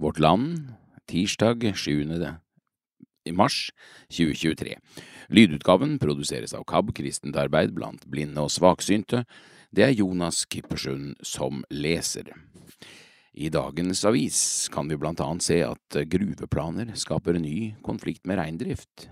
Vårt 0.00 0.18
Land, 0.18 0.72
tirsdag 1.06 1.76
7. 1.76 2.08
mars 3.32 3.70
2023. 4.08 4.78
Lydutgaven 5.28 5.98
produseres 6.00 6.54
av 6.56 6.62
KAB 6.64 6.94
kristent 6.96 7.36
arbeid 7.36 7.74
blant 7.76 8.06
blinde 8.08 8.40
og 8.40 8.48
svaksynte. 8.48 9.26
Det 9.68 9.84
er 9.84 9.92
Jonas 9.92 10.46
Kippersund 10.48 11.18
som 11.20 11.60
leser. 11.68 12.30
I 13.36 13.50
dagens 13.52 14.00
avis 14.08 14.40
kan 14.72 14.88
vi 14.88 14.96
blant 14.96 15.20
annet 15.20 15.44
se 15.44 15.58
at 15.66 15.98
gruveplaner 16.08 16.94
skaper 16.96 17.36
ny 17.36 17.74
konflikt 17.84 18.24
med 18.24 18.40
reindrift. 18.40 19.10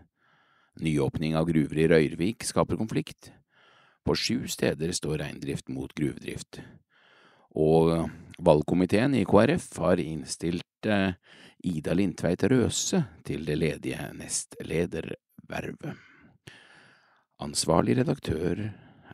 Nyåpning 0.80 1.36
av 1.36 1.50
gruver 1.50 1.82
i 1.82 1.91
Røyrvik 1.93 2.48
skaper 2.48 2.80
konflikt. 2.80 3.29
På 4.09 4.16
sju 4.16 4.48
steder 4.48 4.96
står 4.96 5.20
reindrift 5.20 5.68
mot 5.68 5.93
gruvedrift. 5.93 6.62
Og 7.52 8.09
valgkomiteen 8.39 9.14
i 9.14 9.25
KrF 9.25 9.79
har 9.82 10.00
innstilt 10.02 10.86
eh, 10.86 11.12
Ida 11.66 11.94
Lindtveit 11.94 12.43
Røse 12.50 13.03
til 13.26 13.44
det 13.46 13.57
ledige 13.58 14.11
nestledervervet. 14.14 15.94
Ansvarlig 17.43 17.99
redaktør 18.00 18.68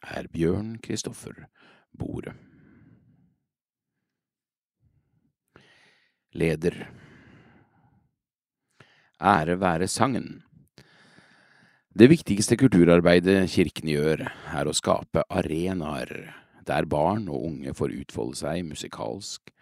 er 0.04 0.28
Bjørn 0.32 0.76
Kristoffer 0.84 1.46
Bore. 1.92 2.34
Leder 6.34 6.86
Ære 9.24 9.60
være 9.60 9.88
sangen. 9.88 10.42
Det 11.94 12.10
viktigste 12.10 12.56
kulturarbeidet 12.58 13.46
kirken 13.52 13.88
gjør, 13.88 14.24
er 14.52 14.66
å 14.66 14.74
skape 14.74 15.22
arenaer 15.30 16.43
der 16.66 16.88
barn 16.90 17.28
og 17.28 17.46
unge 17.50 17.74
får 17.76 17.94
utfolde 18.00 18.38
seg 18.40 18.64
musikalsk, 18.66 19.52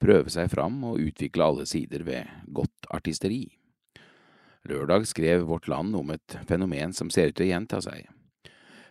prøve 0.00 0.32
seg 0.32 0.50
fram 0.52 0.80
og 0.84 1.02
utvikle 1.02 1.46
alle 1.46 1.66
sider 1.68 2.04
ved 2.06 2.30
godt 2.56 2.88
artisteri. 2.94 3.46
Lørdag 4.68 5.06
skrev 5.06 5.44
Vårt 5.48 5.68
Land 5.68 5.96
om 5.96 6.10
et 6.14 6.36
fenomen 6.48 6.94
som 6.96 7.10
ser 7.12 7.32
ut 7.32 7.36
til 7.36 7.48
å 7.48 7.52
gjenta 7.52 7.82
seg. 7.84 8.06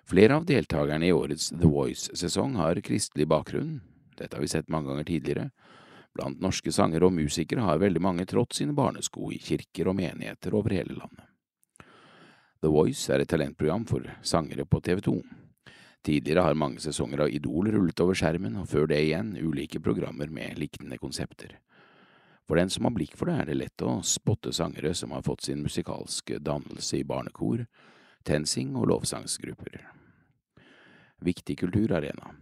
Flere 0.05 0.37
av 0.37 0.45
deltakerne 0.45 1.07
i 1.07 1.15
årets 1.15 1.49
The 1.55 1.69
Voice-sesong 1.69 2.57
har 2.59 2.81
kristelig 2.85 3.25
bakgrunn, 3.31 3.79
dette 4.19 4.35
har 4.35 4.43
vi 4.43 4.51
sett 4.51 4.69
mange 4.69 4.91
ganger 4.91 5.07
tidligere. 5.07 5.45
Blant 6.13 6.41
norske 6.43 6.71
sangere 6.75 7.07
og 7.07 7.15
musikere 7.15 7.65
har 7.65 7.81
veldig 7.81 8.01
mange 8.03 8.25
trådt 8.29 8.53
sine 8.53 8.75
barnesko 8.77 9.31
i 9.33 9.39
kirker 9.41 9.89
og 9.89 9.97
menigheter 9.97 10.53
over 10.53 10.75
hele 10.75 10.93
landet. 10.99 11.25
The 12.61 12.69
Voice 12.71 13.09
er 13.11 13.23
et 13.23 13.31
talentprogram 13.31 13.87
for 13.89 14.05
sangere 14.21 14.67
på 14.69 14.79
TV 14.85 15.01
2. 15.03 15.15
Tidligere 16.03 16.43
har 16.43 16.57
mange 16.59 16.81
sesonger 16.83 17.23
av 17.23 17.31
Idol 17.31 17.69
rullet 17.71 18.01
over 18.03 18.17
skjermen, 18.17 18.57
og 18.59 18.67
før 18.67 18.89
det 18.91 18.99
igjen 19.05 19.37
ulike 19.39 19.79
programmer 19.79 20.27
med 20.27 20.59
liknende 20.59 20.99
konsepter. 20.99 21.55
For 22.43 22.59
den 22.59 22.71
som 22.73 22.83
har 22.83 22.95
blikk 22.95 23.15
for 23.15 23.31
det, 23.31 23.37
er 23.39 23.47
det 23.47 23.59
lett 23.61 23.83
å 23.87 24.01
spotte 24.03 24.51
sangere 24.51 24.91
som 24.99 25.13
har 25.15 25.23
fått 25.23 25.45
sin 25.47 25.63
musikalske 25.63 26.41
dannelse 26.43 26.99
i 26.99 27.05
barnekor, 27.07 27.63
TenSing 28.27 28.75
og 28.75 28.89
lovsangsgrupper. 28.91 29.85
Viktig 31.23 31.55
kulturarena. 31.61 32.33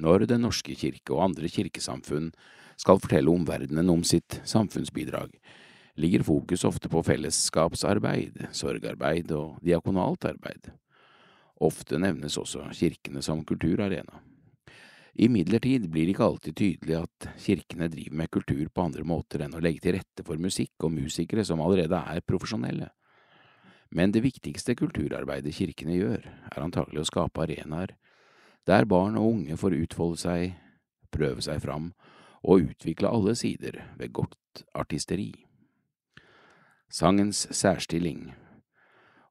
Når 0.00 0.24
Den 0.26 0.42
norske 0.42 0.74
kirke 0.74 1.12
og 1.12 1.22
andre 1.28 1.48
kirkesamfunn 1.52 2.32
skal 2.80 2.98
fortelle 2.98 3.30
omverdenen 3.30 3.92
om 3.92 4.02
sitt 4.02 4.40
samfunnsbidrag, 4.48 5.36
ligger 6.00 6.24
fokus 6.26 6.64
ofte 6.64 6.88
på 6.88 7.04
fellesskapsarbeid, 7.04 8.48
sorgarbeid 8.50 9.30
og 9.36 9.60
diakonalt 9.62 10.24
arbeid. 10.32 10.72
Ofte 11.64 11.98
nevnes 12.00 12.36
også 12.40 12.68
kirkene 12.76 13.22
som 13.24 13.44
kulturarena. 13.46 14.20
Imidlertid 15.14 15.86
blir 15.88 16.08
det 16.08 16.16
ikke 16.16 16.26
alltid 16.26 16.56
tydelig 16.58 16.96
at 16.98 17.28
kirkene 17.38 17.86
driver 17.88 18.16
med 18.18 18.30
kultur 18.34 18.64
på 18.66 18.82
andre 18.82 19.04
måter 19.06 19.44
enn 19.44 19.54
å 19.54 19.62
legge 19.62 19.84
til 19.84 19.94
rette 19.94 20.24
for 20.26 20.42
musikk 20.42 20.86
og 20.86 20.96
musikere 20.96 21.44
som 21.46 21.62
allerede 21.62 22.00
er 22.10 22.24
profesjonelle. 22.26 22.90
Men 23.94 24.10
det 24.10 24.24
viktigste 24.24 24.74
kulturarbeidet 24.74 25.54
kirkene 25.54 25.94
gjør, 25.94 26.26
er 26.50 26.64
antagelig 26.64 27.04
å 27.04 27.10
skape 27.12 27.44
arenaer 27.46 27.94
der 28.66 28.86
barn 28.88 29.18
og 29.20 29.28
unge 29.28 29.56
får 29.60 29.76
utfolde 29.76 30.18
seg, 30.22 30.54
prøve 31.12 31.44
seg 31.44 31.60
fram 31.62 31.92
og 32.42 32.70
utvikle 32.70 33.10
alle 33.12 33.36
sider 33.38 33.82
ved 34.00 34.12
godt 34.16 34.64
artisteri. 34.74 35.30
Sangens 36.90 37.46
særstilling 37.54 38.32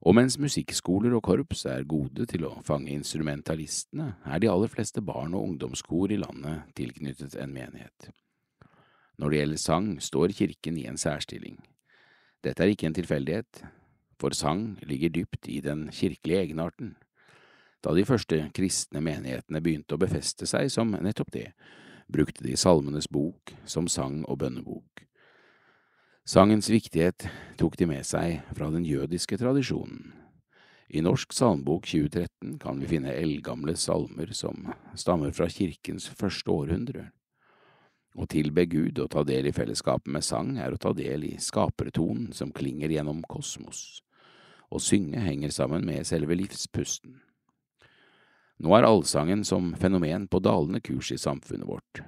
Og 0.04 0.12
mens 0.12 0.36
musikkskoler 0.36 1.14
og 1.16 1.22
korps 1.24 1.64
er 1.64 1.86
gode 1.88 2.26
til 2.28 2.44
å 2.44 2.58
fange 2.66 2.92
instrumentalistene, 2.92 4.10
er 4.28 4.42
de 4.42 4.50
aller 4.52 4.68
fleste 4.68 5.00
barn 5.00 5.32
og 5.32 5.46
ungdomskor 5.48 6.12
i 6.12 6.20
landet 6.20 6.74
tilknyttet 6.76 7.38
en 7.40 7.54
menighet. 7.54 8.10
Når 9.16 9.30
det 9.30 9.38
gjelder 9.38 9.62
sang, 9.62 9.88
står 10.02 10.34
kirken 10.36 10.76
i 10.76 10.84
en 10.90 11.00
særstilling. 11.00 11.56
Dette 12.44 12.60
er 12.60 12.74
ikke 12.74 12.90
en 12.90 12.98
tilfeldighet 12.98 13.64
for 14.20 14.36
sang 14.36 14.74
ligger 14.82 15.08
dypt 15.12 15.48
i 15.48 15.60
den 15.60 15.88
kirkelige 15.92 16.40
egenarten. 16.46 16.94
Da 17.84 17.92
de 17.94 18.04
første 18.04 18.38
kristne 18.56 19.02
menighetene 19.04 19.60
begynte 19.60 19.96
å 19.96 20.00
befeste 20.00 20.48
seg 20.48 20.70
som 20.72 20.94
nettopp 20.94 21.32
det, 21.34 21.50
brukte 22.08 22.44
de 22.44 22.56
Salmenes 22.56 23.08
bok 23.08 23.54
som 23.64 23.88
sang- 23.88 24.24
og 24.28 24.38
bønnebok. 24.40 25.04
Sangens 26.24 26.70
viktighet 26.72 27.26
tok 27.60 27.74
de 27.76 27.84
med 27.84 28.06
seg 28.08 28.38
fra 28.56 28.70
den 28.72 28.86
jødiske 28.88 29.36
tradisjonen. 29.36 30.14
I 30.88 31.02
Norsk 31.04 31.34
salmbok 31.36 31.84
2013 31.84 32.54
kan 32.62 32.80
vi 32.80 32.88
finne 32.94 33.12
eldgamle 33.12 33.74
salmer 33.76 34.32
som 34.32 34.70
stammer 34.96 35.34
fra 35.36 35.50
kirkens 35.52 36.06
første 36.08 36.48
århundre. 36.48 37.10
Å 38.16 38.24
tilbe 38.30 38.64
Gud 38.72 39.02
og 39.04 39.10
ta 39.12 39.26
del 39.28 39.50
i 39.50 39.52
fellesskapet 39.52 40.08
med 40.16 40.24
sang 40.24 40.56
er 40.56 40.72
å 40.72 40.80
ta 40.80 40.94
del 40.96 41.28
i 41.28 41.34
skapertonen 41.36 42.32
som 42.32 42.56
klinger 42.56 42.96
gjennom 42.96 43.20
kosmos. 43.28 44.00
Å 44.72 44.80
synge 44.80 45.20
henger 45.20 45.52
sammen 45.52 45.84
med 45.84 46.08
selve 46.08 46.40
livspusten. 46.40 47.20
Nå 48.64 48.72
er 48.78 48.88
allsangen 48.88 49.44
som 49.44 49.74
fenomen 49.76 50.24
på 50.24 50.40
dalende 50.40 50.80
kurs 50.80 51.12
i 51.12 51.20
samfunnet 51.20 51.68
vårt. 51.68 52.00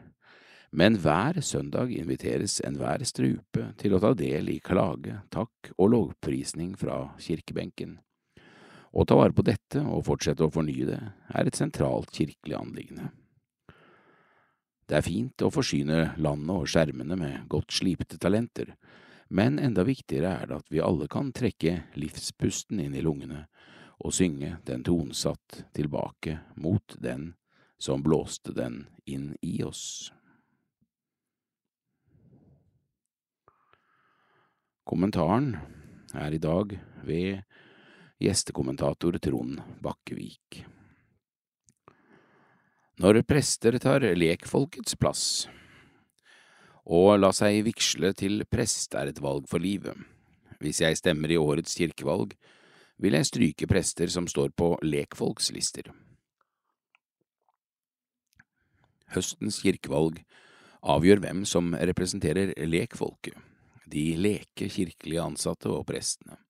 Men 0.70 0.98
hver 1.00 1.38
søndag 1.40 1.92
inviteres 1.94 2.58
enhver 2.66 3.04
strupe 3.06 3.70
til 3.78 3.94
å 3.94 4.00
ta 4.02 4.12
del 4.18 4.50
i 4.50 4.58
klage, 4.60 5.20
takk 5.30 5.70
og 5.76 5.92
lovprisning 5.92 6.74
fra 6.78 7.12
kirkebenken. 7.22 7.98
Å 8.96 9.04
ta 9.04 9.16
vare 9.18 9.36
på 9.36 9.44
dette 9.46 9.82
og 9.84 10.06
fortsette 10.08 10.46
å 10.46 10.52
fornye 10.52 10.88
det 10.88 11.00
er 11.36 11.46
et 11.46 11.58
sentralt 11.58 12.10
kirkelig 12.16 12.56
anliggende. 12.58 13.10
Det 14.86 14.98
er 14.98 15.06
fint 15.06 15.42
å 15.42 15.50
forsyne 15.50 16.12
landet 16.22 16.54
og 16.54 16.68
skjermene 16.70 17.18
med 17.18 17.48
godt 17.50 17.74
slipte 17.74 18.18
talenter, 18.22 18.76
men 19.28 19.58
enda 19.58 19.82
viktigere 19.86 20.36
er 20.38 20.46
det 20.46 20.60
at 20.60 20.68
vi 20.70 20.82
alle 20.82 21.08
kan 21.10 21.32
trekke 21.34 21.80
livspusten 21.98 22.78
inn 22.84 22.94
i 22.94 23.02
lungene 23.02 23.48
og 23.98 24.14
synge 24.14 24.58
den 24.68 24.84
tonsatt 24.86 25.64
tilbake 25.74 26.38
mot 26.54 26.94
den 27.02 27.32
som 27.78 28.04
blåste 28.06 28.54
den 28.54 28.84
inn 29.04 29.34
i 29.42 29.58
oss. 29.66 30.12
Kommentaren 34.86 35.56
er 36.14 36.30
i 36.30 36.38
dag 36.38 36.76
ved 37.02 37.40
gjestekommentator 38.22 39.16
Trond 39.18 39.58
Bakkevik. 39.82 40.60
Når 43.02 43.18
prester 43.26 43.74
tar 43.82 44.06
lekfolkets 44.14 44.94
plass, 44.94 45.24
og 46.86 47.16
la 47.18 47.32
seg 47.34 47.64
vigsle 47.66 48.12
til 48.14 48.44
prest 48.46 48.94
er 48.94 49.10
et 49.10 49.18
valg 49.18 49.48
for 49.50 49.58
livet. 49.58 49.98
Hvis 50.62 50.78
jeg 50.84 51.00
stemmer 51.02 51.34
i 51.34 51.40
årets 51.40 51.74
kirkevalg, 51.74 52.36
vil 53.02 53.18
jeg 53.18 53.28
stryke 53.28 53.66
prester 53.66 54.06
som 54.06 54.30
står 54.30 54.54
på 54.54 54.70
lekfolkslister. 54.86 55.90
Høstens 59.18 59.58
kirkevalg 59.66 60.22
avgjør 60.86 61.26
hvem 61.26 61.44
som 61.44 61.74
representerer 61.74 62.54
lekfolket, 62.70 63.34
de 63.86 64.16
leke 64.18 64.68
kirkelige 64.72 65.22
ansatte 65.22 65.70
og 65.70 65.86
prestene. 65.88 66.40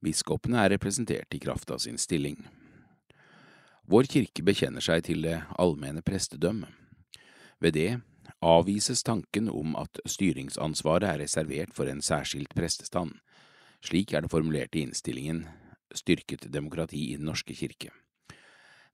Biskopene 0.00 0.62
er 0.64 0.72
representert 0.72 1.34
i 1.36 1.40
kraft 1.42 1.70
av 1.70 1.82
sin 1.84 1.98
stilling. 2.00 2.38
Vår 3.90 4.08
kirke 4.08 4.44
bekjenner 4.46 4.84
seg 4.84 5.04
til 5.08 5.26
det 5.26 5.42
allmenne 5.60 6.00
prestedømme. 6.06 6.70
Ved 7.60 7.76
det 7.76 7.90
avvises 8.40 9.02
tanken 9.04 9.50
om 9.52 9.74
at 9.76 10.00
styringsansvaret 10.08 11.08
er 11.10 11.20
reservert 11.24 11.74
for 11.76 11.90
en 11.90 12.00
særskilt 12.00 12.54
prestestand. 12.56 13.18
Slik 13.84 14.14
er 14.14 14.24
det 14.24 14.32
formulert 14.32 14.76
i 14.76 14.86
innstillingen 14.86 15.44
Styrket 15.90 16.44
demokrati 16.54 17.08
i 17.10 17.16
Den 17.18 17.26
norske 17.26 17.54
kirke. 17.58 17.90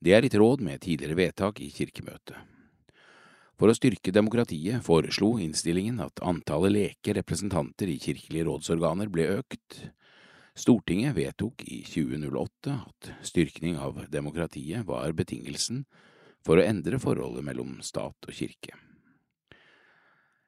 Det 0.00 0.14
er 0.16 0.25
i 0.25 0.31
tråd 0.32 0.62
med 0.64 0.81
tidligere 0.81 1.16
vedtak 1.19 1.60
i 1.60 1.69
kirkemøtet. 1.69 2.56
For 3.56 3.73
å 3.73 3.76
styrke 3.76 4.12
demokratiet 4.12 4.85
foreslo 4.85 5.37
innstillingen 5.41 6.03
at 6.05 6.20
antallet 6.20 6.75
leke 6.75 7.14
representanter 7.17 7.88
i 7.88 8.00
kirkelige 8.03 8.44
rådsorganer 8.50 9.08
ble 9.12 9.31
økt, 9.38 9.81
Stortinget 10.56 11.12
vedtok 11.12 11.67
i 11.69 11.82
2008 11.85 12.73
at 12.73 13.11
styrkning 13.29 13.76
av 13.76 13.99
demokratiet 14.08 14.87
var 14.88 15.12
betingelsen 15.12 15.82
for 16.47 16.56
å 16.56 16.64
endre 16.64 16.97
forholdet 17.03 17.44
mellom 17.44 17.75
stat 17.85 18.17
og 18.25 18.32
kirke. 18.32 18.73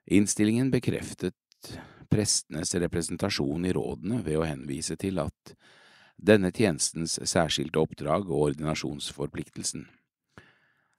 Innstillingen 0.09 0.71
bekreftet 0.73 1.75
prestenes 2.09 2.73
representasjon 2.81 3.69
i 3.69 3.75
rådene 3.77 4.23
ved 4.25 4.41
å 4.41 4.47
henvise 4.49 4.97
til 4.97 5.21
at 5.21 5.53
denne 6.17 6.55
tjenestens 6.57 7.19
særskilte 7.29 7.83
oppdrag 7.83 8.31
og 8.33 8.47
ordinasjonsforpliktelsen. 8.49 9.85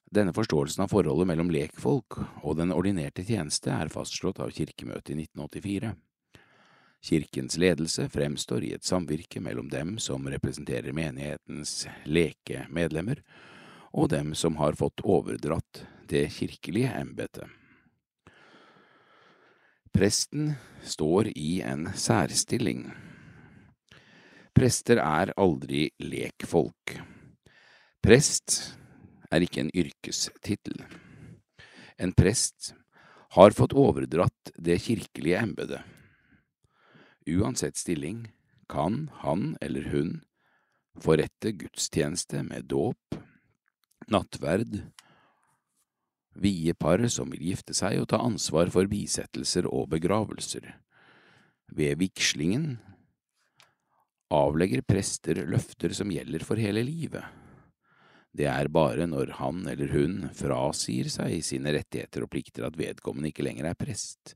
Denne 0.10 0.34
forståelsen 0.34 0.84
av 0.84 0.90
forholdet 0.90 1.28
mellom 1.30 1.52
lekfolk 1.54 2.18
og 2.42 2.56
den 2.58 2.74
ordinerte 2.74 3.22
tjeneste 3.26 3.70
er 3.70 3.92
fastslått 3.94 4.40
av 4.42 4.50
Kirkemøtet 4.56 5.14
i 5.14 5.20
1984. 5.28 5.92
Kirkens 7.06 7.58
ledelse 7.62 8.08
fremstår 8.12 8.66
i 8.66 8.74
et 8.76 8.84
samvirke 8.84 9.40
mellom 9.40 9.70
dem 9.70 10.00
som 10.02 10.26
representerer 10.28 10.96
menighetens 10.98 11.86
lekemedlemmer, 12.10 13.22
og 13.94 14.10
dem 14.12 14.34
som 14.38 14.58
har 14.60 14.76
fått 14.78 15.02
overdratt 15.06 15.86
det 16.10 16.26
kirkelige 16.34 16.92
embetet. 16.98 17.46
Presten 19.94 20.56
står 20.86 21.32
i 21.36 21.62
en 21.66 21.88
særstilling. 21.94 22.90
Prester 24.58 25.02
er 25.02 25.32
aldri 25.38 25.88
lekfolk. 26.02 26.98
Prest 28.04 28.60
er 29.30 29.46
ikke 29.46 29.64
en 29.66 29.74
yrkestittel. 29.78 30.84
En 32.00 32.14
prest 32.16 32.74
har 33.36 33.54
fått 33.54 33.76
overdratt 33.78 34.54
det 34.58 34.80
kirkelige 34.86 35.42
embetet. 35.42 35.84
Uansett 37.30 37.78
stilling 37.78 38.30
kan 38.70 39.10
han 39.22 39.56
eller 39.62 39.92
hun 39.94 40.22
forrette 41.00 41.54
gudstjeneste 41.60 42.42
med 42.44 42.70
dåp, 42.72 43.20
nattverd 44.10 44.82
vie 46.40 46.74
par 46.74 47.02
som 47.12 47.30
vil 47.34 47.52
gifte 47.52 47.76
seg 47.78 48.00
og 48.02 48.10
ta 48.12 48.20
ansvar 48.24 48.72
for 48.74 48.90
bisettelser 48.90 49.68
og 49.70 49.90
begravelser. 49.94 50.66
Ved 51.70 52.00
vigslingen 52.02 52.80
avlegger 54.34 54.86
prester 54.86 55.44
løfter 55.50 55.94
som 55.98 56.12
gjelder 56.14 56.46
for 56.46 56.62
hele 56.62 56.84
livet. 56.86 57.26
Det 58.32 58.46
er 58.46 58.70
bare 58.70 59.08
når 59.10 59.34
han 59.40 59.64
eller 59.68 59.90
hun 59.94 60.20
frasier 60.38 61.10
seg 61.10 61.40
sine 61.46 61.74
rettigheter 61.74 62.26
og 62.26 62.32
plikter 62.34 62.68
at 62.68 62.78
vedkommende 62.78 63.32
ikke 63.32 63.46
lenger 63.48 63.72
er 63.72 63.80
prest. 63.80 64.36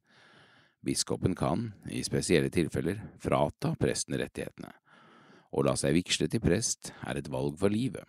Biskopen 0.84 1.36
kan, 1.38 1.70
i 1.88 2.02
spesielle 2.04 2.50
tilfeller, 2.52 2.98
frata 3.22 3.72
presten 3.80 4.18
rettighetene. 4.20 4.74
Å 5.54 5.64
la 5.64 5.76
seg 5.80 5.94
vigsle 5.96 6.28
til 6.28 6.42
prest 6.44 6.92
er 7.06 7.22
et 7.22 7.30
valg 7.32 7.56
for 7.62 7.72
livet. 7.72 8.04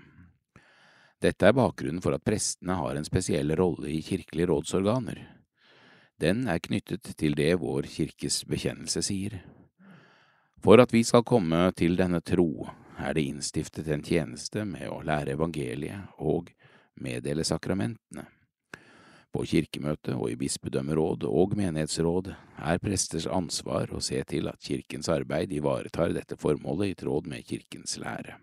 Dette 1.23 1.47
er 1.47 1.57
bakgrunnen 1.57 2.03
for 2.05 2.17
at 2.17 2.25
prestene 2.25 2.77
har 2.81 2.97
en 2.97 3.07
spesiell 3.07 3.55
rolle 3.57 3.93
i 3.93 4.01
kirkelige 4.05 4.49
rådsorganer. 4.51 5.21
Den 6.21 6.49
er 6.49 6.63
knyttet 6.65 7.15
til 7.19 7.37
det 7.39 7.53
vår 7.61 7.87
kirkes 7.91 8.43
bekjennelse 8.49 9.03
sier. 9.05 9.39
For 10.65 10.81
at 10.81 10.93
vi 10.95 11.05
skal 11.05 11.25
komme 11.29 11.69
til 11.77 11.97
denne 12.01 12.23
tro, 12.25 12.67
er 12.99 13.15
det 13.15 13.27
innstiftet 13.27 13.89
en 13.89 14.05
tjeneste 14.05 14.65
med 14.69 14.89
å 14.91 15.03
lære 15.07 15.35
evangeliet 15.35 16.15
og 16.23 16.51
meddele 17.01 17.45
sakramentene. 17.47 18.27
På 19.35 19.43
kirkemøtet 19.51 20.15
og 20.15 20.29
i 20.31 20.37
bispedømmeråd 20.39 21.25
og 21.27 21.57
menighetsråd 21.59 22.31
er 22.63 22.83
presters 22.83 23.27
ansvar 23.27 23.91
å 23.91 24.03
se 24.05 24.21
til 24.31 24.47
at 24.47 24.63
kirkens 24.63 25.11
arbeid 25.11 25.53
ivaretar 25.57 26.15
dette 26.15 26.39
formålet 26.39 26.93
i 26.93 26.99
tråd 27.03 27.27
med 27.27 27.43
kirkens 27.49 27.97
lære. 27.99 28.39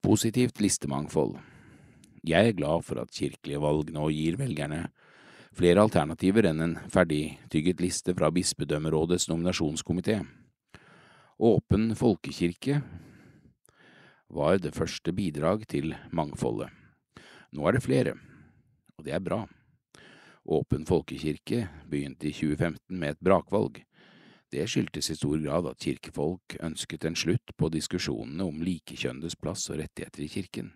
Positivt 0.00 0.62
listemangfold 0.62 1.40
Jeg 2.22 2.52
er 2.52 2.56
glad 2.56 2.84
for 2.84 3.00
at 3.02 3.10
kirkelige 3.10 3.60
valg 3.60 3.90
nå 3.92 4.10
gir 4.14 4.36
velgerne 4.38 4.90
flere 5.56 5.82
alternativer 5.82 6.46
enn 6.46 6.62
en 6.62 6.76
ferdigtygget 6.92 7.80
liste 7.82 8.14
fra 8.14 8.30
bispedømmerådets 8.30 9.26
nominasjonskomité. 9.32 10.20
Åpen 11.40 11.94
folkekirke 11.96 12.82
var 14.28 14.58
det 14.60 14.74
første 14.76 15.14
bidrag 15.16 15.62
til 15.72 15.94
mangfoldet. 16.12 16.68
Nå 17.56 17.64
er 17.64 17.78
det 17.78 17.80
flere, 17.80 18.12
og 18.98 19.06
det 19.06 19.14
er 19.16 19.22
bra. 19.24 19.38
Åpen 20.44 20.84
folkekirke 20.84 21.62
begynte 21.88 22.28
i 22.28 22.34
2015 22.36 22.92
med 22.92 23.14
et 23.14 23.24
brakvalg. 23.24 23.80
Det 24.52 24.66
skyldtes 24.68 25.08
i 25.14 25.16
stor 25.16 25.40
grad 25.40 25.70
at 25.70 25.80
kirkefolk 25.80 26.58
ønsket 26.60 27.08
en 27.08 27.16
slutt 27.16 27.56
på 27.56 27.72
diskusjonene 27.72 28.44
om 28.44 28.60
likekjønnedes 28.60 29.38
plass 29.40 29.64
og 29.72 29.80
rettigheter 29.80 30.26
i 30.26 30.28
kirken. 30.28 30.70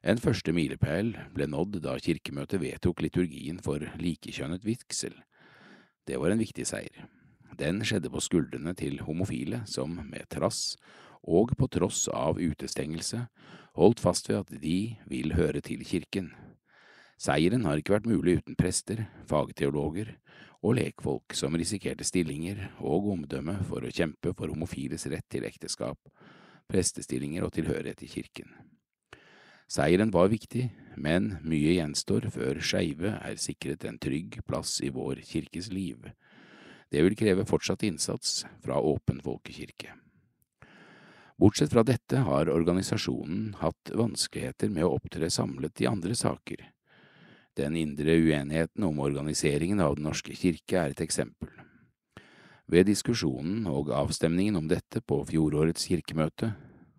En 0.00 0.16
første 0.16 0.56
milepæl 0.56 1.12
ble 1.36 1.50
nådd 1.52 1.82
da 1.84 2.00
kirkemøtet 2.00 2.64
vedtok 2.64 3.04
liturgien 3.04 3.60
for 3.60 3.84
likekjønnet 4.00 4.64
vigsel. 4.64 5.12
Det 6.08 6.16
var 6.16 6.32
en 6.32 6.40
viktig 6.40 6.64
seier. 6.64 7.04
Den 7.56 7.80
skjedde 7.86 8.10
på 8.12 8.20
skuldrene 8.22 8.74
til 8.76 9.00
homofile 9.06 9.62
som 9.66 9.96
med 10.10 10.28
trass 10.32 10.76
og 11.22 11.54
på 11.58 11.68
tross 11.72 12.06
av 12.12 12.38
utestengelse 12.40 13.24
holdt 13.78 14.02
fast 14.02 14.28
ved 14.28 14.42
at 14.42 14.60
de 14.62 14.78
vil 15.08 15.34
høre 15.38 15.62
til 15.64 15.84
kirken. 15.86 16.32
Seieren 17.18 17.64
har 17.66 17.80
ikke 17.80 17.96
vært 17.96 18.06
mulig 18.06 18.38
uten 18.38 18.56
prester, 18.58 19.06
fagteologer 19.26 20.14
og 20.62 20.76
lekfolk 20.78 21.34
som 21.34 21.56
risikerte 21.58 22.06
stillinger 22.06 22.68
og 22.78 23.10
omdømme 23.14 23.56
for 23.66 23.82
å 23.82 23.92
kjempe 23.94 24.34
for 24.38 24.50
homofiles 24.50 25.06
rett 25.10 25.26
til 25.30 25.46
ekteskap, 25.46 25.98
prestestillinger 26.70 27.46
og 27.46 27.54
tilhørighet 27.56 28.04
i 28.06 28.10
kirken. 28.10 28.50
Seieren 29.68 30.12
var 30.14 30.30
viktig, 30.32 30.70
men 30.96 31.34
mye 31.44 31.74
gjenstår 31.76 32.30
før 32.32 32.62
skeive 32.64 33.12
er 33.18 33.40
sikret 33.40 33.84
en 33.84 33.98
trygg 34.00 34.40
plass 34.48 34.78
i 34.80 34.88
vår 34.94 35.20
kirkes 35.28 35.68
liv. 35.74 36.08
Det 36.88 37.02
vil 37.04 37.16
kreve 37.16 37.44
fortsatt 37.44 37.82
innsats 37.84 38.46
fra 38.64 38.80
Åpen 38.80 39.20
folkekirke. 39.24 39.92
Bortsett 41.38 41.70
fra 41.70 41.84
dette 41.86 42.24
har 42.26 42.50
organisasjonen 42.50 43.52
hatt 43.60 43.92
vanskeligheter 43.94 44.72
med 44.74 44.88
å 44.88 44.96
opptre 44.96 45.28
samlet 45.30 45.84
i 45.84 45.86
andre 45.86 46.16
saker. 46.18 46.64
Den 47.58 47.76
indre 47.76 48.16
uenigheten 48.16 48.84
om 48.84 48.98
organiseringen 49.02 49.80
av 49.80 49.96
Den 49.96 50.08
norske 50.08 50.34
kirke 50.34 50.80
er 50.80 50.94
et 50.94 51.02
eksempel. 51.04 51.50
Ved 52.66 52.88
diskusjonen 52.90 53.68
og 53.70 53.92
avstemningen 53.94 54.58
om 54.58 54.66
dette 54.68 55.00
på 55.00 55.20
fjorårets 55.28 55.86
kirkemøte 55.88 56.52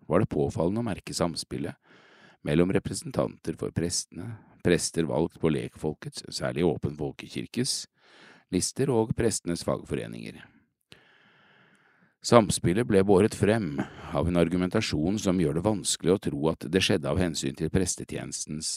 var 0.08 0.22
det 0.22 0.32
påfallende 0.32 0.82
å 0.82 0.88
merke 0.88 1.14
samspillet 1.14 1.76
mellom 2.42 2.72
representanter 2.72 3.58
for 3.60 3.72
prestene, 3.76 4.38
prester 4.64 5.06
valgt 5.08 5.38
på 5.40 5.52
lekfolkets, 5.52 6.24
særlig 6.32 6.64
Åpen 6.66 6.96
folkekirkes, 6.98 7.84
lister 8.54 8.90
og 8.92 9.14
prestenes 9.16 9.64
fagforeninger. 9.66 10.40
Samspillet 12.20 12.84
ble 12.84 13.00
båret 13.06 13.32
frem 13.32 13.78
av 14.12 14.28
en 14.28 14.36
argumentasjon 14.36 15.16
som 15.22 15.38
gjør 15.40 15.56
det 15.56 15.64
vanskelig 15.64 16.12
å 16.12 16.20
tro 16.26 16.50
at 16.50 16.66
det 16.68 16.82
skjedde 16.84 17.08
av 17.08 17.20
hensyn 17.20 17.56
til 17.56 17.72
prestetjenestens 17.72 18.76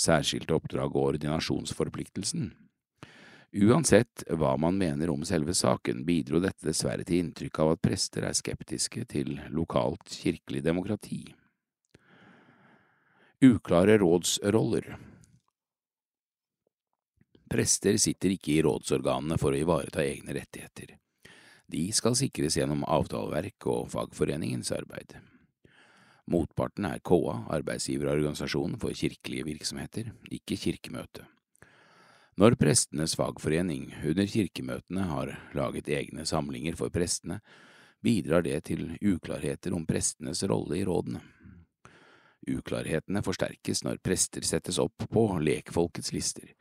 særskilte 0.00 0.56
oppdrag 0.56 0.96
og 0.96 1.10
ordinasjonsforpliktelsen. 1.10 2.48
Uansett 3.50 4.24
hva 4.30 4.54
man 4.62 4.78
mener 4.78 5.10
om 5.12 5.26
selve 5.26 5.52
saken, 5.58 6.04
bidro 6.06 6.40
dette 6.40 6.64
dessverre 6.64 7.04
til 7.04 7.24
inntrykk 7.26 7.60
av 7.60 7.74
at 7.74 7.82
prester 7.82 8.24
er 8.24 8.38
skeptiske 8.38 9.04
til 9.10 9.34
lokalt 9.52 10.06
kirkelig 10.22 10.62
demokrati. 10.64 11.24
Uklare 13.44 13.98
rådsroller 14.00 14.94
Prester 17.50 17.96
sitter 17.98 18.36
ikke 18.36 18.52
i 18.54 18.62
rådsorganene 18.62 19.38
for 19.40 19.50
å 19.50 19.58
ivareta 19.58 20.04
egne 20.04 20.36
rettigheter. 20.36 20.94
De 21.70 21.82
skal 21.94 22.14
sikres 22.18 22.56
gjennom 22.58 22.84
avtaleverk 22.86 23.66
og 23.70 23.90
fagforeningens 23.90 24.70
arbeid. 24.74 25.16
Motparten 26.30 26.86
er 26.86 27.02
KA, 27.02 27.40
arbeidsgiverorganisasjonen 27.56 28.78
for 28.78 28.94
kirkelige 28.94 29.48
virksomheter, 29.48 30.12
ikke 30.30 30.58
Kirkemøtet. 30.62 31.26
Når 32.38 32.54
prestenes 32.56 33.16
fagforening 33.18 33.90
under 34.06 34.28
kirkemøtene 34.30 35.02
har 35.10 35.32
laget 35.58 35.90
egne 35.92 36.22
samlinger 36.24 36.78
for 36.78 36.88
prestene, 36.94 37.40
bidrar 38.00 38.46
det 38.46 38.62
til 38.70 38.94
uklarheter 39.02 39.74
om 39.76 39.82
prestenes 39.84 40.40
rolle 40.48 40.78
i 40.78 40.84
rådene. 40.88 41.20
Uklarhetene 42.48 43.20
forsterkes 43.26 43.82
når 43.84 44.00
prester 44.00 44.46
settes 44.46 44.78
opp 44.80 45.04
på 45.10 45.26
lekfolkets 45.42 46.14
lister. 46.16 46.54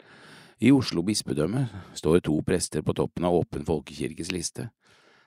I 0.59 0.73
Oslo 0.75 0.99
bispedømme 1.07 1.61
står 1.95 2.19
to 2.27 2.33
prester 2.43 2.83
på 2.83 2.91
toppen 2.91 3.23
av 3.23 3.37
Åpen 3.37 3.63
folkekirkes 3.63 4.31
liste. 4.35 4.65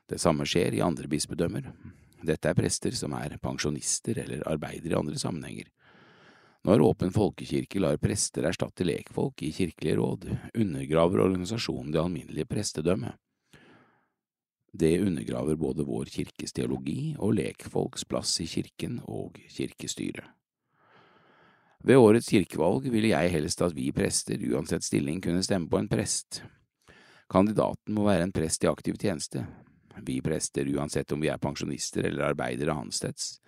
Det 0.05 0.19
samme 0.21 0.45
skjer 0.45 0.77
i 0.77 0.83
andre 0.85 1.09
bispedømmer. 1.09 1.71
Dette 2.21 2.51
er 2.51 2.59
prester 2.59 2.93
som 2.93 3.15
er 3.17 3.39
pensjonister 3.41 4.21
eller 4.27 4.45
arbeider 4.45 4.93
i 4.93 4.99
andre 4.99 5.17
sammenhenger. 5.17 5.71
Når 6.69 6.85
Åpen 6.85 7.15
folkekirke 7.17 7.81
lar 7.81 7.97
prester 8.03 8.45
erstatte 8.45 8.85
lekfolk 8.85 9.41
i 9.43 9.55
kirkelige 9.57 9.97
råd, 10.03 10.29
undergraver 10.53 11.25
organisasjonen 11.25 11.97
det 11.97 12.03
alminnelige 12.03 12.51
prestedømmet. 12.53 13.17
Det 14.69 14.99
undergraver 15.01 15.57
både 15.57 15.89
vår 15.89 16.13
kirkes 16.13 16.53
teologi 16.53 17.15
og 17.17 17.39
lekfolks 17.41 18.05
plass 18.05 18.37
i 18.45 18.51
kirken 18.53 19.01
og 19.09 19.41
kirkestyret. 19.49 20.29
Ved 21.83 21.99
årets 21.99 22.29
kirkevalg 22.31 22.85
ville 22.95 23.11
jeg 23.11 23.31
helst 23.33 23.63
at 23.65 23.75
vi 23.75 23.89
prester, 23.95 24.39
uansett 24.55 24.85
stilling, 24.87 25.19
kunne 25.23 25.43
stemme 25.43 25.67
på 25.71 25.81
en 25.81 25.89
prest. 25.91 26.45
Kandidaten 27.33 27.97
må 27.97 28.07
være 28.07 28.29
en 28.29 28.35
prest 28.35 28.63
i 28.63 28.71
aktiv 28.71 29.01
tjeneste. 29.03 29.43
Vi 30.07 30.21
prester, 30.23 30.69
uansett 30.77 31.11
om 31.13 31.21
vi 31.21 31.31
er 31.33 31.43
pensjonister 31.43 32.07
eller 32.07 32.31
arbeidere 32.31 32.75
annensteds, 32.77 33.41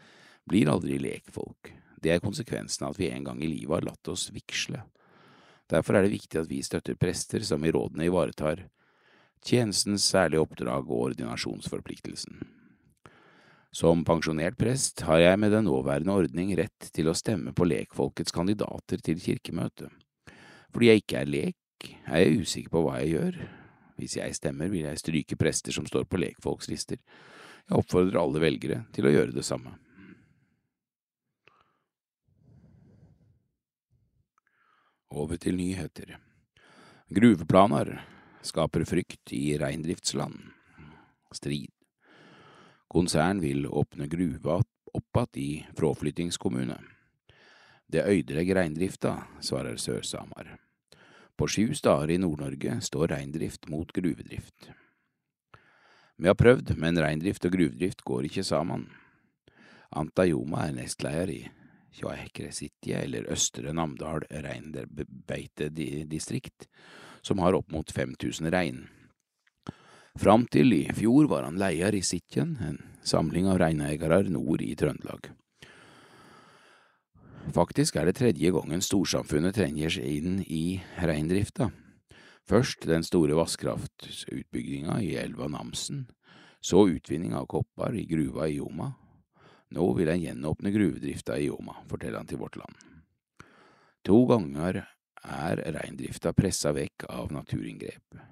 blir 0.51 0.73
aldri 0.73 0.99
lekfolk. 0.99 1.71
Det 2.03 2.11
er 2.11 2.25
konsekvensen 2.25 2.89
av 2.89 2.97
at 2.97 3.01
vi 3.01 3.13
en 3.13 3.25
gang 3.25 3.39
i 3.41 3.53
livet 3.53 3.79
har 3.79 3.87
latt 3.87 4.11
oss 4.11 4.27
vigsle. 4.35 4.83
Derfor 5.71 5.97
er 5.97 6.05
det 6.05 6.17
viktig 6.17 6.43
at 6.43 6.51
vi 6.51 6.61
støtter 6.67 6.99
prester 6.99 7.45
som 7.47 7.63
i 7.65 7.73
rådene 7.73 8.11
ivaretar 8.11 8.67
tjenestens 9.45 10.11
særlige 10.11 10.43
oppdrag 10.43 10.91
og 10.91 11.11
ordinasjonsforpliktelsen. 11.11 12.43
Som 13.75 14.05
pensjonert 14.07 14.55
prest 14.55 15.03
har 15.03 15.19
jeg 15.19 15.39
med 15.43 15.51
den 15.51 15.67
nåværende 15.67 16.15
ordning 16.15 16.53
rett 16.55 16.93
til 16.95 17.09
å 17.11 17.17
stemme 17.19 17.51
på 17.51 17.67
lekfolkets 17.67 18.35
kandidater 18.35 19.01
til 19.03 19.19
kirkemøtet. 19.19 19.91
Fordi 20.71 20.93
jeg 20.93 21.03
ikke 21.03 21.19
er 21.19 21.33
lek, 21.33 21.89
er 22.07 22.23
jeg 22.23 22.45
usikker 22.45 22.71
på 22.71 22.85
hva 22.85 23.01
jeg 23.03 23.17
gjør. 23.17 23.41
Hvis 23.99 24.15
jeg 24.21 24.39
stemmer, 24.39 24.71
vil 24.71 24.87
jeg 24.87 25.03
stryke 25.03 25.39
prester 25.39 25.75
som 25.75 25.91
står 25.91 26.07
på 26.07 26.23
lekfolkslister. 26.23 27.03
Jeg 27.67 27.81
oppfordrer 27.81 28.21
alle 28.23 28.45
velgere 28.47 28.85
til 28.95 29.11
å 29.11 29.15
gjøre 29.17 29.35
det 29.35 29.47
samme. 29.47 29.75
Over 35.11 35.39
til 35.43 35.59
nyheter. 35.59 36.15
Gruveplaner 37.15 37.97
skaper 38.47 38.87
frykt 38.87 39.35
i 39.35 39.49
reindriftsland. 39.59 40.39
Strid. 41.35 41.74
Konsern 42.95 43.41
vil 43.41 43.67
åpne 43.67 44.07
gruva 44.07 44.63
opp 44.93 45.17
att 45.17 45.37
i 45.37 45.67
fråflyttingskommune. 45.77 46.81
Det 47.87 48.07
øydelegger 48.07 48.55
reindrifta, 48.55 49.23
svarer 49.41 49.77
Sør-Samar. 49.77 50.59
På 51.37 51.49
sju 51.49 51.75
steder 51.75 52.11
i 52.11 52.19
Nord-Norge 52.19 52.81
står 52.81 53.09
reindrift 53.09 53.69
mot 53.69 53.93
gruvedrift. 53.93 54.71
Vi 56.17 56.29
har 56.31 56.35
prøvd, 56.35 56.77
men 56.79 56.99
reindrift 57.03 57.45
og 57.45 57.53
gruvedrift 57.53 58.03
går 58.07 58.23
ikke 58.31 58.45
sammen. 58.47 58.87
Anta 59.91 60.25
Joma 60.31 60.69
er 60.69 60.73
nestleder 60.79 61.31
i 61.35 61.51
Tjoekresitje, 61.99 63.03
eller 63.03 63.33
Østre 63.33 63.73
Namdal 63.75 64.23
reinbeitedistrikt, 64.31 66.69
som 67.23 67.39
har 67.43 67.55
opp 67.59 67.73
mot 67.75 67.91
5000 67.91 68.51
rein. 68.55 68.89
Fram 70.15 70.45
til 70.47 70.71
i 70.77 70.85
fjor 70.95 71.27
var 71.27 71.43
han 71.43 71.57
leier 71.59 71.95
i 71.97 72.03
Sitjen, 72.07 72.55
en 72.63 72.79
samling 73.03 73.49
av 73.51 73.59
reineiere 73.59 74.23
nord 74.31 74.63
i 74.63 74.75
Trøndelag. 74.79 75.33
Faktisk 77.55 77.97
er 77.99 78.07
det 78.07 78.17
tredje 78.21 78.53
gangen 78.55 78.83
storsamfunnet 78.83 79.57
trenger 79.59 79.91
seg 79.93 80.07
inn 80.07 80.37
i 80.47 80.79
reindrifta. 81.03 81.69
Først 82.49 82.87
den 82.87 83.03
store 83.05 83.37
vannkraftutbygginga 83.37 85.01
i 85.03 85.15
elva 85.21 85.49
Namsen, 85.51 86.05
så 86.63 86.87
utvinning 86.89 87.35
av 87.37 87.49
kopper 87.51 87.97
i 87.99 88.07
gruva 88.09 88.47
i 88.49 88.59
Joma. 88.61 88.93
Nå 89.75 89.89
vil 89.99 90.13
en 90.13 90.23
gjenåpne 90.23 90.73
gruvedrifta 90.73 91.41
i 91.41 91.49
Joma, 91.49 91.75
forteller 91.91 92.23
han 92.23 92.31
til 92.31 92.41
Vårt 92.41 92.61
Land. 92.61 92.79
To 94.05 94.23
ganger 94.31 94.85
er 95.25 95.65
reindrifta 95.75 96.33
pressa 96.37 96.73
vekk 96.77 97.09
av 97.11 97.33
naturinngrep. 97.35 98.23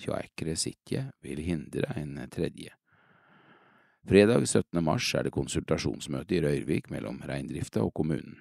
Tjoekre 0.00 0.56
Sitje 0.56 1.10
vil 1.20 1.42
hindre 1.44 1.92
en 1.96 2.16
tredje. 2.32 2.72
Fredag 4.08 4.46
17. 4.48 4.80
mars 4.84 5.10
er 5.14 5.26
det 5.26 5.34
konsultasjonsmøte 5.36 6.38
i 6.38 6.40
Røyrvik 6.40 6.88
mellom 6.92 7.18
reindrifta 7.28 7.82
og 7.84 7.92
kommunen. 7.98 8.38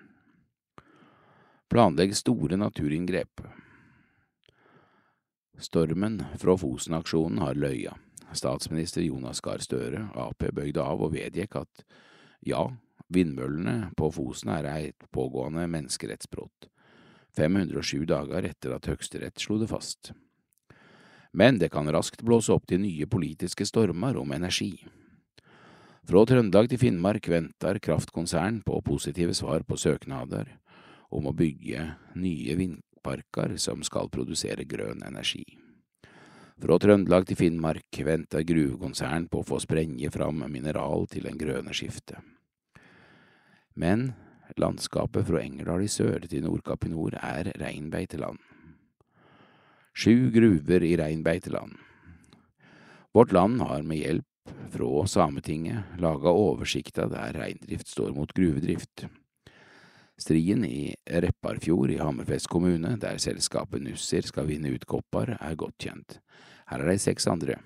Planlegg 1.70 2.16
store 2.16 2.58
naturinngrep. 2.58 3.44
Stormen 5.60 6.22
fra 6.40 6.56
Fosen-aksjonen 6.58 7.44
har 7.44 7.60
løya. 7.60 7.98
Statsminister 8.32 9.04
Jonas 9.04 9.42
Gahr 9.44 9.60
Støre, 9.60 10.06
Ap, 10.16 10.46
bøyde 10.56 10.80
av 10.80 11.04
og 11.04 11.12
vedgikk 11.18 11.60
at 11.60 11.84
ja, 12.48 12.64
vindmøllene 13.12 13.92
på 14.00 14.10
Fosen 14.16 14.54
er 14.56 14.70
et 14.72 15.08
pågående 15.12 15.68
menneskerettsbrudd, 15.68 16.70
507 17.36 18.08
dager 18.08 18.48
etter 18.48 18.78
at 18.78 18.88
Høyesterett 18.88 19.44
slo 19.44 19.60
det 19.60 19.70
fast 19.74 20.14
men 21.32 21.60
det 21.60 21.70
kan 21.74 21.90
raskt 21.92 22.24
blåse 22.26 22.54
opp 22.54 22.66
til 22.70 22.82
nye 22.82 23.06
politiske 23.06 23.66
stormer 23.68 24.18
om 24.18 24.32
energi. 24.34 24.74
Fra 26.10 26.24
Trøndelag 26.26 26.72
til 26.72 26.82
Finnmark 26.82 27.28
venter 27.30 27.78
kraftkonsern 27.86 28.64
på 28.66 28.80
positive 28.82 29.36
svar 29.38 29.62
på 29.68 29.78
søknader 29.78 30.48
om 31.14 31.28
å 31.30 31.36
bygge 31.38 31.84
nye 32.18 32.56
vindparker 32.58 33.54
som 33.62 33.84
skal 33.86 34.10
produsere 34.10 34.66
grønn 34.66 35.04
energi. 35.06 35.46
Fra 36.60 36.80
Trøndelag 36.82 37.30
til 37.30 37.38
Finnmark 37.40 38.02
venter 38.04 38.44
gruvekonsern 38.44 39.30
på 39.30 39.44
å 39.44 39.48
få 39.48 39.62
sprenge 39.64 40.10
fram 40.12 40.42
mineral 40.52 41.06
til 41.12 41.30
en 41.30 41.38
grønne 41.40 41.78
skifte. 41.78 42.18
Men 43.80 44.10
landskapet 44.58 45.30
fra 45.30 45.44
Engerdal 45.46 45.86
i 45.86 45.92
sør 45.94 46.26
til 46.26 46.44
Nordkapp 46.44 46.90
i 46.90 46.92
nord 46.92 47.16
er 47.22 47.54
reinbeiteland. 47.62 48.42
Sju 50.00 50.32
gruver 50.32 50.84
i 50.84 50.98
reinbeiteland. 50.98 51.74
Vårt 53.14 53.32
land 53.32 53.62
har 53.62 53.82
med 53.82 53.98
hjelp 53.98 54.52
fra 54.72 55.08
Sametinget 55.08 55.98
laga 56.00 56.32
oversikta 56.32 57.08
der 57.12 57.34
reindrift 57.36 57.88
står 57.88 58.14
mot 58.16 58.32
gruvedrift. 58.34 59.06
Strien 60.18 60.64
i 60.66 60.96
Repparfjord 61.04 61.92
i 61.92 61.98
Hammerfest 62.00 62.48
kommune, 62.48 62.94
der 62.96 63.20
selskapet 63.20 63.84
Nussir 63.84 64.24
skal 64.24 64.48
vinne 64.48 64.72
ut 64.72 64.86
kopper, 64.88 65.34
er 65.36 65.58
godt 65.60 65.76
kjent. 65.84 66.22
Her 66.72 66.86
er 66.86 66.94
de 66.94 66.96
seks 66.98 67.28
andre. 67.28 67.58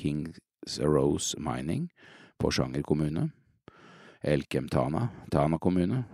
Kings 0.00 0.80
Rose 0.80 1.36
Mining, 1.36 1.90
Porsanger 2.38 2.82
kommune. 2.88 3.26
Elkem 4.24 4.68
Tana, 4.68 5.10
Tana 5.30 5.58
kommune. 5.58 6.06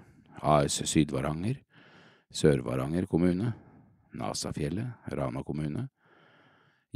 AS 0.43 0.83
Sydvaranger, 0.83 1.63
Sør-Varanger 2.35 3.07
kommune. 3.07 3.55
Nasafjellet, 4.17 5.07
Rana 5.13 5.43
kommune, 5.45 5.89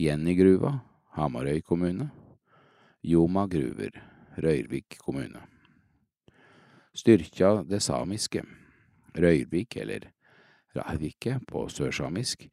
Jennygruva, 0.00 0.78
Hamarøy 1.16 1.60
kommune, 1.66 2.10
Joma 3.02 3.46
gruver, 3.46 3.96
Røyrvik 4.40 4.98
kommune. 5.04 5.42
Styrkja 6.96 7.62
det 7.68 7.82
samiske, 7.82 8.42
Røyrvik 9.16 9.76
eller 9.76 10.10
Rahvike 10.76 11.40
på 11.48 11.64
sørsamisk, 11.68 12.46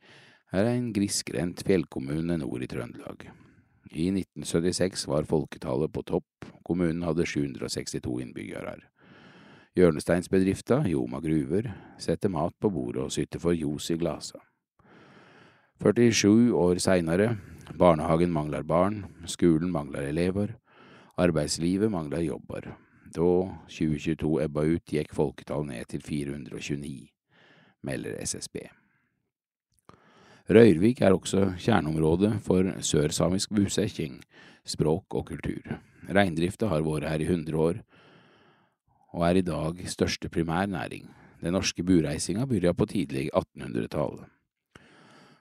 er 0.51 0.69
en 0.71 0.91
grisgrendt 0.93 1.63
fjellkommune 1.67 2.37
nord 2.39 2.63
i 2.63 2.69
Trøndelag. 2.71 3.27
I 3.91 4.09
1976 4.11 5.07
var 5.07 5.27
folketallet 5.27 5.91
på 5.93 6.03
topp, 6.07 6.47
kommunen 6.65 7.03
hadde 7.07 7.25
762 7.27 8.19
innbyggere. 8.23 8.77
Hjørnesteinsbedrifta, 9.77 10.81
Joma 10.89 11.19
gruver, 11.21 11.69
setter 12.01 12.31
mat 12.33 12.55
på 12.59 12.71
bordet 12.73 13.03
og 13.03 13.13
sytter 13.13 13.41
for 13.43 13.53
ljos 13.53 13.91
i 13.93 13.99
glasa. 13.99 14.41
47 15.77 16.55
år 16.57 16.79
seinere, 16.81 17.35
barnehagen 17.77 18.31
mangler 18.33 18.63
barn, 18.65 19.03
skolen 19.29 19.69
mangler 19.69 20.07
elever, 20.09 20.55
arbeidslivet 21.21 21.91
mangler 21.93 22.23
jobber. 22.25 22.71
Da 23.13 23.27
2022 23.69 24.31
ebba 24.41 24.63
ut, 24.65 24.81
gikk 24.89 25.13
folketallet 25.13 25.69
ned 25.69 25.85
til 25.91 26.01
429, 26.01 27.11
melder 27.85 28.17
SSB. 28.25 28.57
Røyrvik 30.49 31.03
er 31.05 31.13
også 31.13 31.51
kjerneområdet 31.61 32.31
for 32.41 32.71
sørsamisk 32.81 33.53
bosetting, 33.53 34.15
språk 34.65 35.13
og 35.13 35.27
kultur. 35.29 35.77
Reindrifta 36.09 36.71
har 36.71 36.81
vært 36.87 37.05
her 37.11 37.21
i 37.21 37.27
100 37.29 37.59
år, 37.67 37.83
og 39.13 39.27
er 39.29 39.37
i 39.37 39.45
dag 39.45 39.85
største 39.85 40.31
primærnæring. 40.33 41.05
Den 41.43 41.53
norske 41.53 41.85
bureisinga 41.85 42.47
begynte 42.49 42.73
på 42.73 42.89
tidlig 42.89 43.27
1800-tallet. 43.29 44.25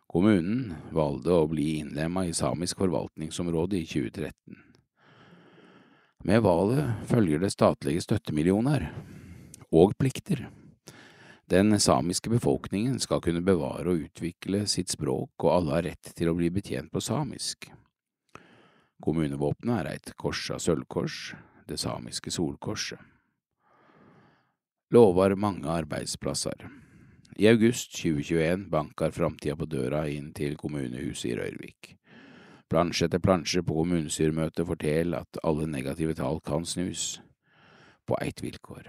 Kommunen 0.07 0.75
valgte 0.95 1.35
å 1.35 1.49
bli 1.51 1.81
innlemma 1.81 2.27
i 2.29 2.35
samisk 2.35 2.79
forvaltningsområde 2.79 3.81
i 3.81 3.87
2013. 3.91 4.61
Med 6.27 6.43
valget 6.43 7.11
følger 7.11 7.43
det 7.43 7.51
statlige 7.55 8.05
støttemillioner 8.05 8.87
og 9.75 9.97
plikter. 9.99 10.47
Den 11.47 11.75
samiske 11.79 12.31
befolkningen 12.31 12.99
skal 13.03 13.21
kunne 13.23 13.45
bevare 13.47 13.93
og 13.93 14.07
utvikle 14.09 14.65
sitt 14.71 14.91
språk, 14.91 15.31
og 15.45 15.53
alle 15.53 15.77
har 15.77 15.87
rett 15.91 16.15
til 16.19 16.31
å 16.31 16.35
bli 16.39 16.51
betjent 16.55 16.91
på 16.91 17.03
samisk. 17.03 17.69
Kommunevåpenet 19.03 19.77
er 19.83 19.93
et 19.93 20.15
kors 20.19 20.49
av 20.55 20.63
sølvkors, 20.65 21.37
det 21.69 21.79
samiske 21.83 22.33
solkorset. 22.35 22.99
Lover 24.95 25.35
mange 25.39 25.71
arbeidsplasser. 25.71 26.86
I 27.39 27.49
august 27.49 27.93
2021 27.97 28.71
banker 28.71 29.11
framtida 29.11 29.57
på 29.57 29.67
døra 29.69 30.07
inn 30.09 30.31
til 30.33 30.55
kommunehuset 30.57 31.35
i 31.35 31.35
Røyrvik. 31.37 31.91
Plansje 32.73 33.11
etter 33.11 33.21
plansje 33.21 33.61
på 33.61 33.77
kommunestyremøtet 33.77 34.65
forteller 34.67 35.27
at 35.27 35.41
alle 35.45 35.67
negative 35.69 36.17
tall 36.17 36.41
kan 36.41 36.65
snus, 36.65 37.21
på 38.07 38.17
ett 38.23 38.41
vilkår. 38.43 38.89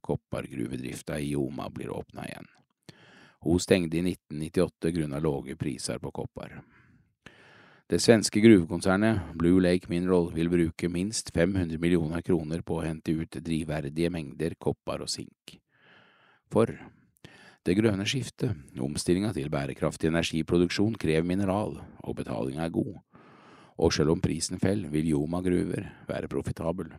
koppargruvedrifta 0.00 1.18
i 1.20 1.30
Joma 1.30 1.70
blir 1.70 1.90
åpna 1.90 2.24
igjen. 2.26 2.46
Hun 3.40 3.60
stengte 3.60 3.96
i 3.96 4.00
1998 4.00 4.90
grunna 4.90 5.18
lave 5.18 5.56
priser 5.56 5.98
på 5.98 6.10
koppar. 6.10 6.62
Det 7.86 7.98
svenske 7.98 8.40
gruvekonsernet 8.40 9.32
Blue 9.34 9.62
Lake 9.62 9.88
Mineral 9.88 10.32
vil 10.34 10.50
bruke 10.50 10.88
minst 10.88 11.32
500 11.34 11.78
millioner 11.78 12.22
kroner 12.22 12.62
på 12.62 12.78
å 12.78 12.84
hente 12.84 13.12
ut 13.12 13.40
drivverdige 13.40 14.10
mengder 14.10 14.54
koppar 14.58 15.00
og 15.00 15.10
sink. 15.10 15.60
For 16.50 16.74
det 17.66 17.76
grønne 17.76 18.06
skiftet, 18.08 18.56
omstillinga 18.80 19.34
til 19.36 19.50
bærekraftig 19.52 20.08
energiproduksjon, 20.08 20.96
krever 21.00 21.26
mineral, 21.28 21.76
og 22.00 22.16
betalinga 22.16 22.64
er 22.64 22.72
god. 22.72 22.94
Og 23.80 23.92
selv 23.92 24.14
om 24.14 24.20
prisen 24.20 24.60
faller, 24.60 24.88
vil 24.92 25.10
Joma 25.12 25.42
gruver 25.44 25.90
være 26.08 26.28
profitabel. 26.28 26.94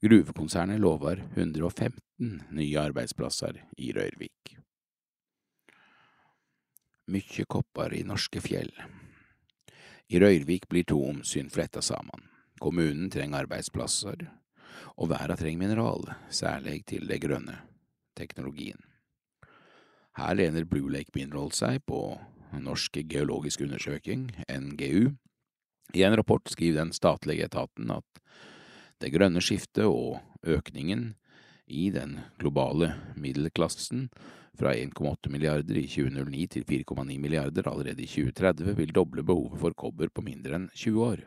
Gruvekonsernet 0.00 0.80
lover 0.80 1.22
115 1.36 2.42
nye 2.56 2.80
arbeidsplasser 2.80 3.58
i 3.76 3.92
Røyrvik. 3.96 4.56
Mykje 7.10 7.44
kopper 7.48 7.96
i 7.96 8.04
norske 8.06 8.40
fjell. 8.44 8.72
I 10.08 10.20
Røyrvik 10.20 10.68
blir 10.68 10.84
to 10.88 11.00
omsyn 11.10 11.50
fletta 11.52 11.82
sammen. 11.84 12.28
Kommunen 12.60 13.08
trenger 13.12 13.44
arbeidsplasser, 13.44 14.28
og 15.00 15.10
verda 15.12 15.36
trenger 15.36 15.64
mineral, 15.64 16.08
særlig 16.28 16.84
til 16.86 17.08
det 17.08 17.20
grønne 17.24 17.56
teknologien. 18.16 18.89
Her 20.18 20.34
lener 20.34 20.64
Blue 20.64 20.90
Lake 20.90 21.14
Mineral 21.14 21.52
seg 21.54 21.84
på 21.86 22.00
Norsk 22.58 22.98
geologisk 23.06 23.62
undersøking, 23.62 24.30
NGU. 24.50 25.14
I 25.94 26.02
en 26.06 26.16
rapport 26.18 26.50
skriver 26.50 26.82
den 26.82 26.92
statlige 26.94 27.46
etaten 27.46 27.90
at 27.94 28.22
det 29.00 29.12
grønne 29.14 29.42
skiftet 29.42 29.86
og 29.86 30.20
økningen 30.46 31.14
i 31.70 31.88
den 31.94 32.18
globale 32.38 32.92
middelklassen 33.14 34.08
fra 34.58 34.74
1,8 34.74 35.30
milliarder 35.32 35.78
i 35.78 35.86
2009 35.88 36.46
til 36.56 36.66
4,9 36.68 37.18
milliarder 37.22 37.70
allerede 37.70 38.02
i 38.02 38.10
2030 38.10 38.74
vil 38.76 38.92
doble 38.94 39.24
behovet 39.24 39.62
for 39.62 39.76
kobber 39.78 40.10
på 40.12 40.26
mindre 40.26 40.58
enn 40.58 40.68
20 40.74 41.06
år. 41.06 41.24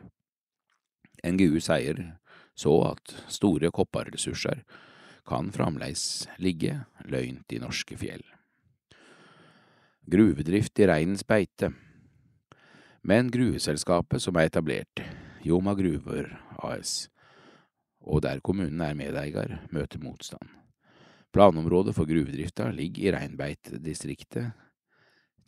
NGU 1.24 1.58
sier 1.64 2.04
så 2.54 2.76
at 2.92 3.16
store 3.32 3.72
kopparressurser 3.74 4.60
kan 5.26 5.50
fremdeles 5.56 6.28
ligge 6.38 6.82
løynt 7.08 7.52
i 7.56 7.62
norske 7.62 7.96
fjell. 7.98 8.22
Gruvedrift 10.04 10.78
i 10.78 10.86
reinens 10.86 11.22
beite. 11.24 11.70
Men 13.08 13.30
gruveselskapet 13.32 14.20
som 14.20 14.36
er 14.36 14.50
etablert, 14.50 15.00
Joma 15.40 15.72
Gruver 15.78 16.28
AS, 16.60 17.06
og 18.04 18.20
der 18.26 18.42
kommunen 18.44 18.82
er 18.84 18.92
medeier, 18.98 19.62
møter 19.72 20.02
motstand. 20.04 20.44
Planområdet 21.32 21.96
for 21.96 22.04
gruvedrifta 22.04 22.68
ligger 22.76 23.06
i 23.06 23.14
reinbeitedistriktet 23.16 24.52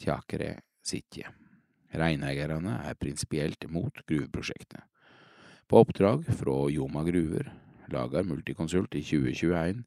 Tjakere 0.00 0.54
Sitje. 0.80 1.28
Reineierne 1.92 2.80
er 2.88 2.96
prinsipielt 2.96 3.68
mot 3.68 4.00
gruveprosjektet. 4.08 4.80
På 5.68 5.84
oppdrag 5.84 6.24
fra 6.32 6.56
Joma 6.72 7.04
Gruver 7.04 7.52
lager 7.92 8.24
Multiconsult 8.24 8.96
i 8.96 9.04
2021 9.04 9.84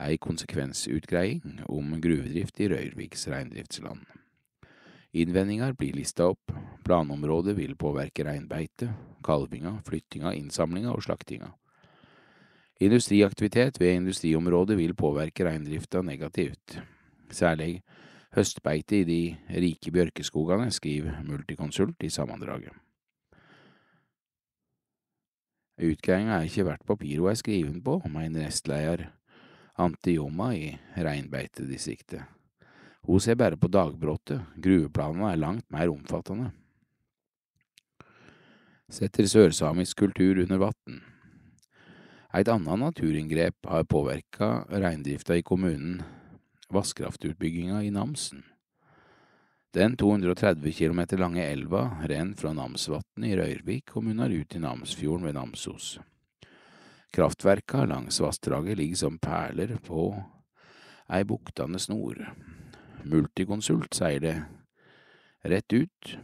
ei 0.00 0.16
konsekvensutgreiing 0.16 1.62
om 1.68 1.94
gruvedrift 2.00 2.60
i 2.60 2.68
Røyrviks 2.72 3.26
reindriftsland. 3.28 4.04
Innvendinger 5.12 5.74
blir 5.76 5.92
lista 5.92 6.30
opp, 6.32 6.54
planområdet 6.86 7.52
vil 7.58 7.74
påvirke 7.76 8.24
reinbeite, 8.24 8.88
kalvinga, 9.24 9.74
flyttinga, 9.84 10.32
innsamlinga 10.38 10.94
og 10.94 11.04
slaktinga. 11.04 11.50
Industriaktivitet 12.82 13.76
ved 13.80 13.98
industriområdet 14.00 14.78
vil 14.78 14.94
påvirke 14.96 15.44
reindrifta 15.46 16.00
negativt. 16.02 16.80
Særlig 17.30 17.82
høstbeite 18.34 19.02
i 19.02 19.04
de 19.04 19.20
rike 19.60 19.92
bjørkeskogene, 19.92 20.70
skriver 20.72 21.20
Multiconsult 21.28 22.02
i 22.02 22.10
sammendraget. 22.10 22.72
Utgreiinga 25.82 26.38
er 26.38 26.48
ikke 26.48 26.64
verdt 26.64 26.86
papiret 26.86 27.20
hun 27.20 27.30
er 27.30 27.38
skriven 27.38 27.82
på, 27.84 28.00
mener 28.08 28.46
nestleder 28.46 29.10
Antijoma 29.80 30.54
i 30.54 30.72
reinbeitedistriktet. 30.94 32.22
Hun 33.02 33.20
ser 33.20 33.38
bare 33.40 33.56
på 33.58 33.70
dagbrottet, 33.72 34.44
gruveplanene 34.62 35.32
er 35.32 35.40
langt 35.40 35.66
mer 35.72 35.90
omfattende. 35.90 36.50
Setter 38.92 39.26
sørsamisk 39.26 40.04
kultur 40.04 40.42
under 40.44 40.60
vann. 40.60 41.00
Et 42.32 42.48
annet 42.48 42.80
naturinngrep 42.80 43.68
har 43.68 43.88
påvirka 43.88 44.52
reindrifta 44.68 45.36
i 45.36 45.44
kommunen, 45.44 46.02
vannkraftutbygginga 46.72 47.82
i 47.82 47.90
Namsen. 47.92 48.44
Den 49.72 49.96
230 49.96 50.72
km 50.76 51.00
lange 51.16 51.44
elva 51.48 51.86
renner 52.04 52.36
fra 52.36 52.52
Namsvatnet 52.52 53.30
i 53.32 53.36
Røyrvik 53.40 53.96
og 53.96 54.04
munner 54.04 54.32
ut 54.32 54.56
i 54.56 54.60
Namsfjorden 54.60 55.24
ved 55.24 55.36
Namsos. 55.40 55.94
Kraftverka 57.12 57.84
langs 57.84 58.20
vassdraget 58.20 58.78
ligger 58.78 58.96
som 58.96 59.18
perler 59.18 59.76
på 59.84 60.06
ei 61.12 61.24
buktende 61.28 61.78
snor. 61.78 62.22
Multiconsult 63.04 63.92
sier 63.94 64.20
det 64.20 64.36
rett 65.42 65.72
ut. 65.72 66.16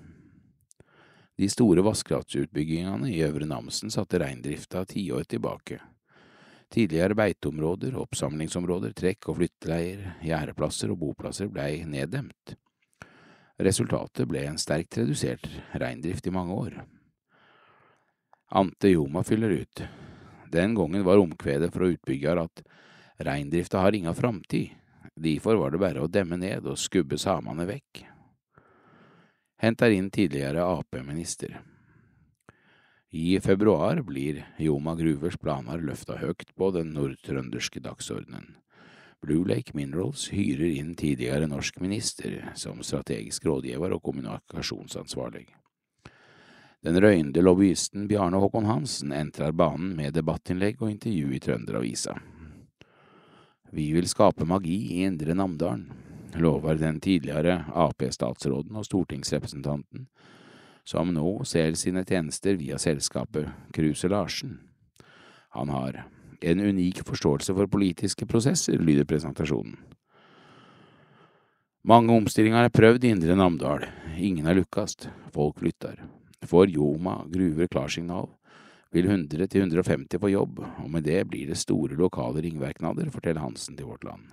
De 1.36 1.48
store 1.52 1.84
vannkraftutbyggingene 1.84 3.12
i 3.12 3.20
Øvre 3.26 3.46
Namsen 3.46 3.92
satte 3.92 4.22
reindrifta 4.22 4.86
tiår 4.88 5.28
tilbake. 5.28 5.80
Tidligere 6.72 7.14
beiteområder, 7.14 7.94
oppsamlingsområder, 7.96 8.96
trekk- 8.96 9.28
og 9.28 9.42
flytteleier, 9.42 10.16
gjerdeplasser 10.24 10.92
og 10.92 11.02
boplasser 11.04 11.52
blei 11.52 11.84
neddemt. 11.84 12.56
Resultatet 13.60 14.28
ble 14.28 14.48
en 14.48 14.58
sterkt 14.58 14.96
redusert 15.02 15.48
reindrift 15.76 16.26
i 16.26 16.32
mange 16.32 16.56
år. 16.56 16.82
Ante 18.56 18.96
Joma 18.96 19.20
fyller 19.24 19.60
ut. 19.60 19.88
Den 20.52 20.74
gangen 20.74 21.04
var 21.04 21.20
omkvedet 21.20 21.72
fra 21.74 21.88
utbygger 21.92 22.42
at 22.44 22.62
reindrifta 23.18 23.82
har 23.84 23.94
inga 23.94 24.14
framtid, 24.14 24.70
derfor 25.14 25.58
var 25.60 25.74
det 25.74 25.82
bare 25.82 26.04
å 26.04 26.10
demme 26.10 26.38
ned 26.40 26.66
og 26.66 26.78
skubbe 26.78 27.18
samene 27.18 27.66
vekk. 27.68 28.04
Henter 29.58 29.90
inn 29.90 30.10
tidligere 30.14 30.62
Ap-minister. 30.62 31.58
I 33.10 33.40
februar 33.40 34.02
blir 34.06 34.44
Joma 34.60 34.94
Gruvers 34.94 35.36
planer 35.40 35.80
løfta 35.82 36.18
høyt 36.20 36.52
på 36.54 36.70
den 36.76 36.92
nordtrønderske 36.94 37.82
dagsordenen. 37.82 38.54
Blue 39.24 39.48
Lake 39.48 39.74
Minerals 39.74 40.28
hyrer 40.30 40.76
inn 40.78 40.92
tidligere 40.94 41.48
norsk 41.50 41.80
minister 41.82 42.52
som 42.54 42.84
strategisk 42.86 43.48
rådgiver 43.48 43.96
og 43.96 44.04
kommunikasjonsansvarlig. 44.06 45.48
Den 46.84 47.00
røynde 47.02 47.42
lobbyisten 47.42 48.06
Bjarne 48.08 48.38
Håkon 48.38 48.68
Hansen 48.68 49.12
entrer 49.12 49.52
banen 49.52 49.96
med 49.98 50.14
debattinnlegg 50.14 50.82
og 50.82 50.92
intervju 50.92 51.32
i 51.34 51.40
Trønderavisa. 51.42 52.14
Vi 53.74 53.90
vil 53.92 54.08
skape 54.08 54.46
magi 54.48 54.78
i 54.94 55.02
Indre 55.04 55.34
Namdalen, 55.34 55.88
lover 56.38 56.78
den 56.78 57.00
tidligere 57.02 57.64
Ap-statsråden 57.74 58.78
og 58.78 58.86
stortingsrepresentanten 58.86 60.06
som 60.88 61.10
nå 61.12 61.44
ser 61.44 61.74
sine 61.76 62.00
tjenester 62.08 62.56
via 62.56 62.78
selskapet 62.80 63.50
Kruse 63.76 64.08
Larsen. 64.08 64.54
Han 65.52 65.68
har 65.68 66.06
en 66.40 66.60
unik 66.60 67.02
forståelse 67.04 67.52
for 67.52 67.68
politiske 67.68 68.26
prosesser, 68.26 68.78
lyder 68.80 69.04
presentasjonen. 69.04 69.76
Mange 71.84 72.14
omstillinger 72.16 72.68
er 72.68 72.72
prøvd 72.72 73.04
i 73.04 73.12
Indre 73.12 73.36
Namdal, 73.36 73.84
ingen 74.16 74.48
har 74.48 74.56
lukkast, 74.56 75.10
folk 75.34 75.60
flytter. 75.60 76.00
Får 76.46 76.70
Joma 76.70 77.24
gruver 77.28 77.66
klarsignal, 77.66 78.28
vil 78.94 79.08
100–150 79.08 80.20
få 80.20 80.30
jobb, 80.30 80.60
og 80.62 80.90
med 80.90 81.04
det 81.04 81.24
blir 81.28 81.50
det 81.50 81.58
store 81.60 81.98
lokale 81.98 82.42
ringverknader, 82.44 83.10
forteller 83.12 83.42
Hansen 83.44 83.76
til 83.76 83.88
Vårt 83.90 84.06
Land. 84.06 84.30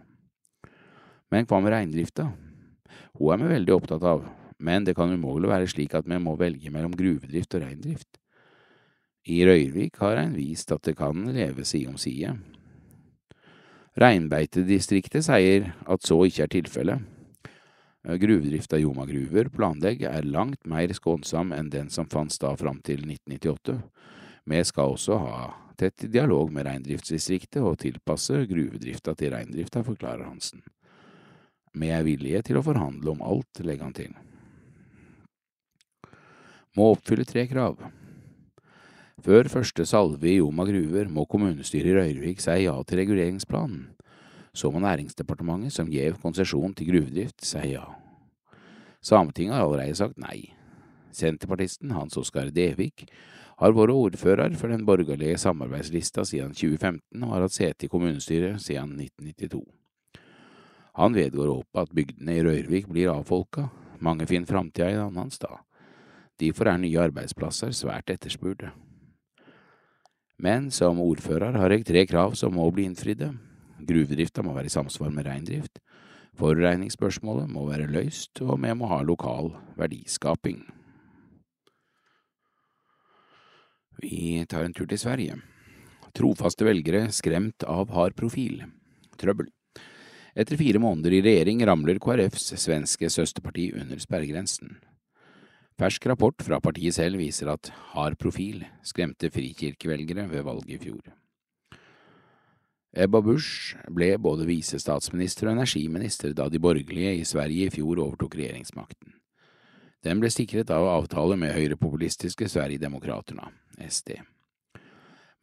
Men 1.33 1.47
hva 1.49 1.59
med 1.59 1.73
reindrifta? 1.73 2.29
Hun 3.17 3.33
er 3.33 3.41
vi 3.41 3.53
veldig 3.55 3.73
opptatt 3.75 4.05
av, 4.05 4.23
men 4.59 4.85
det 4.85 4.95
kan 4.95 5.11
umulig 5.11 5.49
være 5.51 5.67
slik 5.67 5.95
at 5.97 6.07
vi 6.07 6.19
må 6.21 6.35
velge 6.39 6.71
mellom 6.71 6.93
gruvedrift 6.95 7.57
og 7.57 7.65
reindrift. 7.65 8.19
I 9.25 9.41
Røyrvik 9.47 9.97
har 10.03 10.21
en 10.21 10.35
vist 10.37 10.71
at 10.71 10.85
det 10.85 10.95
kan 10.99 11.25
leve 11.33 11.65
side 11.65 11.89
om 11.89 11.97
side. 11.97 12.35
Reinbeitedistriktet 13.97 15.25
sier 15.25 15.71
at 15.89 16.05
så 16.05 16.19
ikke 16.27 16.45
er 16.45 16.51
tilfellet. 16.51 17.14
Gruvedrifta 18.05 18.77
Joma 18.77 19.07
Gruver 19.09 19.49
planlegg, 19.49 20.03
er 20.05 20.27
langt 20.29 20.61
mer 20.69 20.93
skånsom 20.93 21.53
enn 21.55 21.71
den 21.73 21.89
som 21.89 22.09
fantes 22.11 22.37
da 22.41 22.53
fram 22.59 22.81
til 22.85 23.01
1998. 23.01 23.79
Vi 24.45 24.61
skal 24.69 24.93
også 24.93 25.17
ha 25.23 25.39
tett 25.79 26.05
dialog 26.13 26.53
med 26.53 26.67
reindriftsdistriktet 26.69 27.65
og 27.65 27.79
tilpasse 27.81 28.45
gruvedrifta 28.49 29.15
til 29.17 29.33
reindrifta, 29.33 29.81
forklarer 29.83 30.29
Hansen. 30.29 30.61
Vi 31.75 31.89
er 31.91 32.05
villige 32.05 32.45
til 32.45 32.61
å 32.61 32.63
forhandle 32.63 33.15
om 33.15 33.25
alt, 33.25 33.65
legger 33.65 33.89
han 33.89 33.97
til 33.97 34.13
må 36.75 36.91
oppfylle 36.93 37.25
tre 37.27 37.45
krav. 37.49 37.79
Før 39.25 39.47
første 39.49 39.85
salve 39.87 40.27
i 40.29 40.37
Joma 40.37 40.65
gruver 40.67 41.07
må 41.11 41.23
kommunestyret 41.29 41.93
i 41.93 41.95
Røyrvik 41.95 42.43
si 42.43 42.65
ja 42.65 42.75
til 42.83 43.01
reguleringsplanen. 43.01 43.94
Så 44.55 44.71
må 44.71 44.79
Næringsdepartementet, 44.79 45.73
som 45.75 45.89
gjev 45.91 46.15
konsesjon 46.23 46.73
til 46.73 46.93
gruvedrift, 46.93 47.43
si 47.43 47.73
ja. 47.73 47.83
Sametinget 49.03 49.57
har 49.57 49.65
allerede 49.67 49.95
sagt 49.99 50.17
nei. 50.17 50.55
Senterpartisten 51.15 51.91
Hans 51.91 52.15
Oskar 52.17 52.49
Devik 52.55 53.05
har 53.59 53.75
vært 53.75 53.93
ordfører 53.93 54.55
for 54.59 54.71
den 54.71 54.85
borgerlige 54.87 55.37
samarbeidslista 55.39 56.25
siden 56.27 56.55
2015 56.55 57.23
og 57.23 57.33
har 57.35 57.45
hatt 57.45 57.55
sete 57.55 57.87
i 57.87 57.91
kommunestyret 57.91 58.63
siden 58.63 58.95
1992. 58.99 59.61
Han 60.95 61.15
vedgår 61.15 61.51
opp 61.51 61.83
at 61.83 61.93
bygdene 61.95 62.37
i 62.37 62.43
Røyrvik 62.43 62.87
blir 62.87 63.11
avfolka, 63.11 63.67
mange 63.99 64.27
finner 64.27 64.47
framtida 64.47 64.89
i 64.91 64.95
en 64.95 65.09
annen 65.09 65.31
stad. 65.31 65.59
Derfor 66.39 66.71
er 66.71 66.79
nye 66.79 66.99
arbeidsplasser 67.03 67.71
svært 67.75 68.11
etterspurte. 68.11 68.71
Men 70.39 70.67
som 70.71 70.99
ordfører 70.99 71.55
har 71.55 71.71
jeg 71.71 71.85
tre 71.87 72.03
krav 72.07 72.35
som 72.35 72.55
må 72.55 72.67
bli 72.75 72.87
innfridde. 72.89 73.29
Gruvedrifta 73.79 74.43
må 74.45 74.53
være 74.55 74.69
i 74.69 74.73
samsvar 74.73 75.11
med 75.11 75.27
reindrift, 75.27 75.81
forurensningsspørsmålet 76.39 77.49
må 77.51 77.65
være 77.69 77.89
løst, 77.91 78.41
og 78.43 78.59
vi 78.63 78.73
må 78.75 78.89
ha 78.91 79.01
lokal 79.03 79.51
verdiskaping. 79.79 80.63
Vi 84.03 84.43
tar 84.51 84.65
en 84.65 84.73
tur 84.75 84.88
til 84.91 84.99
Sverige. 84.99 85.38
Trofaste 86.15 86.67
velgere 86.67 87.07
skremt 87.15 87.63
av 87.67 87.91
hard 87.95 88.15
profil. 88.15 88.61
Trøbbel. 89.19 89.47
Etter 90.35 90.59
fire 90.59 90.81
måneder 90.83 91.15
i 91.15 91.21
regjering 91.23 91.61
ramler 91.67 91.99
KrFs 92.03 92.51
svenske 92.59 93.07
søsterparti 93.11 93.69
under 93.75 93.99
sperregrensen. 94.03 94.75
Fersk 95.79 96.07
rapport 96.11 96.43
fra 96.43 96.59
partiet 96.63 96.95
selv 96.95 97.19
viser 97.19 97.51
at 97.51 97.71
hard 97.93 98.15
profil 98.19 98.63
skremte 98.83 99.31
frikirkevelgere 99.31 100.27
ved 100.31 100.43
valget 100.47 100.75
i 100.75 100.81
fjor. 100.88 101.15
Ebba 102.95 103.19
Busch 103.19 103.75
ble 103.91 104.13
både 104.23 104.45
visestatsminister 104.47 105.49
og 105.49 105.58
energiminister 105.58 106.31
da 106.31 106.45
de 106.47 106.62
borgerlige 106.63 107.17
i 107.19 107.25
Sverige 107.27 107.67
i 107.67 107.73
fjor 107.73 107.99
overtok 107.99 108.38
regjeringsmakten. 108.39 109.12
Den 110.05 110.21
ble 110.21 110.29
sikret 110.31 110.71
av 110.71 110.88
avtale 110.88 111.36
med 111.36 111.51
høyrepopulistiske 111.58 112.47
Sverigedemokraterna, 112.53 113.49
SD. 113.84 114.15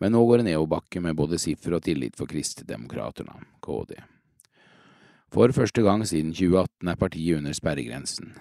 Men 0.00 0.16
nå 0.16 0.24
går 0.24 0.40
det 0.40 0.48
nedoverbakke 0.48 1.04
med 1.04 1.18
både 1.18 1.36
siffer 1.38 1.76
og 1.76 1.84
tillit 1.84 2.16
for 2.16 2.30
Kristdemokraterna, 2.30 3.36
KD. 3.60 3.98
For 5.32 5.52
første 5.52 5.84
gang 5.84 6.06
siden 6.08 6.32
2018 6.32 6.88
er 6.88 6.98
partiet 7.04 7.42
under 7.42 7.56
sperregrensen, 7.56 8.32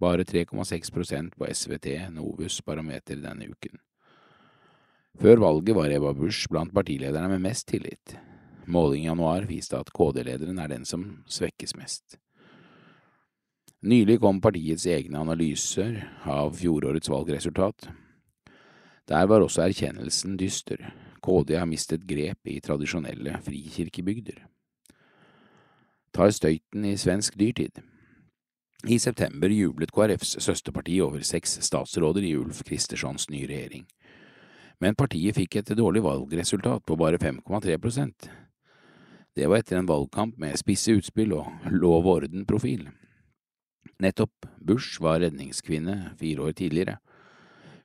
bare 0.00 0.28
3,6% 0.28 1.38
på 1.40 1.48
SVT 1.48 1.92
Novus 2.12 2.60
barometer 2.66 3.16
denne 3.24 3.48
uken. 3.48 3.80
Før 5.18 5.40
valget 5.40 5.74
var 5.74 5.90
Eva 5.90 6.12
Busch 6.12 6.50
blant 6.52 6.74
partilederne 6.74 7.32
med 7.32 7.48
mest 7.48 7.70
tillit. 7.72 8.18
Måling 8.68 9.06
i 9.06 9.08
januar 9.08 9.46
viste 9.48 9.78
at 9.78 9.88
KD-lederen 9.96 10.58
er 10.60 10.68
den 10.68 10.84
som 10.84 11.04
svekkes 11.24 11.72
mest. 11.78 12.18
Nylig 13.80 14.18
kom 14.20 14.42
partiets 14.44 14.84
egne 14.90 15.20
analyser 15.22 16.02
av 16.28 16.56
fjorårets 16.58 17.08
valgresultat. 17.08 17.86
Der 19.08 19.28
var 19.30 19.40
også 19.40 19.62
erkjennelsen 19.64 20.36
dyster. 20.36 20.82
KD 21.24 21.54
har 21.56 21.68
mistet 21.70 22.04
grep 22.04 22.50
i 22.50 22.58
tradisjonelle 22.60 23.38
frikirkebygder. 23.46 24.42
Tar 26.12 26.34
støyten 26.34 26.84
i 26.84 26.96
svensk 27.00 27.38
dyrtid. 27.40 27.80
I 28.84 28.98
september 28.98 29.48
jublet 29.48 29.94
KrFs 29.94 30.36
søsterparti 30.44 30.98
over 31.00 31.24
seks 31.26 31.56
statsråder 31.64 32.26
i 32.26 32.34
Ulf 32.36 32.60
Kristerssons 32.68 33.30
nye 33.32 33.48
regjering. 33.48 33.86
Men 34.78 34.98
partiet 34.98 35.38
fikk 35.38 35.56
et 35.58 35.72
dårlig 35.78 36.04
valgresultat 36.04 36.84
på 36.86 36.98
bare 37.00 37.18
5,3 37.18 37.78
Det 39.38 39.46
var 39.46 39.60
etter 39.60 39.78
en 39.78 39.86
valgkamp 39.86 40.34
med 40.42 40.58
spisse 40.58 40.90
utspill 40.98 41.30
og 41.36 41.68
lov 41.70 42.00
og 42.08 42.24
orden-profil. 42.24 42.88
Nettopp 44.02 44.48
Bush 44.58 44.98
var 44.98 45.20
redningskvinne 45.22 46.16
fire 46.18 46.48
år 46.48 46.56
tidligere. 46.58 46.96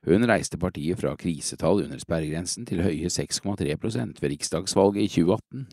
Hun 0.02 0.26
reiste 0.26 0.58
partiet 0.58 0.98
fra 0.98 1.12
krisetall 1.14 1.84
under 1.84 2.02
sperregrensen 2.02 2.66
til 2.66 2.82
høye 2.82 3.06
6,3% 3.06 4.18
ved 4.18 4.34
riksdagsvalget 4.34 5.06
i 5.06 5.12
2018. 5.14 5.68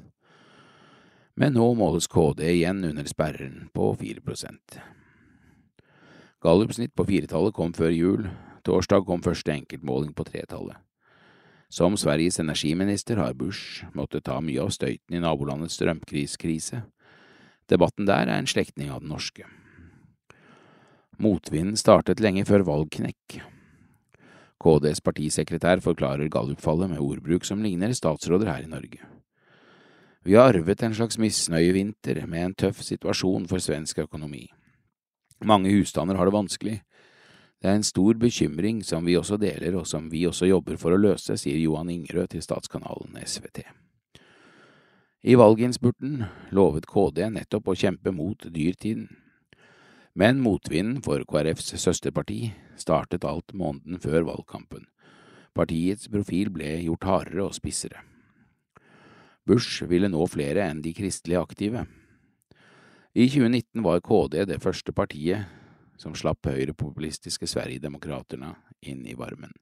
Men 1.41 1.58
nå 1.58 1.72
måles 1.74 2.06
KD 2.12 2.46
igjen 2.46 2.86
under 2.86 3.10
sperren 3.10 3.65
på 3.74 3.89
4% 3.98 4.78
Gallupsnitt 6.46 6.94
på 6.94 7.08
firetallet 7.10 7.58
kom 7.58 7.74
før 7.74 7.89
jul, 7.89 8.30
torsdag 8.65 9.10
kom 9.10 9.26
første 9.26 9.54
enkeltmåling 9.54 10.13
på 10.13 10.30
tretallet. 10.30 10.78
Som 11.71 11.95
Sveriges 11.95 12.39
energiminister 12.39 13.15
har 13.15 13.34
Bush 13.34 13.86
måttet 13.95 14.25
ta 14.27 14.41
mye 14.43 14.60
av 14.60 14.73
støyten 14.75 15.15
i 15.15 15.21
nabolandets 15.23 15.77
strømkriskrise. 15.79 16.81
Debatten 17.71 18.10
der 18.10 18.27
er 18.27 18.41
en 18.41 18.49
slektning 18.49 18.89
av 18.91 18.99
den 18.99 19.13
norske. 19.13 19.45
Motvinden 21.21 21.79
startet 21.79 22.19
lenge 22.19 22.43
før 22.49 22.65
valgknekk. 22.67 23.38
KDs 24.62 24.99
partisekretær 25.05 25.79
forklarer 25.86 26.27
gallupfallet 26.34 26.91
med 26.91 26.99
ordbruk 26.99 27.47
som 27.47 27.63
ligner 27.63 27.95
statsråder 27.95 28.51
her 28.51 28.67
i 28.67 28.69
Norge. 28.69 29.07
Vi 30.27 30.36
har 30.36 30.51
arvet 30.51 30.84
en 30.84 30.93
slags 30.93 31.17
misnøyevinter 31.17 32.19
med 32.27 32.49
en 32.49 32.57
tøff 32.65 32.84
situasjon 32.84 33.47
for 33.47 33.63
svensk 33.63 34.03
økonomi. 34.03 34.49
Mange 35.47 35.71
husstander 35.71 36.19
har 36.19 36.27
det 36.27 36.36
vanskelig. 36.36 36.81
Det 37.62 37.69
er 37.69 37.78
en 37.78 37.86
stor 37.86 38.17
bekymring 38.17 38.80
som 38.82 39.06
vi 39.06 39.13
også 39.19 39.38
deler, 39.38 39.76
og 39.78 39.86
som 39.86 40.08
vi 40.10 40.24
også 40.26 40.47
jobber 40.50 40.80
for 40.82 40.95
å 40.95 40.97
løse, 40.97 41.36
sier 41.38 41.60
Johan 41.62 41.91
Ingerød 41.93 42.34
til 42.34 42.41
statskanalen 42.41 43.19
SVT. 43.21 43.62
I 45.21 45.36
valginnspurten 45.38 46.24
lovet 46.58 46.88
KD 46.89 47.28
nettopp 47.36 47.69
å 47.69 47.78
kjempe 47.78 48.10
mot 48.10 48.47
dyrtiden. 48.50 49.12
Men 50.17 50.41
motvinden 50.41 51.04
for 51.06 51.21
KrFs 51.30 51.76
søsterparti 51.78 52.50
startet 52.82 53.28
alt 53.30 53.54
måneden 53.54 54.02
før 54.02 54.26
valgkampen. 54.32 54.88
Partiets 55.54 56.10
profil 56.10 56.50
ble 56.50 56.80
gjort 56.88 57.06
hardere 57.06 57.45
og 57.45 57.54
spissere. 57.54 58.02
Bush 59.45 59.86
ville 59.86 60.10
nå 60.10 60.26
flere 60.34 60.65
enn 60.65 60.82
de 60.82 60.95
kristelige 60.97 61.45
aktive. 61.45 61.86
I 63.13 63.30
2019 63.30 63.86
var 63.86 64.02
KD 64.02 64.47
det 64.50 64.62
første 64.63 64.93
partiet 64.97 65.45
som 66.02 66.16
slapp 66.18 66.50
høyrepopulistiske 66.50 67.46
Sverigedemokraterna 67.50 68.56
inn 68.90 69.06
i 69.06 69.14
varmen. 69.18 69.54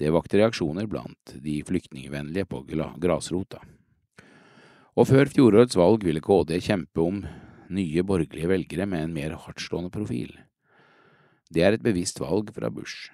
Det 0.00 0.08
vakte 0.14 0.40
reaksjoner 0.40 0.88
blant 0.88 1.34
de 1.44 1.58
flyktningvennlige 1.68 2.48
på 2.48 2.62
grasrota. 3.02 3.60
Og 4.96 5.06
før 5.10 5.28
fjorårets 5.28 5.76
valg 5.76 6.04
ville 6.08 6.24
KD 6.24 6.56
kjempe 6.64 7.04
om 7.04 7.20
nye 7.70 8.04
borgerlige 8.06 8.48
velgere 8.50 8.88
med 8.88 9.04
en 9.04 9.14
mer 9.14 9.36
hardtstående 9.38 9.92
profil. 9.92 10.32
Det 11.52 11.62
er 11.66 11.76
et 11.76 11.84
bevisst 11.84 12.20
valg 12.22 12.50
fra 12.56 12.70
Bush. 12.72 13.10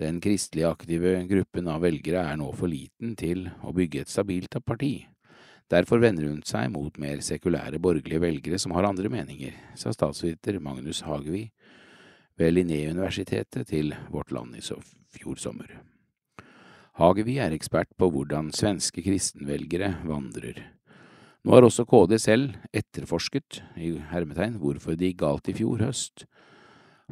Den 0.00 0.20
kristelige 0.20 0.68
aktive 0.68 1.16
gruppen 1.28 1.68
av 1.68 1.82
velgere 1.84 2.22
er 2.28 2.38
nå 2.40 2.50
for 2.56 2.72
liten 2.72 3.16
til 3.20 3.48
å 3.64 3.72
bygge 3.76 4.04
et 4.04 4.12
stabilt 4.12 4.54
parti. 4.64 5.06
Derfor 5.70 6.00
vender 6.02 6.26
hun 6.26 6.40
seg 6.46 6.72
mot 6.74 6.96
mer 6.98 7.20
sekulære 7.22 7.78
borgerlige 7.78 8.22
velgere 8.22 8.58
som 8.58 8.74
har 8.74 8.88
andre 8.88 9.10
meninger, 9.12 9.54
sa 9.78 9.92
statsviter 9.94 10.58
Magnus 10.58 11.04
Hagevi 11.06 11.44
ved 12.40 12.56
Linnéuniversitetet 12.56 13.68
til 13.70 13.94
Vårt 14.10 14.32
Land 14.34 14.56
i 14.58 14.64
fjor 14.64 15.38
sommer. 15.38 15.70
Hagevig 16.98 17.38
er 17.38 17.54
ekspert 17.54 17.92
på 17.96 18.10
hvordan 18.10 18.50
svenske 18.52 19.04
kristenvelgere 19.04 19.94
vandrer. 20.08 20.58
Nå 21.46 21.54
har 21.54 21.64
også 21.64 21.86
KD 21.88 22.18
selv 22.20 22.58
etterforsket 22.76 23.62
i 23.78 23.94
hermetegn 24.10 24.58
hvorfor 24.60 24.98
det 24.98 25.12
gikk 25.12 25.22
galt 25.22 25.48
i 25.48 25.56
fjor 25.56 25.80
høst. 25.86 26.26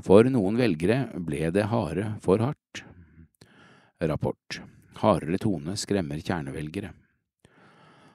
For 0.05 0.27
noen 0.29 0.59
velgere 0.59 1.07
ble 1.25 1.49
det 1.55 1.71
harde 1.71 2.11
for 2.25 2.43
hardt. 2.43 2.83
Rapport 4.03 4.61
Hardere 4.99 5.39
tone 5.39 5.77
skremmer 5.79 6.19
kjernevelgere. 6.19 6.91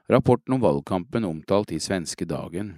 Rapporten 0.10 0.54
om 0.54 0.62
valgkampen 0.62 1.26
omtalt 1.26 1.72
i 1.72 1.80
svenske 1.80 2.26
Dagen 2.28 2.74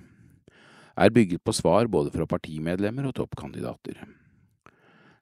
er 0.95 1.09
bygget 1.09 1.41
på 1.43 1.53
svar 1.57 1.87
både 1.89 2.11
fra 2.13 2.27
partimedlemmer 2.29 3.07
og 3.09 3.15
toppkandidater. 3.17 3.97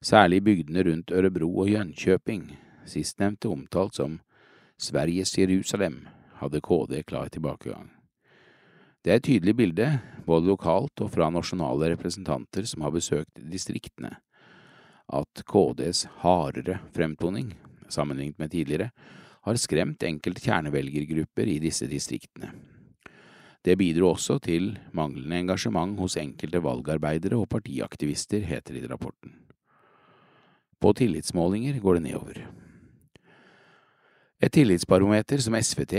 Særlig 0.04 0.42
bygdene 0.44 0.84
rundt 0.84 1.14
Ørebro 1.16 1.48
og 1.64 1.72
Jönköping, 1.72 2.50
sistnevnte 2.86 3.48
omtalt 3.48 3.96
som 3.96 4.20
Sveriges 4.78 5.32
Jerusalem, 5.38 6.02
hadde 6.44 6.60
KD 6.60 7.06
klar 7.08 7.32
tilbakegang. 7.32 7.88
Det 9.04 9.12
er 9.12 9.22
et 9.22 9.24
tydelig 9.24 9.56
bilde, 9.56 9.88
både 10.28 10.52
lokalt 10.52 11.00
og 11.00 11.12
fra 11.16 11.32
nasjonale 11.32 11.94
representanter 11.96 12.68
som 12.68 12.84
har 12.84 12.92
besøkt 12.92 13.40
distriktene, 13.40 14.18
at 15.08 15.48
KDs 15.48 16.04
hardere 16.20 16.82
fremtoning, 16.92 17.54
sammenlignet 17.88 18.40
med 18.40 18.52
tidligere, 18.52 18.92
har 19.44 19.60
skremt 19.60 20.04
enkelte 20.08 20.44
kjernevelgergrupper 20.46 21.50
i 21.52 21.60
disse 21.64 21.88
distriktene. 21.92 22.54
Det 23.64 23.78
bidro 23.80 24.10
også 24.12 24.40
til 24.44 24.74
manglende 24.96 25.40
engasjement 25.40 25.96
hos 26.00 26.18
enkelte 26.20 26.60
valgarbeidere 26.64 27.40
og 27.40 27.48
partiaktivister, 27.52 28.44
heter 28.44 28.76
det 28.76 28.84
i 28.84 28.92
rapporten. 28.92 29.38
På 30.84 30.92
tillitsmålinger 30.92 31.80
går 31.80 32.00
det 32.00 32.04
nedover. 32.10 32.42
Et 34.44 34.52
tillitsbarometer 34.52 35.40
som 35.40 35.56
SVT 35.56 35.96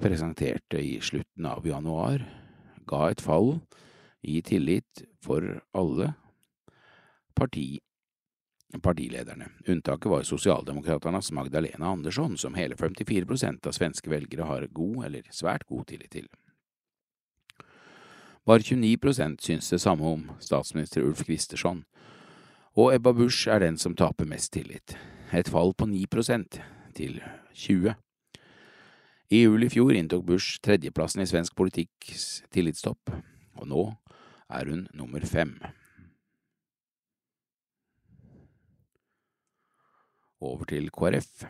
presenterte 0.00 0.80
i 0.80 0.96
slutten 1.04 1.44
av 1.44 1.66
januar, 1.68 2.24
ga 2.88 3.08
et 3.10 3.20
fall 3.20 3.58
i 4.24 4.40
tillit 4.40 5.04
for 5.20 5.44
alle 5.76 6.14
parti, 7.36 7.83
partilederne. 8.80 9.48
Unntaket 9.68 10.10
var 10.10 10.22
Sosialdemokraternas 10.22 11.32
Magdalena 11.32 11.86
Andersson, 11.86 12.38
som 12.38 12.54
hele 12.54 12.76
54% 12.76 13.66
av 13.66 13.72
svenske 13.72 14.10
velgere 14.10 14.48
har 14.48 14.66
god 14.66 15.04
eller 15.04 15.28
svært 15.30 15.66
god 15.68 15.86
tillit 15.86 16.10
til. 16.10 16.28
Bare 18.44 18.60
29% 18.60 19.40
syns 19.40 19.70
det 19.70 19.80
samme 19.80 20.04
om 20.04 20.24
statsminister 20.40 21.02
Ulf 21.02 21.24
Kristersson, 21.24 21.84
og 22.76 22.94
Ebba 22.94 23.12
Busch 23.12 23.48
er 23.48 23.62
den 23.62 23.78
som 23.78 23.94
taper 23.96 24.28
mest 24.28 24.52
tillit, 24.52 24.96
et 25.32 25.48
fall 25.48 25.72
på 25.74 25.86
9% 25.88 26.58
til 26.94 27.22
20 27.54 27.94
I 29.30 29.40
juli 29.40 29.66
i 29.66 29.72
fjor 29.72 29.94
inntok 29.96 30.26
Bush 30.26 30.60
tredjeplassen 30.60 31.22
i 31.22 31.26
svensk 31.26 31.56
politikks 31.56 32.42
tillitstopp, 32.52 33.14
og 33.56 33.70
nå 33.70 33.86
er 34.50 34.68
hun 34.68 34.84
nummer 34.92 35.24
fem. 35.24 35.56
Over 40.44 40.66
til 40.68 40.90
KrF. 40.92 41.46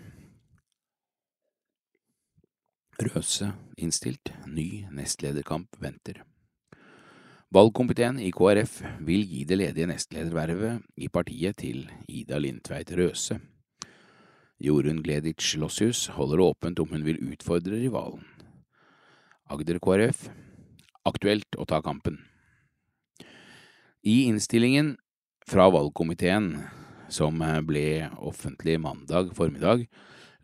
Røse 3.02 3.48
innstilt, 3.82 4.30
ny 4.46 4.84
nestlederkamp 4.94 5.74
venter. 5.82 6.20
Valgkomiteen 7.54 8.20
i 8.22 8.30
KrF 8.30 8.76
vil 9.08 9.26
gi 9.26 9.40
det 9.50 9.58
ledige 9.58 9.88
nestledervervet 9.90 10.84
i 10.94 11.08
partiet 11.10 11.58
til 11.58 11.88
Ida 12.06 12.38
Lindtveit 12.38 12.92
Røse. 12.94 13.40
Jorunn 14.62 15.02
Gleditsch 15.02 15.58
Lossius 15.58 16.06
holder 16.14 16.44
åpent 16.46 16.78
om 16.78 16.94
hun 16.94 17.02
vil 17.02 17.18
utfordre 17.32 17.82
rivalen. 17.82 18.22
Agder 19.50 19.82
KrF 19.82 20.28
aktuelt 21.02 21.58
å 21.58 21.66
ta 21.66 21.82
kampen. 21.82 22.22
I 24.06 24.28
innstillingen 24.30 24.94
fra 25.50 25.66
valgkomiteen, 25.74 26.52
som 27.14 27.38
ble 27.68 28.10
offentlig 28.18 28.76
mandag 28.82 29.30
formiddag, 29.36 29.86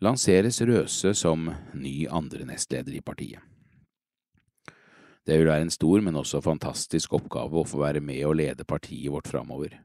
lanseres 0.01 0.61
Røse 0.65 1.13
som 1.17 1.49
ny 1.77 2.07
andre 2.09 2.47
nestleder 2.47 2.95
i 2.95 3.03
partiet. 3.05 3.43
Det 5.21 5.37
vil 5.37 5.51
være 5.51 5.67
en 5.67 5.73
stor, 5.73 6.01
men 6.01 6.17
også 6.17 6.41
fantastisk 6.41 7.13
oppgave 7.13 7.61
å 7.61 7.67
få 7.67 7.83
være 7.83 8.01
med 8.01 8.23
og 8.25 8.39
lede 8.39 8.65
partiet 8.65 9.11
vårt 9.13 9.29
framover. 9.29 9.75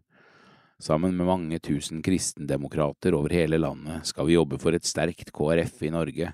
Sammen 0.81 1.13
med 1.17 1.29
mange 1.29 1.59
tusen 1.61 2.03
kristendemokrater 2.05 3.15
over 3.17 3.33
hele 3.33 3.61
landet 3.61 4.09
skal 4.09 4.29
vi 4.29 4.37
jobbe 4.37 4.59
for 4.61 4.77
et 4.77 4.89
sterkt 4.89 5.33
KrF 5.37 5.83
i 5.85 5.93
Norge, 5.93 6.33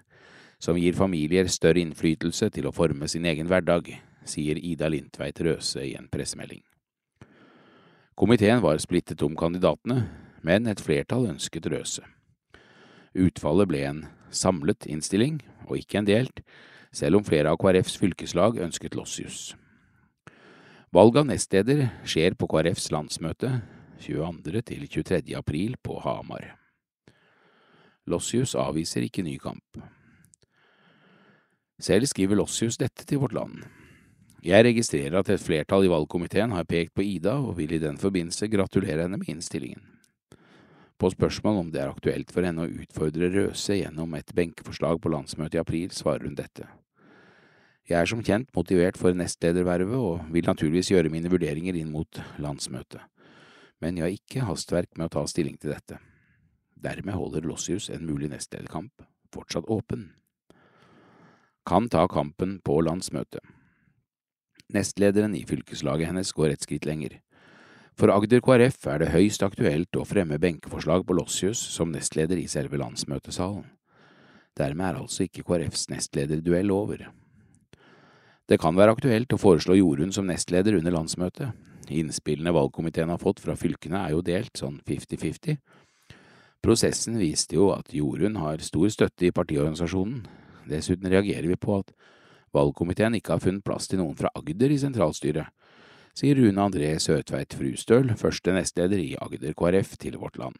som 0.62 0.78
gir 0.78 0.94
familier 0.94 1.50
større 1.50 1.82
innflytelse 1.82 2.50
til 2.54 2.68
å 2.68 2.74
forme 2.74 3.08
sin 3.10 3.26
egen 3.26 3.50
hverdag, 3.50 3.90
sier 4.22 4.58
Ida 4.58 4.90
Lindtveit 4.90 5.40
Røse 5.42 5.82
i 5.82 5.96
en 5.98 6.06
pressemelding. 6.10 6.62
Komiteen 8.14 8.62
var 8.62 8.78
splittet 8.78 9.22
om 9.26 9.34
kandidatene, 9.38 10.04
men 10.42 10.66
et 10.66 10.82
flertall 10.82 11.28
ønsket 11.30 11.68
Røse. 11.72 12.04
Utfallet 13.12 13.68
ble 13.70 13.82
en 13.86 14.04
samlet 14.32 14.86
innstilling, 14.88 15.40
og 15.68 15.78
ikke 15.78 16.00
en 16.00 16.08
delt, 16.08 16.42
selv 16.92 17.20
om 17.20 17.26
flere 17.26 17.52
av 17.52 17.60
KrFs 17.60 17.98
fylkeslag 18.00 18.58
ønsket 18.60 18.96
Lossius. 18.98 19.52
Valg 20.92 21.16
av 21.16 21.28
nestleder 21.28 21.86
skjer 22.04 22.36
på 22.36 22.48
KrFs 22.52 22.90
landsmøte 22.92 23.54
22. 24.02 24.60
til 24.68 24.88
23. 24.88 25.22
april 25.38 25.78
på 25.80 25.96
Hamar. 26.04 26.50
Lossius 28.10 28.56
avviser 28.58 29.06
ikke 29.06 29.24
ny 29.24 29.38
kamp. 29.40 29.78
Selv 31.82 32.06
skriver 32.10 32.38
Lossius 32.38 32.76
dette 32.78 33.06
til 33.06 33.22
Vårt 33.22 33.34
Land. 33.36 33.62
Jeg 34.42 34.66
registrerer 34.66 35.20
at 35.20 35.30
et 35.30 35.42
flertall 35.42 35.86
i 35.86 35.90
valgkomiteen 35.90 36.52
har 36.52 36.66
pekt 36.66 36.96
på 36.98 37.04
Ida, 37.06 37.36
og 37.38 37.56
vil 37.60 37.76
i 37.76 37.82
den 37.82 37.98
forbindelse 37.98 38.50
gratulere 38.50 39.06
henne 39.06 39.20
med 39.20 39.30
innstillingen. 39.30 39.91
På 41.02 41.08
spørsmål 41.10 41.56
om 41.58 41.70
det 41.74 41.80
er 41.82 41.90
aktuelt 41.90 42.28
for 42.30 42.46
henne 42.46 42.62
å 42.62 42.70
utfordre 42.70 43.26
Røse 43.34 43.74
gjennom 43.74 44.12
et 44.14 44.28
benkeforslag 44.38 45.00
på 45.02 45.10
landsmøtet 45.10 45.56
i 45.56 45.58
april, 45.58 45.88
svarer 45.90 46.28
hun 46.28 46.36
dette. 46.38 46.68
Jeg 47.90 47.96
er 47.98 48.06
som 48.06 48.20
kjent 48.22 48.52
motivert 48.54 49.00
for 49.00 49.10
nestledervervet 49.18 49.98
og 49.98 50.28
vil 50.30 50.46
naturligvis 50.46 50.92
gjøre 50.92 51.10
mine 51.10 51.32
vurderinger 51.32 51.74
inn 51.80 51.90
mot 51.90 52.20
landsmøtet, 52.38 53.02
men 53.82 53.98
jeg 53.98 54.04
har 54.04 54.14
ikke 54.14 54.46
hastverk 54.46 54.94
med 54.94 55.08
å 55.08 55.14
ta 55.16 55.24
stilling 55.26 55.58
til 55.58 55.74
dette. 55.74 55.98
Dermed 56.78 57.18
holder 57.18 57.50
Lossius 57.50 57.90
en 57.90 58.06
mulig 58.06 58.30
nestlederkamp 58.30 59.02
fortsatt 59.34 59.66
åpen. 59.66 60.12
Kan 61.66 61.90
ta 61.90 62.06
kampen 62.06 62.60
på 62.62 62.78
landsmøtet. 62.78 63.42
Nestlederen 64.70 65.34
i 65.34 65.42
fylkeslaget 65.50 66.14
hennes 66.14 66.30
går 66.30 66.54
et 66.54 66.62
skritt 66.62 66.86
lenger. 66.86 67.18
For 67.98 68.10
Agder 68.10 68.40
KrF 68.40 68.86
er 68.88 69.02
det 69.02 69.10
høyst 69.12 69.42
aktuelt 69.44 69.98
å 70.00 70.06
fremme 70.08 70.38
benkeforslag 70.40 71.04
på 71.06 71.16
Lossius 71.18 71.60
som 71.74 71.92
nestleder 71.92 72.40
i 72.40 72.48
selve 72.50 72.80
landsmøtesalen. 72.80 73.66
Dermed 74.58 74.86
er 74.86 75.00
altså 75.00 75.26
ikke 75.26 75.44
KrFs 75.48 75.86
nestlederduell 75.92 76.72
over. 76.72 77.06
Det 78.48 78.58
kan 78.60 78.76
være 78.76 78.96
aktuelt 78.96 79.32
å 79.32 79.40
foreslå 79.40 79.76
Jorunn 79.78 80.12
som 80.12 80.26
nestleder 80.28 80.76
under 80.80 80.96
landsmøtet. 80.96 81.52
Innspillene 81.92 82.52
valgkomiteen 82.54 83.12
har 83.12 83.20
fått 83.20 83.40
fra 83.44 83.56
fylkene 83.58 84.00
er 84.06 84.16
jo 84.16 84.24
delt 84.24 84.56
sånn 84.58 84.80
fifty-fifty. 84.88 85.58
Prosessen 86.62 87.16
viste 87.20 87.56
jo 87.58 87.70
at 87.74 87.92
Jorunn 87.92 88.38
har 88.40 88.62
stor 88.64 88.88
støtte 88.92 89.28
i 89.28 89.34
partiorganisasjonen. 89.34 90.24
Dessuten 90.70 91.10
reagerer 91.10 91.48
vi 91.50 91.58
på 91.60 91.80
at 91.80 91.92
Valgkomiteen 92.52 93.16
ikke 93.16 93.32
har 93.34 93.40
funnet 93.42 93.64
plass 93.64 93.88
til 93.88 94.02
noen 94.02 94.16
fra 94.18 94.28
Agder 94.36 94.72
i 94.74 94.76
sentralstyret, 94.80 95.48
sier 96.16 96.36
Rune 96.36 96.60
André 96.60 96.92
Søtveit 97.00 97.54
Frustøl, 97.56 98.12
første 98.20 98.52
nestleder 98.54 99.00
i 99.00 99.14
Agder 99.20 99.54
KrF, 99.56 99.96
til 100.00 100.18
Vårt 100.20 100.38
Land. 100.40 100.58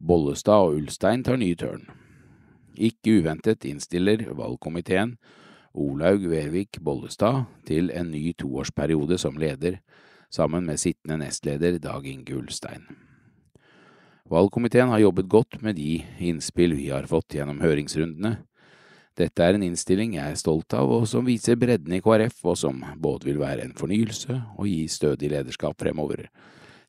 Bollestad 0.00 0.68
og 0.68 0.80
Ulstein 0.80 1.24
tar 1.24 1.38
ny 1.40 1.52
tørn. 1.56 1.86
Ikke 2.74 3.20
uventet 3.20 3.64
innstiller 3.68 4.24
valgkomiteen 4.34 5.14
Olaug 5.74 6.26
Vervik 6.30 6.80
Bollestad 6.84 7.44
til 7.66 7.90
en 7.94 8.10
ny 8.12 8.32
toårsperiode 8.38 9.18
som 9.18 9.38
leder, 9.38 9.80
sammen 10.30 10.66
med 10.66 10.80
sittende 10.82 11.20
nestleder 11.20 11.78
Dag 11.78 12.06
Inge 12.06 12.34
Ulstein. 12.34 12.86
Valgkomiteen 14.30 14.88
har 14.88 15.02
jobbet 15.02 15.28
godt 15.28 15.60
med 15.62 15.76
de 15.76 16.00
innspill 16.18 16.74
vi 16.78 16.88
har 16.88 17.06
fått 17.10 17.36
gjennom 17.36 17.60
høringsrundene, 17.62 18.38
dette 19.14 19.44
er 19.46 19.54
en 19.54 19.62
innstilling 19.62 20.16
jeg 20.16 20.32
er 20.32 20.38
stolt 20.38 20.74
av, 20.74 20.90
og 20.90 21.04
som 21.06 21.26
viser 21.26 21.58
bredden 21.58 21.92
i 21.94 22.00
KrF, 22.02 22.40
og 22.50 22.56
som 22.58 22.80
både 22.98 23.28
vil 23.28 23.38
være 23.38 23.62
en 23.62 23.74
fornyelse 23.78 24.40
og 24.56 24.66
gi 24.66 24.88
stødig 24.90 25.30
lederskap 25.30 25.78
fremover, 25.78 26.26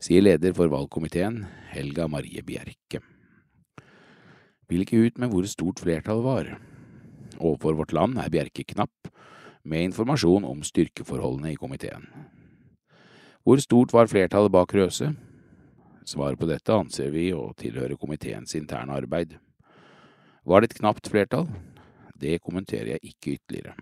sier 0.02 0.26
leder 0.26 0.56
for 0.58 0.72
valgkomiteen, 0.74 1.44
Helga 1.70 2.08
Marie 2.10 2.42
Bjerke. 2.46 3.04
Vil 4.66 4.82
ikke 4.82 5.04
ut 5.06 5.22
med 5.22 5.30
hvor 5.30 5.46
stort 5.46 5.84
flertallet 5.84 6.26
var. 6.26 6.50
Overfor 7.38 7.78
Vårt 7.78 7.94
Land 7.94 8.18
er 8.18 8.32
Bjerke 8.34 8.66
knapp, 8.74 9.12
med 9.66 9.92
informasjon 9.92 10.46
om 10.46 10.66
styrkeforholdene 10.66 11.54
i 11.54 11.60
komiteen. 11.62 12.10
Hvor 13.46 13.62
stort 13.62 13.94
var 13.94 14.10
flertallet 14.10 14.54
bak 14.54 14.74
Røse? 14.74 15.12
Svaret 16.06 16.42
på 16.42 16.50
dette 16.50 16.74
anser 16.74 17.14
vi 17.14 17.32
å 17.34 17.52
tilhøre 17.58 17.98
komiteens 18.02 18.58
interne 18.58 18.98
arbeid. 18.98 19.38
Var 20.46 20.62
det 20.62 20.72
et 20.72 20.78
knapt 20.82 21.10
flertall? 21.10 21.50
Det 22.16 22.40
kommenterer 22.40 22.96
jeg 22.96 23.12
ikke 23.12 23.36
ytterligere. 23.36 23.76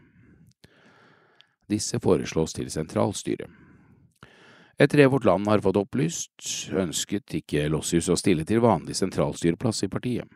Disse 1.69 1.99
foreslås 2.03 2.53
til 2.53 2.71
sentralstyret. 2.71 3.49
Etter 4.81 5.03
det 5.03 5.11
Vårt 5.13 5.25
Land 5.25 5.47
har 5.47 5.61
fått 5.61 5.77
opplyst, 5.77 6.33
ønsket 6.73 7.35
ikke 7.37 7.67
Lossius 7.69 8.09
å 8.09 8.17
stille 8.17 8.43
til 8.45 8.63
vanlig 8.63 8.97
sentralstyreplass 8.97 9.85
i 9.85 9.91
partiet. 9.93 10.27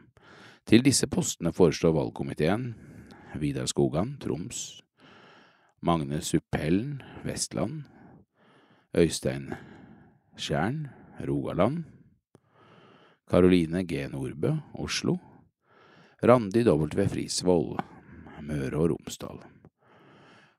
Til 0.68 0.84
disse 0.86 1.08
postene 1.10 1.54
foreslår 1.56 1.96
valgkomiteen 1.96 2.70
Vidar 3.42 3.66
Skogan, 3.68 4.16
Troms, 4.22 4.82
Magne 5.82 6.22
Suppellen, 6.22 7.02
Vestland, 7.26 7.84
Øystein 8.98 9.54
Skjern, 10.38 10.88
Rogaland, 11.28 11.84
Karoline 13.28 13.84
G. 13.84 14.06
Nordbø, 14.12 14.54
Oslo, 14.74 15.18
Randi 16.22 16.64
W. 16.64 17.08
Frisvold, 17.08 17.78
Møre 18.42 18.78
og 18.80 18.88
Romsdal. 18.90 19.38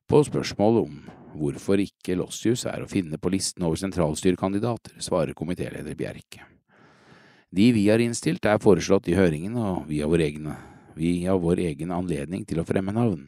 På 0.06 0.20
spørsmål 0.22 0.76
om 0.84 1.00
hvorfor 1.34 1.82
ikke 1.82 2.14
Lossius 2.14 2.62
er 2.70 2.84
å 2.84 2.90
finne 2.90 3.18
på 3.18 3.32
listen 3.34 3.66
over 3.66 3.80
sentralstyrkandidater, 3.80 4.94
svarer 5.02 5.34
komitéleder 5.34 5.98
Bjerke. 5.98 6.46
De 7.50 7.66
vi 7.74 7.88
har 7.88 7.98
innstilt, 7.98 8.46
er 8.46 8.62
foreslått 8.62 9.10
i 9.10 9.18
høringen, 9.18 9.58
og 9.58 9.88
via 9.90 10.06
vår 10.06 10.28
egen, 10.28 10.46
vi 10.94 11.24
har 11.26 11.42
vår 11.42 11.64
egen 11.66 11.90
anledning 11.90 12.46
til 12.46 12.62
å 12.62 12.68
fremme 12.68 12.94
navn. 12.94 13.26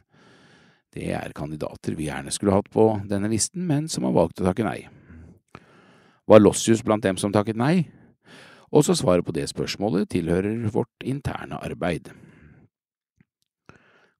Det 0.94 1.10
er 1.10 1.34
kandidater 1.34 1.98
vi 1.98 2.06
gjerne 2.12 2.30
skulle 2.30 2.54
hatt 2.54 2.70
på 2.70 2.92
denne 3.10 3.30
listen, 3.32 3.66
men 3.66 3.90
som 3.90 4.06
har 4.06 4.14
valgt 4.14 4.38
å 4.38 4.46
takke 4.46 4.68
nei. 4.70 4.84
Var 6.30 6.46
Lossius 6.46 6.86
blant 6.86 7.02
dem 7.02 7.18
som 7.18 7.34
takket 7.34 7.58
nei? 7.58 7.88
Også 8.70 8.94
svaret 8.94 9.26
på 9.26 9.34
det 9.34 9.48
spørsmålet 9.50 10.10
tilhører 10.10 10.68
vårt 10.70 11.04
interne 11.04 11.58
arbeid. 11.58 12.10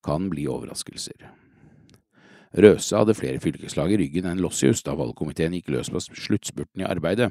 kan 0.04 0.30
bli 0.30 0.46
overraskelser. 0.48 1.28
Røse 2.56 2.96
hadde 2.96 3.14
flere 3.14 3.40
fylkeslag 3.42 3.92
i 3.92 3.98
ryggen 4.00 4.26
enn 4.26 4.40
Lossius 4.42 4.82
da 4.82 4.96
valgkomiteen 4.98 5.52
gikk 5.58 5.68
løs 5.74 5.90
på 5.92 6.00
sluttspurten 6.00 6.82
i 6.82 6.88
arbeidet. 6.88 7.30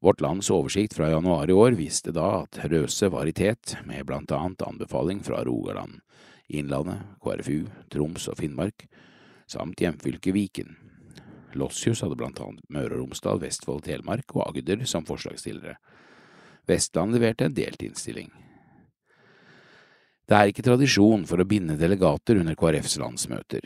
Vårt 0.00 0.20
Lands 0.20 0.50
oversikt 0.54 0.94
fra 0.96 1.10
januar 1.10 1.50
i 1.50 1.56
år 1.56 1.74
viste 1.76 2.12
da 2.16 2.44
at 2.44 2.60
Røse 2.70 3.10
var 3.12 3.28
i 3.28 3.34
tet, 3.36 3.74
med 3.84 4.06
blant 4.08 4.30
annet 4.32 4.62
anbefaling 4.64 5.24
fra 5.24 5.42
Rogaland, 5.44 5.98
Innlandet, 6.48 7.02
KrFU, 7.24 7.66
Troms 7.92 8.28
og 8.30 8.38
Finnmark, 8.38 8.86
samt 9.50 9.82
hjemfylket 9.82 10.36
Viken. 10.36 10.76
Lossius 11.58 12.04
hadde 12.04 12.16
blant 12.16 12.40
annet 12.40 12.64
Møre 12.70 12.94
og 12.94 13.06
Romsdal, 13.06 13.42
Vestfold, 13.42 13.82
Telemark 13.88 14.36
og 14.36 14.46
Agder 14.46 14.86
som 14.88 15.04
forslagsstillere. 15.08 15.76
Vestland 16.70 17.16
leverte 17.16 17.48
en 17.48 17.56
delt 17.56 17.82
innstilling. 17.82 18.30
Det 20.30 20.38
er 20.38 20.50
ikke 20.52 20.62
tradisjon 20.62 21.24
for 21.26 21.42
å 21.42 21.48
binde 21.48 21.74
delegater 21.74 22.38
under 22.38 22.54
KrFs 22.54 23.00
landsmøter. 23.02 23.64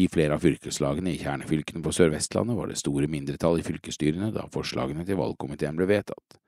I 0.00 0.06
flere 0.08 0.36
av 0.38 0.44
fylkeslagene 0.44 1.12
i 1.12 1.18
kjernefylkene 1.20 1.82
på 1.84 1.92
Sør-Vestlandet 1.92 2.56
var 2.56 2.70
det 2.70 2.78
store 2.80 3.10
mindretall 3.10 3.58
i 3.60 3.66
fylkesstyrene 3.66 4.30
da 4.32 4.46
forslagene 4.54 5.04
til 5.04 5.18
valgkomiteen 5.20 5.76
ble 5.76 5.88
vedtatt. 5.90 6.38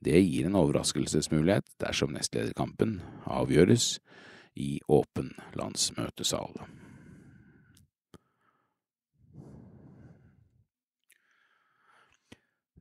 Det 0.00 0.16
gir 0.16 0.48
en 0.48 0.56
overraskelsesmulighet 0.56 1.68
dersom 1.82 2.16
nestlederkampen 2.16 2.98
avgjøres 3.28 3.98
i 4.56 4.78
åpen 4.88 5.34
landsmøtesal. 5.60 6.56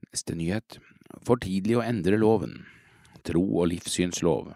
Neste 0.09 0.33
nyhet. 0.33 0.79
For 1.25 1.41
tidlig 1.41 1.79
å 1.79 1.85
endre 1.85 2.19
loven. 2.21 2.65
Tro- 3.25 3.61
og 3.61 3.69
livssynslov. 3.71 4.53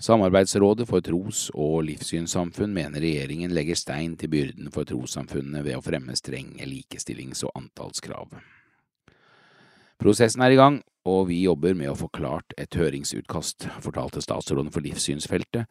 Samarbeidsrådet 0.00 0.86
for 0.88 1.04
tros- 1.04 1.50
og 1.52 1.82
livssynssamfunn 1.84 2.72
mener 2.72 3.04
regjeringen 3.04 3.52
legger 3.52 3.76
stein 3.76 4.14
til 4.16 4.32
byrden 4.32 4.70
for 4.72 4.88
trossamfunnene 4.88 5.60
ved 5.66 5.76
å 5.76 5.84
fremme 5.84 6.16
strenge 6.16 6.64
likestillings- 6.64 7.44
og 7.44 7.52
antallskrav. 7.60 8.38
Prosessen 10.00 10.40
er 10.40 10.54
i 10.54 10.56
gang, 10.56 10.80
og 11.04 11.26
vi 11.28 11.42
jobber 11.42 11.76
med 11.76 11.92
å 11.92 11.98
få 12.00 12.08
klart 12.08 12.54
et 12.56 12.72
høringsutkast, 12.72 13.68
fortalte 13.84 14.24
statsråden 14.24 14.72
for 14.72 14.80
livssynsfeltet, 14.80 15.68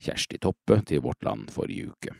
Kjersti 0.00 0.36
Toppe, 0.40 0.82
til 0.84 1.00
Vårt 1.00 1.24
Land 1.24 1.48
forrige 1.52 1.94
uke. 1.94 2.12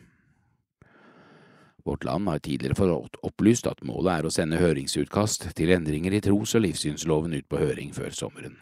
Vårt 1.85 2.05
Land 2.05 2.29
har 2.29 2.38
tidligere 2.38 2.77
fått 2.77 3.16
opplyst 3.25 3.66
at 3.71 3.81
målet 3.87 4.19
er 4.19 4.27
å 4.27 4.33
sende 4.35 4.61
høringsutkast 4.61 5.51
til 5.57 5.73
endringer 5.75 6.12
i 6.12 6.21
tros- 6.25 6.55
og 6.59 6.64
livssynsloven 6.66 7.37
ut 7.38 7.49
på 7.49 7.61
høring 7.61 7.95
før 7.97 8.12
sommeren. 8.16 8.59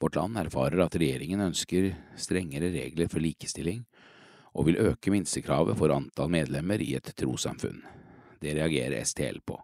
Vårt 0.00 0.16
Land 0.16 0.38
erfarer 0.40 0.80
at 0.84 0.96
regjeringen 0.96 1.42
ønsker 1.44 1.90
strengere 2.16 2.70
regler 2.72 3.08
for 3.12 3.20
likestilling, 3.24 3.84
og 4.56 4.66
vil 4.66 4.80
øke 4.82 5.12
minstekravet 5.12 5.78
for 5.78 5.92
antall 5.94 6.30
medlemmer 6.32 6.80
i 6.82 6.94
et 6.98 7.12
trossamfunn. 7.16 7.82
Det 8.40 8.56
reagerer 8.56 9.04
STL 9.04 9.42
på. 9.46 9.58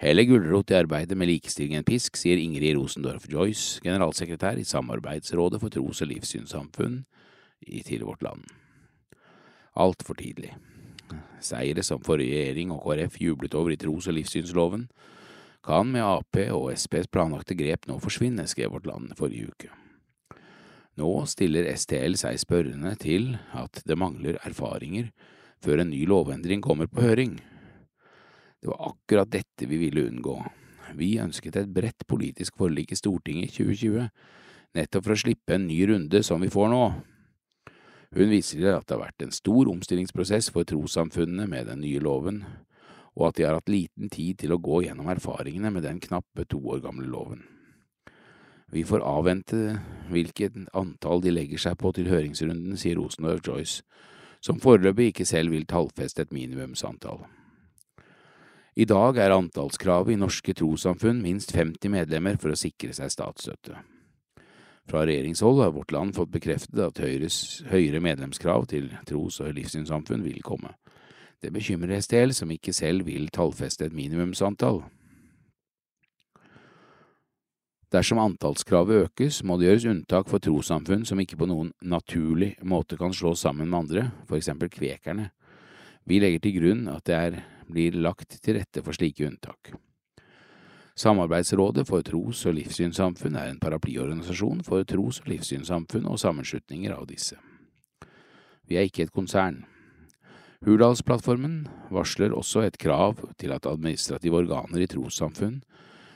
Heller 0.00 0.26
gulrot 0.26 0.72
i 0.72 0.78
arbeidet 0.78 1.16
med 1.18 1.30
likestilling 1.30 1.78
enn 1.78 1.86
pisk, 1.86 2.16
sier 2.18 2.40
Ingrid 2.40 2.78
Rosendorf 2.78 3.28
Joyce, 3.30 3.80
generalsekretær 3.84 4.58
i 4.58 4.66
Samarbeidsrådet 4.66 5.60
for 5.62 5.70
tros- 5.70 6.02
og 6.02 6.10
livssynssamfunn 6.10 7.00
til 7.86 8.06
Vårt 8.06 8.22
Land. 8.22 8.42
Altfor 9.74 10.14
tidlig. 10.18 10.52
Seire 11.42 11.82
som 11.84 12.02
forrige 12.04 12.38
regjering 12.38 12.72
og 12.72 12.84
KrF 12.86 13.18
jublet 13.20 13.54
over 13.58 13.74
i 13.74 13.78
tros- 13.80 14.08
og 14.08 14.16
livssynsloven, 14.16 14.88
kan 15.64 15.88
med 15.88 16.04
Ap 16.04 16.36
og 16.52 16.68
Sps 16.76 17.08
planlagte 17.08 17.56
grep 17.56 17.88
nå 17.88 17.96
forsvinne, 18.02 18.44
skrev 18.46 18.74
Vårt 18.74 18.86
Land 18.86 19.14
forrige 19.18 19.48
uke. 19.48 19.70
Nå 21.00 21.10
stiller 21.26 21.66
STL 21.74 22.14
seg 22.20 22.38
spørrende 22.38 22.92
til 23.00 23.32
at 23.56 23.80
det 23.88 23.98
mangler 23.98 24.38
erfaringer 24.46 25.08
før 25.64 25.82
en 25.82 25.90
ny 25.90 26.04
lovendring 26.06 26.62
kommer 26.62 26.86
på 26.86 27.02
høring. 27.02 27.38
Det 28.60 28.70
var 28.70 28.92
akkurat 28.92 29.32
dette 29.32 29.66
vi 29.66 29.80
ville 29.80 30.04
unngå. 30.06 30.36
Vi 30.94 31.16
ønsket 31.18 31.56
et 31.58 31.72
bredt 31.74 32.06
politisk 32.06 32.60
forlik 32.60 32.92
i 32.92 32.98
Stortinget 33.00 33.50
i 33.50 33.64
2020, 33.64 34.06
nettopp 34.78 35.08
for 35.08 35.16
å 35.16 35.22
slippe 35.24 35.56
en 35.56 35.66
ny 35.66 35.80
runde 35.90 36.22
som 36.22 36.44
vi 36.44 36.52
får 36.52 36.70
nå. 36.70 36.84
Hun 38.14 38.30
viser 38.30 38.60
til 38.60 38.70
at 38.70 38.84
det 38.86 38.94
har 38.94 39.02
vært 39.08 39.24
en 39.26 39.34
stor 39.34 39.68
omstillingsprosess 39.72 40.52
for 40.54 40.66
trossamfunnene 40.70 41.48
med 41.50 41.66
den 41.66 41.80
nye 41.82 42.02
loven, 42.02 42.44
og 43.18 43.28
at 43.28 43.38
de 43.38 43.46
har 43.46 43.58
hatt 43.58 43.70
liten 43.70 44.10
tid 44.10 44.38
til 44.42 44.54
å 44.54 44.60
gå 44.62 44.84
gjennom 44.84 45.10
erfaringene 45.10 45.72
med 45.74 45.82
den 45.86 45.98
knappe 46.02 46.46
to 46.46 46.60
år 46.62 46.82
gamle 46.84 47.08
loven. 47.10 47.42
Vi 48.70 48.84
får 48.86 49.02
avvente 49.06 49.80
hvilket 50.10 50.56
antall 50.74 51.22
de 51.22 51.32
legger 51.34 51.62
seg 51.62 51.78
på 51.78 51.90
til 51.94 52.10
høringsrunden, 52.10 52.78
sier 52.78 52.98
Rosendorf 52.98 53.42
Joyce, 53.46 53.82
som 54.42 54.60
foreløpig 54.62 55.10
ikke 55.10 55.26
selv 55.26 55.54
vil 55.54 55.66
tallfeste 55.66 56.22
et 56.22 56.34
minimumsantall. 56.34 57.24
I 58.74 58.86
dag 58.90 59.18
er 59.22 59.34
antallskravet 59.34 60.14
i 60.14 60.18
norske 60.18 60.54
trossamfunn 60.58 61.22
minst 61.22 61.54
50 61.54 61.90
medlemmer 61.94 62.38
for 62.42 62.54
å 62.54 62.58
sikre 62.58 62.94
seg 62.94 63.12
statsstøtte. 63.14 63.78
Fra 64.88 65.06
regjeringshold 65.06 65.62
har 65.62 65.72
Vårt 65.72 65.92
Land 65.92 66.14
fått 66.16 66.32
bekreftet 66.34 66.80
at 66.84 67.00
Høyres 67.00 67.62
høyere 67.70 68.02
medlemskrav 68.04 68.66
til 68.68 68.90
tros- 69.08 69.40
og 69.40 69.54
livssynssamfunn 69.56 70.24
vil 70.26 70.42
komme. 70.44 70.74
Det 71.40 71.52
bekymrer 71.52 72.00
STL, 72.00 72.32
som 72.36 72.52
ikke 72.52 72.72
selv 72.72 73.06
vil 73.08 73.30
tallfeste 73.32 73.88
et 73.88 73.96
minimumsantall. 73.96 74.82
Dersom 77.94 78.18
antallskravet 78.18 79.06
økes, 79.06 79.42
må 79.46 79.54
det 79.56 79.68
gjøres 79.68 79.84
unntak 79.92 80.28
for 80.30 80.42
trossamfunn 80.42 81.04
som 81.06 81.20
ikke 81.22 81.38
på 81.38 81.46
noen 81.46 81.70
naturlig 81.84 82.54
måte 82.66 82.98
kan 82.98 83.14
slås 83.14 83.44
sammen 83.44 83.70
med 83.70 83.84
andre, 83.84 84.06
for 84.26 84.40
eksempel 84.40 84.72
kvekerne. 84.72 85.28
Vi 86.04 86.18
legger 86.20 86.42
til 86.42 86.56
grunn 86.58 86.88
at 86.90 87.06
det 87.06 87.14
er, 87.16 87.36
blir 87.70 87.96
lagt 87.96 88.40
til 88.42 88.58
rette 88.58 88.82
for 88.84 88.96
slike 88.96 89.28
unntak. 89.28 89.72
Samarbeidsrådet 90.94 91.88
for 91.88 92.02
tros- 92.06 92.44
og 92.46 92.54
livssynssamfunn 92.54 93.34
er 93.34 93.48
en 93.50 93.58
paraplyorganisasjon 93.58 94.62
for 94.62 94.86
tros- 94.86 95.18
og 95.24 95.32
livssynssamfunn 95.32 96.06
og 96.06 96.20
sammenslutninger 96.22 96.94
av 96.94 97.08
disse. 97.10 97.34
Vi 98.68 98.78
er 98.78 98.86
ikke 98.86 99.08
et 99.08 99.14
konsern. 99.14 99.64
Hurdalsplattformen 100.64 101.66
varsler 101.92 102.32
også 102.32 102.62
et 102.64 102.78
krav 102.78 103.18
til 103.36 103.52
at 103.52 103.66
administrative 103.66 104.38
organer 104.38 104.84
i 104.84 104.88
trossamfunn 104.88 105.58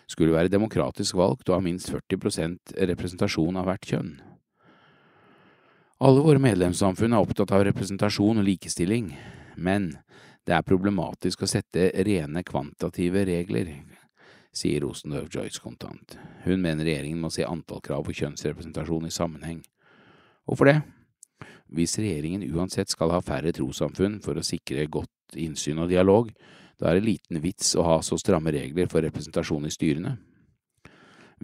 skulle 0.08 0.32
være 0.32 0.48
demokratisk 0.48 1.18
valgt 1.18 1.50
og 1.50 1.58
ha 1.58 1.60
minst 1.66 1.90
40% 1.90 2.78
representasjon 2.88 3.58
av 3.58 3.66
hvert 3.68 3.84
kjønn. 3.90 4.14
Alle 5.98 6.22
våre 6.22 6.38
medlemssamfunn 6.38 7.12
er 7.12 7.26
opptatt 7.26 7.50
av 7.50 7.66
representasjon 7.66 8.38
og 8.38 8.46
likestilling, 8.46 9.10
men 9.58 9.90
det 10.46 10.54
er 10.54 10.64
problematisk 10.64 11.42
å 11.42 11.50
sette 11.50 11.90
rene 12.06 12.44
kvantitative 12.46 13.26
regler, 13.26 13.72
sier 14.54 14.82
Rosendorf 14.84 15.28
Joyce 15.34 15.60
kontant. 15.62 16.16
Hun 16.44 16.62
mener 16.62 16.86
regjeringen 16.86 17.20
må 17.22 17.30
se 17.32 17.46
antall 17.46 17.82
krav 17.84 18.06
for 18.06 18.16
kjønnsrepresentasjon 18.16 19.08
i 19.08 19.14
sammenheng. 19.14 19.62
Hvorfor 20.48 20.70
det? 20.70 20.78
Hvis 21.68 21.98
regjeringen 22.00 22.46
uansett 22.54 22.88
skal 22.88 23.12
ha 23.12 23.20
færre 23.20 23.52
trossamfunn 23.52 24.22
for 24.24 24.38
å 24.38 24.46
sikre 24.46 24.86
godt 24.88 25.36
innsyn 25.36 25.82
og 25.82 25.90
dialog, 25.92 26.30
da 26.80 26.90
er 26.90 26.98
det 26.98 27.08
liten 27.08 27.42
vits 27.42 27.74
å 27.76 27.84
ha 27.84 27.98
så 28.06 28.16
stramme 28.20 28.52
regler 28.54 28.88
for 28.88 29.04
representasjon 29.04 29.66
i 29.68 29.74
styrene. 29.74 30.14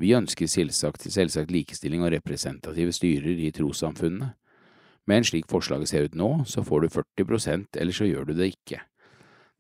Vi 0.01 0.15
ønsker 0.17 0.51
selvsagt, 0.51 1.05
selvsagt 1.13 1.53
likestilling 1.55 2.03
og 2.03 2.15
representative 2.15 2.95
styrer 2.95 3.45
i 3.45 3.53
trossamfunnene, 3.55 4.33
men 5.07 5.27
slik 5.27 5.47
forslaget 5.51 5.91
ser 5.91 6.09
ut 6.09 6.17
nå, 6.17 6.31
så 6.49 6.65
får 6.65 6.87
du 6.87 6.89
40% 6.89 7.79
eller 7.81 7.95
så 7.95 8.09
gjør 8.09 8.31
du 8.31 8.39
det 8.39 8.55
ikke. 8.55 8.81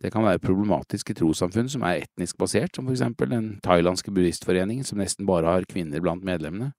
Det 0.03 0.11
kan 0.13 0.27
være 0.27 0.43
problematisk 0.43 1.11
i 1.11 1.17
trossamfunn 1.17 1.71
som 1.71 1.85
er 1.87 2.05
etnisk 2.05 2.39
basert, 2.41 2.75
som 2.75 2.87
for 2.87 2.97
eksempel 2.97 3.31
den 3.31 3.51
thailandske 3.65 4.13
buddhistforeningen 4.13 4.85
som 4.85 5.01
nesten 5.01 5.27
bare 5.29 5.53
har 5.55 5.69
kvinner 5.71 6.03
blant 6.05 6.27
medlemmene. 6.27 6.73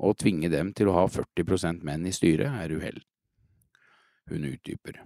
Å 0.00 0.12
tvinge 0.16 0.48
dem 0.52 0.72
til 0.76 0.88
å 0.88 0.96
ha 0.96 1.06
40% 1.10 1.84
menn 1.84 2.06
i 2.08 2.14
styret 2.14 2.60
er 2.62 2.72
uheldig. 2.76 3.04
Hun 4.30 4.46
utdyper. 4.46 5.00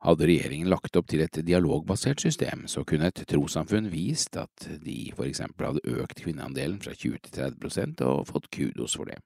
Hadde 0.00 0.28
regjeringen 0.30 0.70
lagt 0.72 0.96
opp 0.96 1.10
til 1.12 1.20
et 1.20 1.40
dialogbasert 1.44 2.22
system, 2.22 2.64
så 2.72 2.86
kunne 2.88 3.10
et 3.10 3.20
trossamfunn 3.28 3.90
vist 3.92 4.38
at 4.40 4.64
de 4.80 5.10
for 5.16 5.26
eksempel 5.28 5.68
hadde 5.68 5.98
økt 6.00 6.22
kvinneandelen 6.22 6.78
fra 6.80 6.94
20 6.96 7.20
til 7.26 7.34
30 7.36 8.06
og 8.08 8.30
fått 8.30 8.48
kudos 8.54 8.96
for 8.96 9.10
det. 9.10 9.18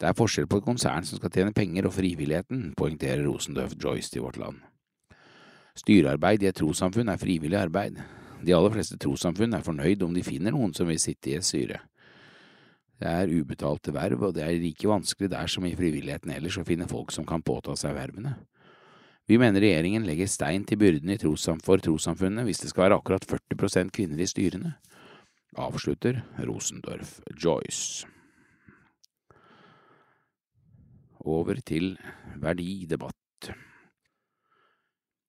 Det 0.00 0.08
er 0.08 0.16
forskjell 0.16 0.48
på 0.48 0.62
et 0.62 0.66
konsern 0.70 1.04
som 1.06 1.20
skal 1.20 1.34
tjene 1.34 1.52
penger 1.54 1.86
og 1.86 1.98
frivilligheten, 1.98 2.72
poengterer 2.78 3.26
Rosendorf 3.26 3.76
Joyce 3.76 4.14
til 4.14 4.24
Vårt 4.24 4.40
Land. 4.40 4.62
Styrearbeid 5.78 6.42
i 6.44 6.50
et 6.50 6.58
trossamfunn 6.58 7.08
er 7.08 7.20
frivillig 7.20 7.58
arbeid. 7.58 7.96
De 8.42 8.54
aller 8.56 8.74
fleste 8.74 8.98
trossamfunn 9.00 9.56
er 9.56 9.64
fornøyd 9.64 10.04
om 10.04 10.12
de 10.14 10.24
finner 10.26 10.54
noen 10.54 10.74
som 10.76 10.88
vil 10.90 11.00
sitte 11.00 11.32
i 11.32 11.36
et 11.38 11.46
styre. 11.46 11.80
Det 13.02 13.08
er 13.08 13.32
ubetalte 13.32 13.94
verv, 13.94 14.28
og 14.28 14.36
det 14.36 14.44
er 14.44 14.60
like 14.62 14.86
vanskelig 14.86 15.32
der 15.32 15.50
som 15.50 15.66
i 15.66 15.74
frivilligheten 15.78 16.30
ellers 16.34 16.60
å 16.60 16.66
finne 16.66 16.90
folk 16.90 17.10
som 17.14 17.26
kan 17.26 17.42
påta 17.42 17.74
seg 17.78 17.96
vervene. 17.96 18.36
Vi 19.26 19.38
mener 19.38 19.62
regjeringen 19.62 20.06
legger 20.06 20.30
stein 20.30 20.66
til 20.66 20.78
byrden 20.82 21.16
for 21.62 21.82
trossamfunnene 21.82 22.44
hvis 22.46 22.62
det 22.62 22.70
skal 22.70 22.88
være 22.88 22.98
akkurat 23.00 23.26
40% 23.26 23.94
kvinner 23.94 24.20
i 24.20 24.26
styrene, 24.26 24.74
avslutter 25.56 26.24
Rosendorf 26.42 27.20
Joyce. 27.38 28.06
over 31.24 31.54
til 31.66 31.98
verdidebatt. 32.36 33.21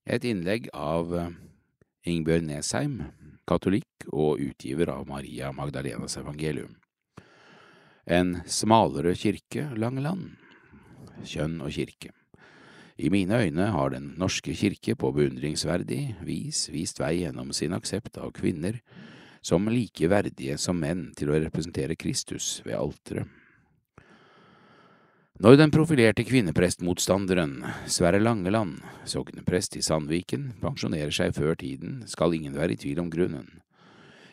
Et 0.03 0.23
innlegg 0.27 0.65
av 0.75 1.13
eh, 1.15 1.29
Ingebjørg 2.11 2.43
Nesheim, 2.49 2.97
katolikk 3.47 4.07
og 4.11 4.41
utgiver 4.43 4.89
av 4.91 5.05
Maria 5.07 5.53
Magdalenas 5.55 6.17
evangelium. 6.19 6.73
En 8.03 8.41
smalere 8.43 9.13
kirke, 9.15 9.69
Langeland. 9.79 10.33
Kjønn 11.23 11.61
og 11.63 11.71
kirke. 11.71 12.11
I 12.99 13.07
mine 13.09 13.39
øyne 13.45 13.69
har 13.71 13.89
Den 13.89 14.13
norske 14.19 14.53
kirke 14.53 14.95
på 14.95 15.13
beundringsverdig 15.15 16.17
vis 16.21 16.67
vist 16.69 16.99
vei 16.99 17.23
gjennom 17.23 17.53
sin 17.55 17.73
aksept 17.73 18.19
av 18.19 18.33
kvinner 18.35 18.81
som 19.41 19.71
like 19.71 20.07
verdige 20.11 20.57
som 20.59 20.79
menn 20.79 21.13
til 21.15 21.31
å 21.31 21.39
representere 21.39 21.95
Kristus 21.95 22.61
ved 22.65 22.75
alteret. 22.75 23.27
Når 25.41 25.55
den 25.57 25.71
profilerte 25.73 26.21
kvinneprestmotstanderen 26.29 27.55
Sverre 27.89 28.19
Langeland, 28.21 28.83
sogneprest 29.09 29.73
i 29.79 29.81
Sandviken, 29.81 30.51
pensjonerer 30.61 31.09
seg 31.09 31.33
før 31.33 31.57
tiden, 31.57 32.03
skal 32.05 32.35
ingen 32.37 32.53
være 32.53 32.75
i 32.75 32.77
tvil 32.77 33.01
om 33.01 33.09
grunnen. 33.09 33.47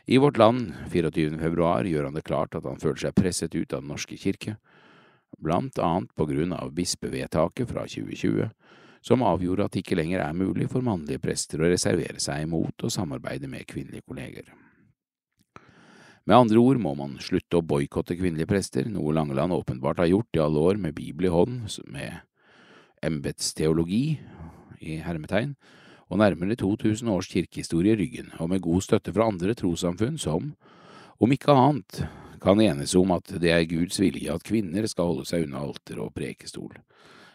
I 0.05 0.20
Vårt 0.20 0.36
Land 0.36 0.74
24. 0.92 1.38
februar 1.40 1.88
gjør 1.88 2.11
han 2.11 2.18
det 2.18 2.26
klart 2.28 2.53
at 2.59 2.68
han 2.68 2.76
føler 2.82 3.01
seg 3.01 3.16
presset 3.16 3.57
ut 3.57 3.72
av 3.72 3.80
Den 3.80 3.88
norske 3.94 4.20
kirke, 4.20 4.59
blant 5.40 5.80
annet 5.80 6.12
på 6.12 6.28
grunn 6.28 6.53
av 6.53 6.74
bispevedtaket 6.76 7.72
fra 7.72 7.88
2020, 7.88 8.51
som 9.01 9.24
avgjorde 9.24 9.70
at 9.70 9.72
det 9.72 9.86
ikke 9.86 9.96
lenger 9.96 10.20
er 10.20 10.36
mulig 10.36 10.68
for 10.68 10.84
mannlige 10.84 11.24
prester 11.24 11.64
å 11.64 11.70
reservere 11.72 12.20
seg 12.20 12.44
mot 12.44 12.84
å 12.84 12.92
samarbeide 12.92 13.48
med 13.48 13.64
kvinnelige 13.72 14.05
kolleger. 14.05 14.53
Med 16.29 16.37
andre 16.37 16.61
ord 16.61 16.81
må 16.83 16.93
man 16.99 17.16
slutte 17.23 17.59
å 17.59 17.64
boikotte 17.64 18.16
kvinnelige 18.18 18.51
prester, 18.51 18.89
noe 18.91 19.14
Langeland 19.16 19.55
åpenbart 19.57 20.03
har 20.03 20.11
gjort 20.11 20.37
i 20.37 20.43
alle 20.45 20.61
år 20.61 20.81
med 20.81 20.95
Bibel 20.95 21.27
i 21.27 21.33
hånd, 21.33 21.62
med 21.89 22.21
embetsteologi 23.03 24.18
i 24.85 24.99
hermetegn, 25.01 25.55
og 26.11 26.21
nærmere 26.21 26.59
2000 26.59 27.09
års 27.09 27.31
kirkehistorie 27.31 27.95
i 27.95 28.01
ryggen, 28.01 28.33
og 28.39 28.51
med 28.53 28.64
god 28.64 28.85
støtte 28.85 29.14
fra 29.14 29.29
andre 29.31 29.55
trossamfunn 29.57 30.18
som, 30.21 30.53
om 31.21 31.33
ikke 31.33 31.55
annet, 31.55 32.03
kan 32.41 32.61
enes 32.61 32.95
om 32.97 33.12
at 33.14 33.33
det 33.41 33.53
er 33.53 33.68
Guds 33.68 34.01
vilje 34.01 34.33
at 34.33 34.45
kvinner 34.45 34.87
skal 34.89 35.12
holde 35.12 35.27
seg 35.29 35.45
unna 35.47 35.61
alter 35.64 36.01
og 36.01 36.12
prekestol, 36.16 36.73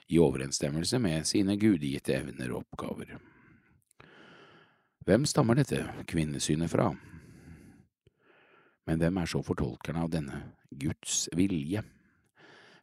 i 0.10 0.22
overensstemmelse 0.22 1.00
med 1.02 1.26
sine 1.26 1.58
gudegitte 1.58 2.14
evner 2.20 2.54
og 2.54 2.64
oppgaver. 2.66 3.16
Hvem 5.06 5.26
stammer 5.30 5.58
dette 5.58 5.82
kvinnesynet 6.10 6.70
fra? 6.70 6.92
Men 8.86 9.02
hvem 9.02 9.18
er 9.18 9.30
så 9.30 9.42
fortolkerne 9.46 10.04
av 10.06 10.12
denne 10.14 10.42
Guds 10.70 11.26
vilje? 11.36 11.82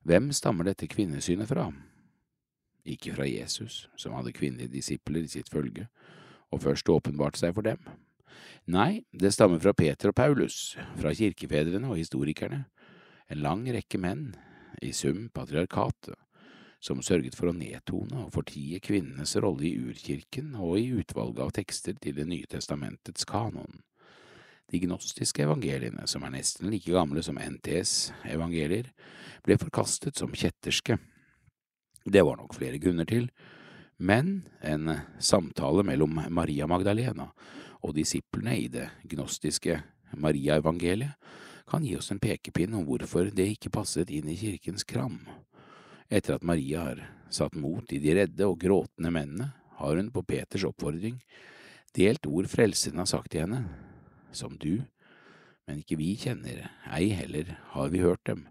Hvem 0.02 0.32
stammer 0.34 0.66
dette 0.66 0.88
kvinnesynet 0.90 1.46
fra? 1.50 1.68
Ikke 2.82 3.14
fra 3.14 3.26
Jesus, 3.28 3.86
som 3.96 4.16
hadde 4.16 4.34
kvinnelige 4.34 4.72
disipler 4.72 5.22
i 5.22 5.30
sitt 5.30 5.50
følge, 5.52 5.86
og 6.50 6.64
først 6.64 6.90
åpenbart 6.90 7.38
seg 7.38 7.54
for 7.54 7.66
dem. 7.66 7.78
Nei, 8.66 9.04
det 9.14 9.32
stammer 9.34 9.62
fra 9.62 9.74
Peter 9.78 10.10
og 10.10 10.18
Paulus, 10.18 10.74
fra 10.98 11.14
kirkefedrene 11.14 11.86
og 11.90 12.00
historikerne, 12.00 12.64
en 13.30 13.42
lang 13.44 13.62
rekke 13.70 14.00
menn, 14.02 14.32
i 14.82 14.90
sum 14.96 15.28
patriarkatet, 15.30 16.18
som 16.82 17.02
sørget 17.04 17.36
for 17.38 17.52
å 17.52 17.54
nedtone 17.54 18.24
og 18.24 18.32
fortie 18.34 18.80
kvinnenes 18.82 19.36
rolle 19.38 19.68
i 19.68 19.76
urkirken 19.78 20.56
og 20.58 20.80
i 20.80 20.88
utvalget 20.98 21.44
av 21.44 21.52
tekster 21.54 21.94
til 22.02 22.16
Det 22.18 22.26
nye 22.26 22.48
testamentets 22.50 23.28
kanon. 23.28 23.84
De 24.72 24.80
gnostiske 24.80 25.44
evangeliene, 25.44 26.06
som 26.08 26.24
er 26.24 26.32
nesten 26.32 26.70
like 26.72 26.88
gamle 26.88 27.20
som 27.24 27.36
NTs 27.36 28.12
evangelier, 28.32 28.88
ble 29.44 29.58
forkastet 29.60 30.16
som 30.16 30.32
kjetterske. 30.32 30.96
Det 32.08 32.22
var 32.24 32.38
nok 32.40 32.56
flere 32.56 32.80
grunner 32.80 33.06
til, 33.06 33.28
men 34.00 34.46
en 34.64 34.96
samtale 35.20 35.84
mellom 35.86 36.22
Maria 36.32 36.66
Magdalena 36.66 37.28
og 37.82 37.94
disiplene 37.98 38.56
i 38.58 38.66
det 38.72 38.88
gnostiske 39.12 39.76
Maria-evangeliet 40.16 41.20
kan 41.68 41.84
gi 41.84 41.94
oss 41.96 42.10
en 42.12 42.20
pekepinn 42.20 42.74
om 42.76 42.88
hvorfor 42.88 43.30
det 43.32 43.52
ikke 43.54 43.72
passet 43.76 44.10
inn 44.10 44.28
i 44.28 44.38
kirkens 44.40 44.84
kram. 44.88 45.20
Etter 46.08 46.36
at 46.36 46.48
Maria 46.48 46.88
har 46.88 47.04
satt 47.32 47.54
mot 47.56 47.92
i 47.92 48.00
de 48.02 48.16
redde 48.18 48.48
og 48.48 48.58
gråtende 48.60 49.12
mennene, 49.12 49.52
har 49.78 49.96
hun 49.96 50.10
på 50.14 50.24
Peters 50.26 50.66
oppfordring 50.68 51.20
delt 51.96 52.26
ord 52.26 52.48
Frelseren 52.48 53.02
har 53.02 53.08
sagt 53.08 53.32
til 53.32 53.44
henne, 53.44 53.66
som 54.36 54.56
du, 54.58 54.82
men 55.66 55.82
ikke 55.82 55.98
vi 56.00 56.14
kjenner, 56.18 56.66
ei 56.90 57.12
heller 57.14 57.56
har 57.74 57.92
vi 57.92 58.02
hørt 58.02 58.24
dem. 58.26 58.46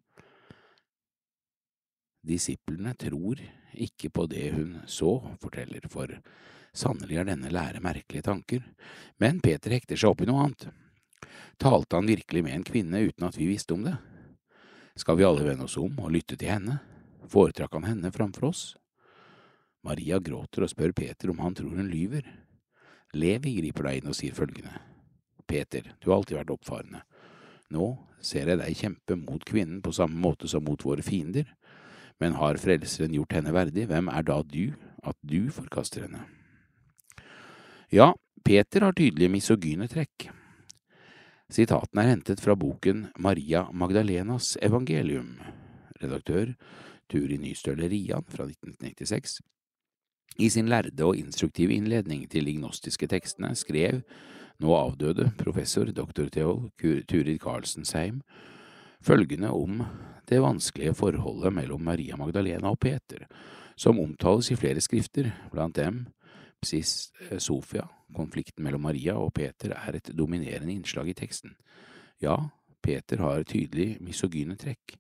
Disiplene 2.22 2.94
tror 2.96 3.42
ikke 3.74 4.12
på 4.14 4.28
det 4.30 4.52
hun 4.54 4.78
så, 4.86 5.16
forteller, 5.42 5.88
for 5.90 6.14
sannelig 6.74 7.18
er 7.18 7.28
denne 7.32 7.52
lære 7.52 7.82
merkelige 7.84 8.28
tanker, 8.30 8.62
men 9.20 9.42
Peter 9.44 9.74
hekter 9.74 10.00
seg 10.00 10.14
opp 10.14 10.22
i 10.24 10.30
noe 10.30 10.46
annet. 10.46 10.70
Talte 11.62 11.98
han 11.98 12.10
virkelig 12.10 12.44
med 12.46 12.56
en 12.56 12.68
kvinne 12.68 13.02
uten 13.08 13.28
at 13.28 13.38
vi 13.38 13.50
visste 13.50 13.76
om 13.76 13.84
det? 13.86 13.96
Skal 14.96 15.18
vi 15.18 15.26
alle 15.26 15.46
vende 15.46 15.66
oss 15.66 15.80
om 15.82 16.00
og 16.04 16.14
lytte 16.14 16.38
til 16.38 16.52
henne? 16.52 16.80
Foretrakk 17.32 17.74
han 17.78 17.90
henne 17.90 18.14
framfor 18.14 18.50
oss? 18.52 18.64
Maria 19.86 20.20
gråter 20.22 20.66
og 20.66 20.72
spør 20.72 20.94
Peter 20.94 21.32
om 21.32 21.42
han 21.42 21.56
tror 21.58 21.74
hun 21.74 21.90
lyver. 21.90 22.26
Levi 23.18 23.58
griper 23.58 23.90
deg 23.90 24.02
inn 24.02 24.12
og 24.12 24.18
sier 24.18 24.36
følgende. 24.38 24.91
Peter, 25.52 25.92
du 26.00 26.10
har 26.10 26.22
alltid 26.22 26.40
vært 26.40 26.54
oppfarende. 26.56 27.04
Nå 27.76 27.94
ser 28.24 28.48
jeg 28.52 28.60
deg 28.62 28.78
kjempe 28.78 29.18
mot 29.20 29.44
kvinnen 29.48 29.82
på 29.84 29.94
samme 29.96 30.20
måte 30.24 30.48
som 30.48 30.64
mot 30.64 30.80
våre 30.86 31.04
fiender, 31.04 31.50
men 32.22 32.38
har 32.38 32.60
Frelseren 32.62 33.16
gjort 33.18 33.36
henne 33.36 33.54
verdig, 33.56 33.88
hvem 33.90 34.12
er 34.14 34.28
da 34.28 34.42
du, 34.46 34.76
at 35.04 35.18
du 35.26 35.50
forkaster 35.54 36.06
henne? 36.06 36.24
Ja, 37.92 38.14
Peter 38.46 38.86
har 38.86 38.96
tydelige 38.96 39.34
misogyne 39.34 39.90
trekk. 39.92 40.30
Sitatene 41.52 42.06
er 42.06 42.14
hentet 42.14 42.40
fra 42.40 42.56
boken 42.56 43.10
Maria 43.20 43.66
Magdalenas 43.76 44.54
evangelium, 44.64 45.34
redaktør 46.00 46.54
Turi 47.12 47.36
Nystøle 47.42 47.90
Rian 47.92 48.24
fra 48.32 48.46
1996. 48.48 49.42
I 50.40 50.48
sin 50.50 50.70
lærde 50.72 51.04
og 51.04 51.18
instruktive 51.20 51.76
innledning 51.76 52.24
til 52.32 52.48
de 52.48 52.56
gnostiske 52.56 53.10
tekstene 53.12 53.52
skrev 53.60 54.00
nå 54.62 54.72
avdøde 54.78 55.32
professor. 55.40 55.90
Theol 55.92 56.70
Turid 56.80 57.40
Karlsensheim, 57.42 58.22
følgende 59.02 59.52
om 59.52 59.84
det 60.30 60.42
vanskelige 60.42 60.94
forholdet 60.96 61.54
mellom 61.54 61.82
Maria 61.82 62.16
Magdalena 62.16 62.72
og 62.72 62.80
Peter, 62.80 63.26
som 63.76 64.00
omtales 64.00 64.52
i 64.52 64.60
flere 64.60 64.82
skrifter, 64.82 65.32
blant 65.52 65.76
dem 65.76 66.06
Psis 66.62 67.12
eh, 67.30 67.40
Sofia, 67.42 67.88
konflikten 68.14 68.64
mellom 68.64 68.84
Maria 68.86 69.18
og 69.18 69.34
Peter 69.34 69.74
er 69.74 69.98
et 69.98 70.12
dominerende 70.14 70.76
innslag 70.76 71.10
i 71.10 71.18
teksten. 71.18 71.56
Ja, 72.22 72.38
Peter 72.82 73.24
har 73.26 73.44
tydelig 73.50 73.96
misogyne 74.04 74.58
trekk. 74.60 74.96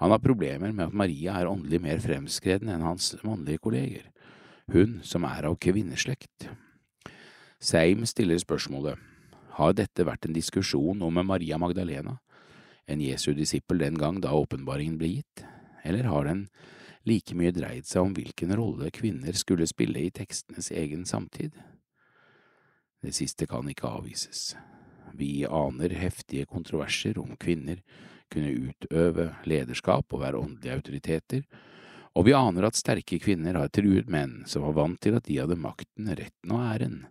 Han 0.00 0.10
har 0.10 0.22
problemer 0.22 0.72
med 0.72 0.88
at 0.88 0.96
Maria 0.96 1.36
er 1.38 1.50
åndelig 1.50 1.80
mer 1.84 2.00
fremskreden 2.02 2.72
enn 2.72 2.84
hans 2.84 3.12
mannlige 3.22 3.62
kolleger, 3.62 4.08
hun 4.72 4.98
som 5.04 5.26
er 5.28 5.46
av 5.50 5.58
kvinneslekt. 5.60 6.48
Seim 7.64 8.02
stiller 8.04 8.36
spørsmålet, 8.36 8.98
har 9.56 9.72
dette 9.72 10.04
vært 10.04 10.26
en 10.26 10.34
diskusjon 10.36 11.00
om 11.00 11.20
Maria 11.24 11.56
Magdalena, 11.56 12.18
en 12.84 13.00
Jesu 13.00 13.30
disippel 13.32 13.80
den 13.80 13.96
gang 13.96 14.18
da 14.20 14.34
åpenbaringen 14.36 14.98
ble 15.00 15.08
gitt, 15.14 15.44
eller 15.80 16.10
har 16.10 16.28
den 16.28 16.42
like 17.08 17.32
mye 17.32 17.54
dreid 17.56 17.88
seg 17.88 18.04
om 18.04 18.12
hvilken 18.18 18.52
rolle 18.60 18.90
kvinner 18.92 19.32
skulle 19.40 19.64
spille 19.70 20.02
i 20.02 20.12
tekstenes 20.12 20.68
egen 20.76 21.06
samtid? 21.08 21.56
Det 23.00 23.14
siste 23.16 23.48
kan 23.48 23.64
ikke 23.72 23.88
avvises. 23.88 24.58
Vi 25.16 25.46
aner 25.48 25.96
heftige 25.96 26.44
kontroverser 26.44 27.16
om 27.22 27.32
kvinner 27.40 27.80
kunne 28.28 28.52
utøve 28.68 29.30
lederskap 29.48 30.12
og 30.12 30.20
være 30.26 30.44
åndelige 30.44 30.76
autoriteter, 30.82 31.48
og 32.12 32.28
vi 32.28 32.36
aner 32.36 32.68
at 32.68 32.76
sterke 32.76 33.22
kvinner 33.24 33.56
har 33.56 33.72
truet 33.72 34.12
menn 34.12 34.42
som 34.44 34.68
var 34.68 34.76
vant 34.82 35.00
til 35.00 35.16
at 35.16 35.24
de 35.24 35.40
hadde 35.40 35.56
makten, 35.56 36.12
retten 36.12 36.52
og 36.52 36.68
æren. 36.68 37.04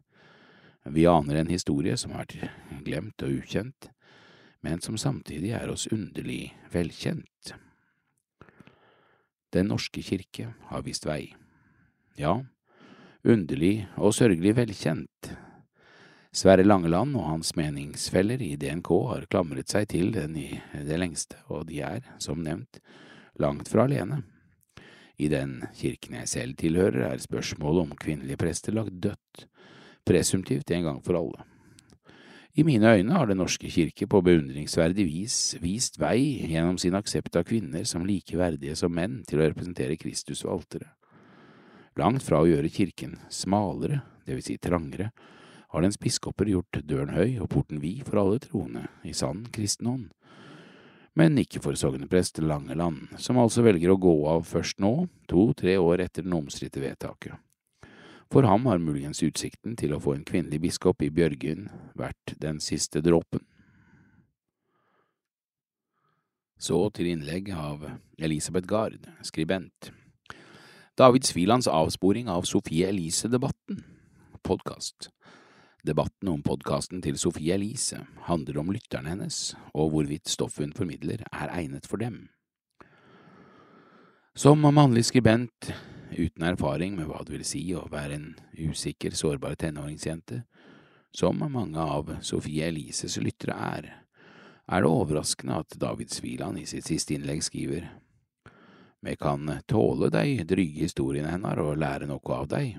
Vi 0.86 1.06
aner 1.08 1.36
en 1.40 1.52
historie 1.52 1.96
som 1.98 2.12
har 2.12 2.26
vært 2.26 2.84
glemt 2.84 3.24
og 3.24 3.40
ukjent, 3.40 3.90
men 4.64 4.82
som 4.84 4.98
samtidig 5.00 5.54
er 5.56 5.72
oss 5.72 5.88
underlig 5.92 6.54
velkjent. 6.74 7.54
Den 9.54 9.70
norske 9.70 10.02
kirke 10.04 10.50
har 10.72 10.84
vist 10.84 11.06
vei. 11.06 11.36
Ja, 12.18 12.42
underlig 13.24 13.86
og 13.96 14.16
sørgelig 14.18 14.56
velkjent. 14.58 15.34
Sverre 16.34 16.66
Langeland 16.66 17.14
og 17.16 17.28
hans 17.30 17.54
meningsfeller 17.56 18.42
i 18.42 18.56
DNK 18.58 18.90
har 19.12 19.28
klamret 19.30 19.70
seg 19.70 19.92
til 19.94 20.10
den 20.16 20.36
i 20.42 20.50
det 20.74 20.98
lengste, 20.98 21.38
og 21.54 21.68
de 21.70 21.84
er, 21.86 22.08
som 22.18 22.42
nevnt, 22.42 22.82
langt 23.40 23.70
fra 23.70 23.86
alene. 23.86 24.24
I 25.22 25.30
den 25.30 25.60
kirken 25.78 26.18
jeg 26.18 26.32
selv 26.32 26.58
tilhører, 26.58 27.12
er 27.12 27.22
spørsmålet 27.22 27.86
om 27.86 27.94
kvinnelige 28.00 28.42
prester 28.42 28.74
lagt 28.74 28.98
dødt, 28.98 29.46
presumptivt 30.06 30.72
en 30.72 30.88
gang 30.90 31.02
for 31.04 31.20
alle. 31.20 31.46
I 32.54 32.64
mine 32.64 32.86
øyne 32.86 33.14
har 33.14 33.26
Den 33.26 33.38
norske 33.38 33.70
kirke 33.70 34.06
på 34.08 34.22
beundringsverdig 34.22 35.06
vis 35.06 35.56
vist 35.62 35.98
vei 35.98 36.46
gjennom 36.46 36.78
sin 36.78 36.94
aksept 36.94 37.36
av 37.36 37.48
kvinner 37.50 37.84
som 37.84 38.06
like 38.06 38.38
verdige 38.38 38.76
som 38.76 38.94
menn 38.94 39.24
til 39.26 39.40
å 39.42 39.48
representere 39.48 39.98
Kristus 39.98 40.44
ved 40.46 40.52
alteret. 40.54 40.92
Langt 41.98 42.24
fra 42.26 42.42
å 42.42 42.50
gjøre 42.50 42.70
kirken 42.70 43.18
smalere, 43.30 44.02
det 44.26 44.38
vil 44.38 44.46
si 44.46 44.58
trangere, 44.58 45.12
har 45.74 45.82
dens 45.82 45.98
biskoper 45.98 46.46
gjort 46.46 46.78
døren 46.86 47.14
høy 47.14 47.40
og 47.42 47.50
porten 47.50 47.82
vid 47.82 48.04
for 48.06 48.22
alle 48.22 48.38
troende 48.42 48.86
i 49.02 49.14
sann 49.18 49.48
kristen 49.54 49.90
ånd. 49.90 50.12
Men 51.18 51.38
ikke 51.38 51.62
for 51.62 51.78
sogneprest 51.78 52.38
Langeland, 52.42 53.16
som 53.18 53.38
altså 53.42 53.66
velger 53.66 53.94
å 53.94 53.98
gå 54.02 54.14
av 54.30 54.46
først 54.50 54.78
nå, 54.82 55.08
to–tre 55.30 55.78
år 55.82 56.06
etter 56.06 56.26
den 56.26 56.38
omstridte 56.38 56.82
vedtaket. 56.82 57.34
For 58.34 58.42
ham 58.50 58.66
har 58.66 58.80
muligens 58.82 59.20
utsikten 59.22 59.76
til 59.78 59.92
å 59.94 60.00
få 60.02 60.16
en 60.16 60.24
kvinnelig 60.26 60.58
biskop 60.64 61.04
i 61.06 61.12
Bjørgvin 61.14 61.68
vært 61.94 62.34
den 62.42 62.58
siste 62.66 62.98
dråpen. 63.06 63.44
Så 66.58 66.80
til 66.98 67.12
innlegg 67.12 67.52
av 67.54 67.86
Elisabeth 68.18 68.66
Gard, 68.66 69.06
skribent. 69.22 69.92
David 70.98 71.30
Svilands 71.30 71.70
avsporing 71.70 72.26
av 72.26 72.50
Sofie 72.50 72.90
Elise-debatten, 72.90 73.84
podkast. 74.42 75.12
Debatten 75.86 76.34
om 76.34 76.42
podkasten 76.42 77.06
til 77.06 77.22
Sofie 77.22 77.54
Elise 77.54 78.02
handler 78.26 78.64
om 78.64 78.74
lytterne 78.74 79.14
hennes 79.14 79.44
og 79.76 79.94
hvorvidt 79.94 80.34
stoffet 80.34 80.66
hun 80.66 80.74
formidler 80.74 81.22
er 81.30 81.54
egnet 81.54 81.86
for 81.86 82.02
dem. 82.02 82.24
Som 84.34 84.66
mannlig 84.66 85.12
skribent 85.12 85.76
uten 86.18 86.46
erfaring 86.48 86.96
med 86.98 87.08
hva 87.10 87.22
det 87.26 87.38
vil 87.38 87.46
si 87.48 87.64
å 87.76 87.88
være 87.92 88.18
en 88.18 88.30
usikker, 88.58 89.16
sårbar 89.18 89.58
tenåringsjente, 89.60 90.44
som 91.14 91.42
mange 91.42 91.80
av 91.80 92.10
Sofie 92.26 92.68
Elises 92.72 93.20
lyttere 93.22 93.54
er, 93.54 93.90
er 94.66 94.82
det 94.82 94.90
overraskende 94.90 95.60
at 95.62 95.76
David 95.80 96.14
Sviland 96.14 96.58
i 96.62 96.66
sitt 96.70 96.88
siste 96.88 97.14
innlegg 97.14 97.44
skriver 97.44 97.90
Vi 99.04 99.16
kan 99.20 99.60
tåle 99.68 100.10
dei 100.14 100.40
dryge 100.48 100.88
historiene 100.88 101.34
hennar 101.34 101.60
og 101.60 101.78
lære 101.78 102.08
noe 102.08 102.38
av 102.38 102.48
deg. 102.48 102.78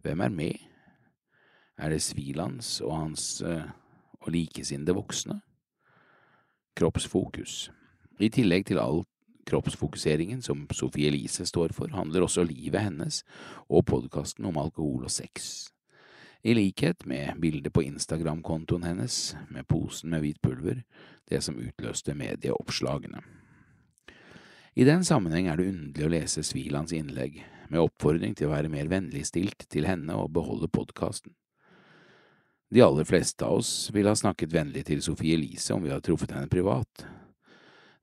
Hvem 0.00 0.22
er 0.24 0.32
med? 0.32 0.66
Er 1.80 1.90
det 1.90 2.02
Svilands 2.04 2.78
og 2.84 2.94
hans 2.94 3.24
uh, 3.42 3.66
og 4.22 4.30
likesinnede 4.32 4.94
voksne? 4.94 5.40
Kroppsfokus. 6.78 7.70
I 8.20 8.30
tillegg 8.30 8.68
til 8.70 8.78
alt 8.78 9.08
Kroppsfokuseringen 9.50 10.42
som 10.42 10.62
Sophie 10.70 11.10
Elise 11.10 11.46
står 11.46 11.74
for, 11.74 11.90
handler 11.90 12.24
også 12.26 12.44
livet 12.46 12.84
hennes 12.86 13.24
og 13.68 13.84
podkasten 13.90 14.46
om 14.46 14.60
alkohol 14.60 15.08
og 15.08 15.12
sex. 15.12 15.68
I 16.42 16.54
likhet 16.56 17.04
med 17.06 17.40
bildet 17.42 17.72
på 17.74 17.82
Instagram-kontoen 17.84 18.86
hennes 18.86 19.16
med 19.50 19.66
posen 19.68 20.14
med 20.14 20.22
hvit 20.24 20.40
pulver, 20.40 20.84
det 21.28 21.42
som 21.44 21.58
utløste 21.60 22.14
medieoppslagene. 22.16 23.20
I 24.74 24.86
den 24.86 25.04
sammenheng 25.04 25.50
er 25.50 25.58
det 25.58 25.68
underlig 25.68 26.06
å 26.06 26.12
lese 26.14 26.46
Svilands 26.46 26.94
innlegg, 26.96 27.42
med 27.68 27.82
oppfordring 27.82 28.32
til 28.38 28.48
å 28.48 28.54
være 28.54 28.70
mer 28.72 28.88
vennligstilt 28.88 29.66
til 29.70 29.86
henne 29.86 30.14
og 30.16 30.32
beholde 30.32 30.70
podkasten. 30.72 31.34
De 32.70 32.82
aller 32.86 33.04
fleste 33.04 33.44
av 33.44 33.58
oss 33.58 33.90
ville 33.92 34.08
ha 34.08 34.16
snakket 34.16 34.54
vennlig 34.54 34.86
til 34.86 35.02
Sophie 35.02 35.34
Elise 35.34 35.74
om 35.74 35.82
vi 35.82 35.90
hadde 35.90 36.06
truffet 36.06 36.32
henne 36.36 36.50
privat, 36.50 37.04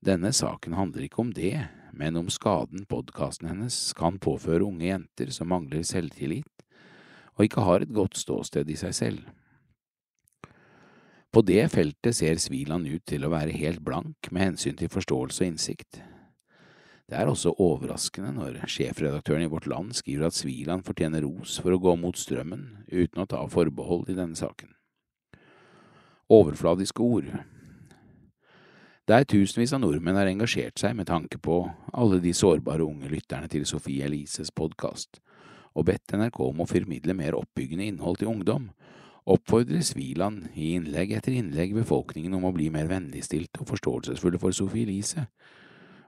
denne 0.06 0.30
saken 0.34 0.76
handler 0.78 1.08
ikke 1.08 1.24
om 1.24 1.32
det, 1.34 1.68
men 1.98 2.20
om 2.20 2.30
skaden 2.30 2.86
podkasten 2.90 3.50
hennes 3.50 3.76
kan 3.98 4.20
påføre 4.22 4.66
unge 4.68 4.86
jenter 4.86 5.32
som 5.34 5.50
mangler 5.50 5.86
selvtillit 5.88 6.46
og 7.38 7.46
ikke 7.46 7.64
har 7.66 7.84
et 7.84 7.94
godt 7.94 8.18
ståsted 8.18 8.70
i 8.70 8.78
seg 8.78 8.94
selv. 8.98 9.26
På 11.34 11.44
det 11.46 11.68
feltet 11.70 12.18
ser 12.18 12.40
Sviland 12.42 12.88
ut 12.90 13.04
til 13.06 13.26
å 13.26 13.32
være 13.34 13.54
helt 13.54 13.84
blank 13.86 14.30
med 14.32 14.52
hensyn 14.52 14.78
til 14.80 14.90
forståelse 14.90 15.44
og 15.44 15.52
innsikt. 15.52 16.00
Det 17.08 17.16
er 17.16 17.30
også 17.30 17.54
overraskende 17.64 18.34
når 18.36 18.64
sjefredaktøren 18.68 19.46
i 19.46 19.52
Vårt 19.52 19.68
Land 19.70 19.94
skriver 19.96 20.28
at 20.28 20.36
Sviland 20.36 20.84
fortjener 20.88 21.24
ros 21.24 21.60
for 21.64 21.76
å 21.76 21.80
gå 21.80 21.94
mot 22.00 22.18
strømmen 22.18 22.66
uten 22.90 23.22
å 23.22 23.28
ta 23.30 23.44
forbehold 23.48 24.10
i 24.12 24.18
denne 24.18 24.36
saken. 24.36 24.74
Overfladiske 26.34 27.06
ord, 27.06 27.30
der 29.08 29.24
tusenvis 29.24 29.72
av 29.72 29.80
nordmenn 29.80 30.18
har 30.20 30.28
engasjert 30.28 30.82
seg 30.82 30.98
med 30.98 31.08
tanke 31.08 31.40
på 31.40 31.62
alle 31.96 32.20
de 32.20 32.34
sårbare 32.36 32.84
unge 32.84 33.08
lytterne 33.08 33.48
til 33.48 33.64
Sofie 33.70 34.04
Elises 34.04 34.52
podkast, 34.52 35.22
og 35.80 35.88
bedt 35.88 36.12
NRK 36.12 36.42
om 36.44 36.60
å 36.60 36.68
formidle 36.68 37.16
mer 37.16 37.38
oppbyggende 37.40 37.88
innhold 37.88 38.20
til 38.20 38.34
ungdom, 38.34 38.68
oppfordrer 39.28 39.84
Sviland 39.84 40.52
i 40.56 40.74
innlegg 40.76 41.16
etter 41.16 41.38
innlegg 41.40 41.72
befolkningen 41.78 42.36
om 42.36 42.50
å 42.50 42.54
bli 42.56 42.68
mer 42.74 42.92
vennligstilte 42.92 43.64
og 43.64 43.72
forståelsesfulle 43.72 44.44
for 44.44 44.56
Sofie 44.56 44.84
Elise, 44.84 45.30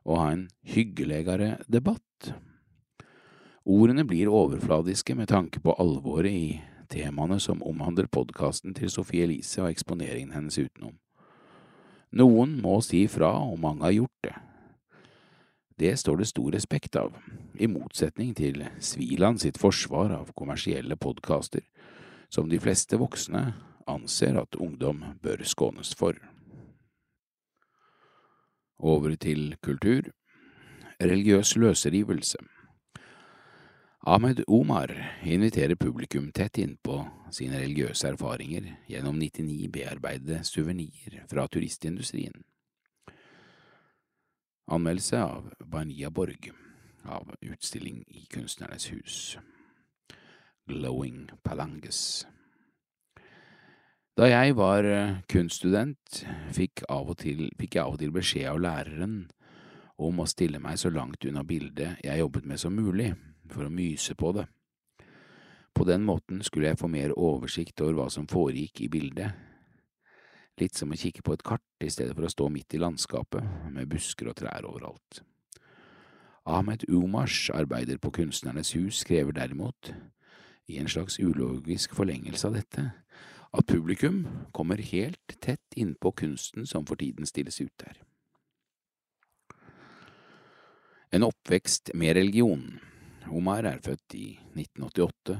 og 0.04 0.20
ha 0.20 0.30
en 0.36 0.48
hyggeligere 0.68 1.56
debatt. 1.72 2.34
Ordene 3.64 4.04
blir 4.08 4.32
overfladiske 4.32 5.16
med 5.16 5.32
tanke 5.32 5.64
på 5.64 5.76
alvoret 5.80 6.36
i 6.36 6.48
temaene 6.92 7.40
som 7.40 7.64
omhandler 7.64 8.12
podkasten 8.12 8.76
til 8.76 8.92
Sofie 8.92 9.28
Elise 9.28 9.64
og 9.64 9.72
eksponeringen 9.72 10.36
hennes 10.36 10.60
utenom. 10.60 10.98
Noen 12.12 12.56
må 12.62 12.80
si 12.82 13.04
fra, 13.08 13.36
og 13.38 13.60
mange 13.62 13.86
har 13.86 13.94
gjort 13.94 14.24
det. 14.26 14.36
Det 15.80 15.94
står 16.00 16.18
det 16.20 16.28
stor 16.28 16.52
respekt 16.52 16.98
av, 17.00 17.14
i 17.56 17.70
motsetning 17.70 18.34
til 18.36 18.66
Sviland 18.84 19.40
sitt 19.40 19.60
forsvar 19.62 20.12
av 20.18 20.34
kommersielle 20.36 20.98
podkaster, 21.00 21.62
som 22.30 22.50
de 22.50 22.60
fleste 22.60 22.98
voksne 23.00 23.54
anser 23.90 24.42
at 24.42 24.58
ungdom 24.60 25.06
bør 25.24 25.46
skånes 25.48 25.94
for. 25.96 26.18
Over 28.80 29.16
til 29.16 29.56
kultur. 29.62 30.12
Religiøs 31.00 31.56
løsrivelse. 31.56 32.40
Ahmed 34.02 34.44
Omar 34.48 35.20
inviterer 35.24 35.76
publikum 35.76 36.32
tett 36.32 36.58
innpå 36.58 37.02
sine 37.36 37.60
religiøse 37.60 38.08
erfaringer 38.14 38.70
gjennom 38.88 39.18
99 39.20 39.68
bearbeidede 39.76 40.40
suvenirer 40.48 41.26
fra 41.28 41.44
turistindustrien. 41.52 42.38
Anmeldelse 44.72 45.20
av 45.20 45.52
Bania 45.60 46.10
Borg 46.10 46.48
av 47.04 47.34
utstilling 47.42 48.06
i 48.08 48.24
Kunstnernes 48.32 48.88
hus. 48.94 49.38
Glowing 50.70 51.28
Palanges. 51.44 52.26
Da 54.16 54.30
jeg 54.30 54.56
var 54.56 54.88
eh, 54.88 55.18
kunststudent, 55.28 56.24
fikk, 56.56 56.86
til, 57.20 57.50
fikk 57.60 57.76
jeg 57.76 57.84
av 57.84 57.98
og 57.98 58.00
til 58.00 58.16
beskjed 58.16 58.48
av 58.48 58.64
læreren 58.64 59.26
om 60.00 60.24
å 60.24 60.28
stille 60.28 60.60
meg 60.64 60.80
så 60.80 60.92
langt 60.94 61.26
unna 61.28 61.44
bildet 61.44 62.00
jeg 62.04 62.24
jobbet 62.24 62.48
med 62.48 62.62
som 62.62 62.76
mulig 62.76 63.12
for 63.54 63.68
å 63.68 63.74
myse 63.74 64.16
på 64.16 64.34
det. 64.38 64.48
På 65.74 65.86
den 65.88 66.04
måten 66.04 66.42
skulle 66.44 66.72
jeg 66.72 66.80
få 66.82 66.90
mer 66.92 67.14
oversikt 67.16 67.82
over 67.82 68.02
hva 68.02 68.10
som 68.12 68.28
foregikk 68.28 68.82
i 68.84 68.90
bildet, 68.92 69.32
litt 70.60 70.76
som 70.76 70.92
å 70.92 70.98
kikke 71.00 71.24
på 71.24 71.38
et 71.38 71.46
kart 71.46 71.86
i 71.86 71.92
stedet 71.92 72.16
for 72.18 72.28
å 72.28 72.32
stå 72.32 72.50
midt 72.52 72.76
i 72.76 72.82
landskapet 72.82 73.72
med 73.72 73.88
busker 73.88 74.28
og 74.28 74.36
trær 74.42 74.68
overalt. 74.68 75.22
Ahmed 76.50 76.84
Umars 76.90 77.50
arbeider 77.54 78.00
på 78.02 78.12
Kunstnernes 78.12 78.74
hus 78.76 79.04
krever 79.08 79.36
derimot, 79.38 79.94
i 80.70 80.78
en 80.78 80.90
slags 80.90 81.18
ulogisk 81.20 81.96
forlengelse 81.98 82.50
av 82.50 82.58
dette, 82.60 82.84
at 83.50 83.66
publikum 83.66 84.26
kommer 84.54 84.82
helt 84.84 85.40
tett 85.42 85.80
innpå 85.80 86.12
kunsten 86.12 86.68
som 86.70 86.86
for 86.86 87.00
tiden 87.00 87.26
stilles 87.26 87.62
ut 87.62 87.74
der. 87.82 87.98
En 91.12 91.26
oppvekst 91.26 91.90
med 91.98 92.20
religion 92.20 92.78
Omar 93.32 93.66
er 93.70 93.82
født 93.86 94.16
i 94.18 94.28
1988 94.58 95.40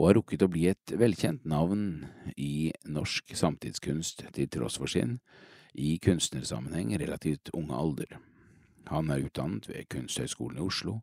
og 0.00 0.06
har 0.06 0.16
rukket 0.16 0.42
å 0.46 0.48
bli 0.48 0.64
et 0.70 0.94
velkjent 0.96 1.44
navn 1.48 2.06
i 2.40 2.70
norsk 2.88 3.34
samtidskunst 3.36 4.24
til 4.32 4.48
tross 4.48 4.78
for 4.80 4.88
sin, 4.88 5.18
i 5.74 5.98
kunstnersammenheng, 6.02 6.94
relativt 6.98 7.52
unge 7.54 7.76
alder. 7.76 8.16
Han 8.90 9.10
er 9.12 9.26
utdannet 9.26 9.68
ved 9.68 9.86
Kunsthøgskolen 9.92 10.58
i 10.58 10.64
Oslo 10.64 10.96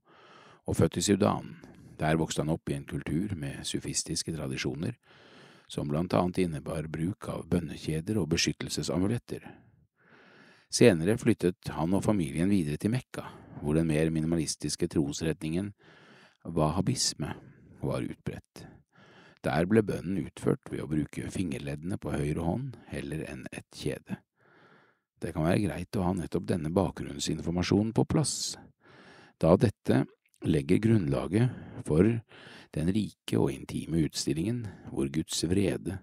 og 0.68 0.76
født 0.80 0.98
i 0.98 1.06
Sudan. 1.06 1.54
Der 2.02 2.18
vokste 2.20 2.44
han 2.44 2.52
opp 2.52 2.70
i 2.70 2.76
en 2.76 2.88
kultur 2.90 3.36
med 3.38 3.62
sufistiske 3.66 4.34
tradisjoner, 4.36 4.98
som 5.70 5.88
blant 5.88 6.14
annet 6.18 6.42
innebar 6.44 6.90
bruk 6.92 7.30
av 7.32 7.46
bønnekjeder 7.52 8.20
og 8.20 8.32
beskyttelsesamuletter. 8.34 9.46
Senere 10.74 11.16
flyttet 11.20 11.72
han 11.78 11.96
og 11.96 12.04
familien 12.04 12.50
videre 12.52 12.80
til 12.82 12.92
Mekka, 12.92 13.24
hvor 13.62 13.78
den 13.78 13.88
mer 13.88 14.12
minimalistiske 14.12 14.90
trosretningen 14.92 15.72
Wahhabisme 16.48 17.34
var 17.82 18.02
utbredt. 18.02 18.64
Der 19.44 19.68
ble 19.68 19.84
bønnen 19.84 20.22
utført 20.24 20.72
ved 20.72 20.82
å 20.84 20.90
bruke 20.90 21.28
fingerleddene 21.32 22.00
på 22.00 22.14
høyre 22.16 22.44
hånd 22.44 22.78
heller 22.92 23.26
enn 23.28 23.46
et 23.52 23.68
kjede. 23.76 24.22
Det 25.20 25.34
kan 25.34 25.48
være 25.48 25.64
greit 25.66 25.98
å 25.98 26.06
ha 26.06 26.14
nettopp 26.16 26.48
denne 26.48 26.72
bakgrunnsinformasjonen 26.74 27.94
på 27.98 28.06
plass, 28.10 28.56
da 29.42 29.56
dette 29.60 30.06
legger 30.46 30.82
grunnlaget 30.82 31.84
for 31.86 32.06
den 32.76 32.92
rike 32.94 33.40
og 33.40 33.52
intime 33.54 34.06
utstillingen 34.06 34.64
hvor 34.92 35.10
Guds 35.14 35.44
vrede 35.50 36.00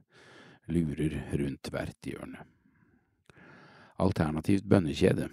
lurer 0.68 1.20
rundt 1.38 1.70
hvert 1.70 2.08
hjørne. 2.08 2.44
Alternativt 4.02 4.66
bønnekjede. 4.66 5.28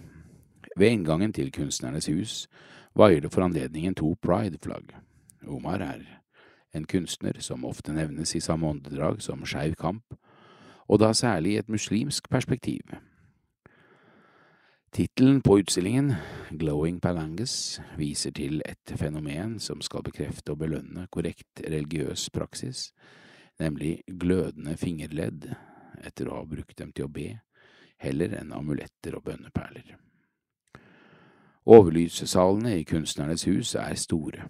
Ved 0.76 0.94
inngangen 0.94 1.34
til 1.34 1.50
Kunstnernes 1.52 2.06
hus 2.08 2.46
vaier 2.98 3.20
det 3.20 3.32
for 3.32 3.44
anledningen 3.44 3.94
to 3.98 4.14
pride-flagg. 4.22 4.92
Omar 5.46 5.80
er 5.80 6.02
en 6.72 6.84
kunstner 6.88 7.38
som 7.40 7.64
ofte 7.68 7.92
nevnes 7.92 8.34
i 8.36 8.40
samme 8.40 8.68
åndedrag 8.68 9.22
som 9.22 9.44
Skeiv 9.46 9.76
Kamp, 9.80 10.14
og 10.88 11.00
da 11.00 11.12
særlig 11.16 11.54
i 11.54 11.62
et 11.62 11.72
muslimsk 11.72 12.28
perspektiv. 12.30 12.94
Tittelen 14.92 15.40
på 15.40 15.56
utstillingen, 15.62 16.12
Glowing 16.50 17.00
Palanges, 17.00 17.80
viser 17.96 18.34
til 18.36 18.60
et 18.68 18.92
fenomen 19.00 19.56
som 19.60 19.80
skal 19.80 20.04
bekrefte 20.04 20.52
og 20.52 20.60
belønne 20.60 21.06
korrekt 21.08 21.62
religiøs 21.64 22.26
praksis, 22.34 22.90
nemlig 23.60 24.02
glødende 24.06 24.76
fingerledd 24.76 25.48
etter 26.04 26.28
å 26.28 26.42
ha 26.42 26.44
brukt 26.48 26.76
dem 26.76 26.92
til 26.92 27.08
å 27.08 27.12
be, 27.12 27.30
heller 28.04 28.36
enn 28.36 28.52
amuletter 28.52 29.16
og 29.16 29.24
bønneperler. 29.30 29.96
Overlyssalene 31.62 32.72
i 32.80 32.84
Kunstnernes 32.84 33.44
hus 33.46 33.76
er 33.78 33.94
store. 33.94 34.48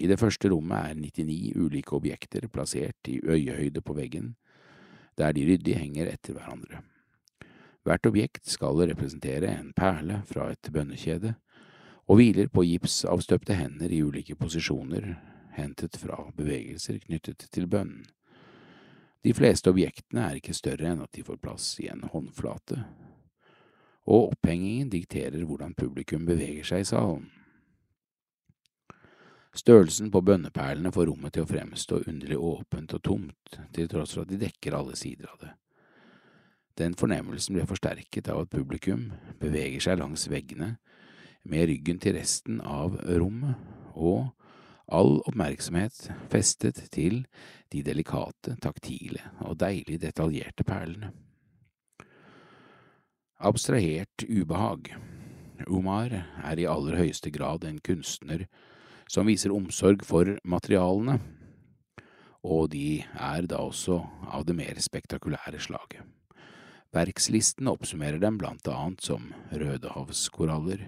I 0.00 0.06
det 0.08 0.16
første 0.16 0.48
rommet 0.48 0.78
er 0.78 0.94
99 0.96 1.52
ulike 1.60 1.92
objekter 1.92 2.46
plassert 2.48 3.08
i 3.12 3.18
øyehøyde 3.20 3.82
på 3.84 3.92
veggen, 3.92 4.30
der 5.18 5.32
de 5.36 5.44
ryddig 5.44 5.76
henger 5.76 6.08
etter 6.08 6.32
hverandre. 6.32 6.80
Hvert 7.84 8.06
objekt 8.08 8.48
skal 8.48 8.80
representere 8.80 9.52
en 9.58 9.74
perle 9.76 10.22
fra 10.24 10.48
et 10.54 10.72
bønnekjede, 10.72 11.34
og 12.08 12.16
hviler 12.16 12.48
på 12.48 12.64
gipsavstøpte 12.64 13.54
hender 13.54 13.92
i 13.92 14.00
ulike 14.02 14.34
posisjoner, 14.34 15.12
hentet 15.52 16.00
fra 16.00 16.30
bevegelser 16.36 17.02
knyttet 17.04 17.44
til 17.52 17.68
bønnen. 17.68 18.06
De 19.22 19.34
fleste 19.36 19.70
objektene 19.70 20.24
er 20.30 20.40
ikke 20.40 20.56
større 20.56 20.94
enn 20.94 21.04
at 21.04 21.12
de 21.12 21.22
får 21.22 21.44
plass 21.44 21.74
i 21.78 21.92
en 21.92 22.08
håndflate, 22.08 22.80
og 24.08 24.32
opphengingen 24.32 24.90
dikterer 24.90 25.44
hvordan 25.46 25.76
publikum 25.78 26.26
beveger 26.26 26.66
seg 26.66 26.82
i 26.82 26.88
salen. 26.88 27.30
Størrelsen 29.52 30.08
på 30.10 30.22
bønneperlene 30.24 30.90
får 30.94 31.10
rommet 31.10 31.34
til 31.36 31.44
å 31.44 31.50
fremstå 31.50 31.98
underlig 32.08 32.38
åpent 32.40 32.94
og 32.96 33.02
tomt, 33.04 33.58
til 33.76 33.90
tross 33.90 34.14
for 34.16 34.24
at 34.24 34.32
de 34.32 34.40
dekker 34.40 34.74
alle 34.78 34.96
sider 34.96 35.28
av 35.28 35.42
det. 35.42 35.50
Den 36.80 36.96
fornemmelsen 36.96 37.58
ble 37.58 37.66
forsterket 37.68 38.30
av 38.32 38.46
at 38.46 38.54
publikum 38.54 39.10
beveger 39.42 39.84
seg 39.84 40.00
langs 40.00 40.24
veggene 40.32 40.78
med 41.44 41.66
ryggen 41.68 42.00
til 42.00 42.16
resten 42.16 42.62
av 42.64 42.96
rommet, 43.20 43.60
og 43.92 44.30
all 44.92 45.18
oppmerksomhet 45.28 46.08
festet 46.32 46.80
til 46.94 47.26
de 47.72 47.82
delikate, 47.84 48.56
taktile 48.62 49.20
og 49.44 49.58
deilig 49.60 50.00
detaljerte 50.00 50.64
perlene. 50.64 51.12
Abstrahert 53.42 54.22
ubehag 54.30 54.92
Omar 55.66 56.12
er 56.14 56.60
i 56.62 56.66
aller 56.70 56.94
høyeste 56.94 57.32
grad 57.34 57.64
en 57.66 57.80
kunstner 57.82 58.44
som 59.10 59.26
viser 59.26 59.50
omsorg 59.50 60.04
for 60.06 60.30
materialene, 60.46 61.16
og 62.46 62.70
de 62.70 63.02
er 63.02 63.48
da 63.50 63.58
også 63.66 63.98
av 64.30 64.46
det 64.46 64.54
mer 64.60 64.78
spektakulære 64.78 65.58
slaget. 65.58 66.06
Verkslisten 66.94 67.66
oppsummerer 67.66 68.22
dem 68.22 68.38
blant 68.38 68.68
annet 68.70 69.02
som 69.10 69.32
rødehavskoraller, 69.50 70.86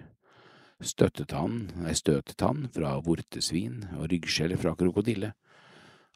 støttetann, 0.79 1.73
støtetann 1.91 2.69
fra 2.71 3.01
vortesvin 3.03 3.83
og 3.97 4.13
ryggskjell 4.15 4.55
fra 4.63 4.77
krokodille. 4.79 5.35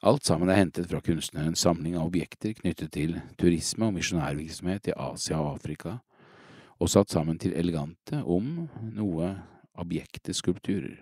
Alt 0.06 0.30
sammen 0.30 0.54
er 0.54 0.62
hentet 0.62 0.86
fra 0.86 1.02
kunstnerens 1.02 1.66
samling 1.66 1.98
av 1.98 2.12
objekter 2.12 2.54
knyttet 2.60 2.94
til 2.94 3.18
turisme 3.42 3.90
og 3.90 3.98
misjonærvirksomhet 3.98 4.92
i 4.92 5.00
Asia 5.02 5.40
og 5.42 5.56
Afrika, 5.56 5.98
og 6.78 6.90
satt 6.90 7.10
sammen 7.10 7.38
til 7.42 7.56
elegante, 7.58 8.22
om 8.22 8.68
noe 8.94 9.32
abjekte 9.78 10.34
skulpturer. 10.34 10.98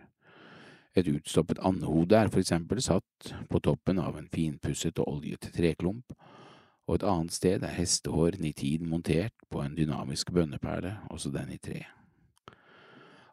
Et 0.96 1.08
utstoppet 1.12 1.60
andehode 1.60 2.16
er 2.16 2.30
for 2.32 2.40
eksempel 2.40 2.80
satt 2.80 3.34
på 3.50 3.60
toppen 3.60 4.00
av 4.00 4.16
en 4.16 4.30
finpusset 4.32 4.96
og 5.02 5.18
oljet 5.18 5.50
treklump, 5.52 6.14
og 6.86 6.96
et 6.96 7.04
annet 7.04 7.34
sted 7.34 7.66
er 7.66 7.76
hestehår 7.76 8.38
nitid 8.40 8.86
montert 8.86 9.34
på 9.50 9.60
en 9.60 9.76
dynamisk 9.76 10.30
bønneperle, 10.32 10.94
også 11.10 11.34
den 11.34 11.52
i 11.52 11.60
tre. 11.60 11.82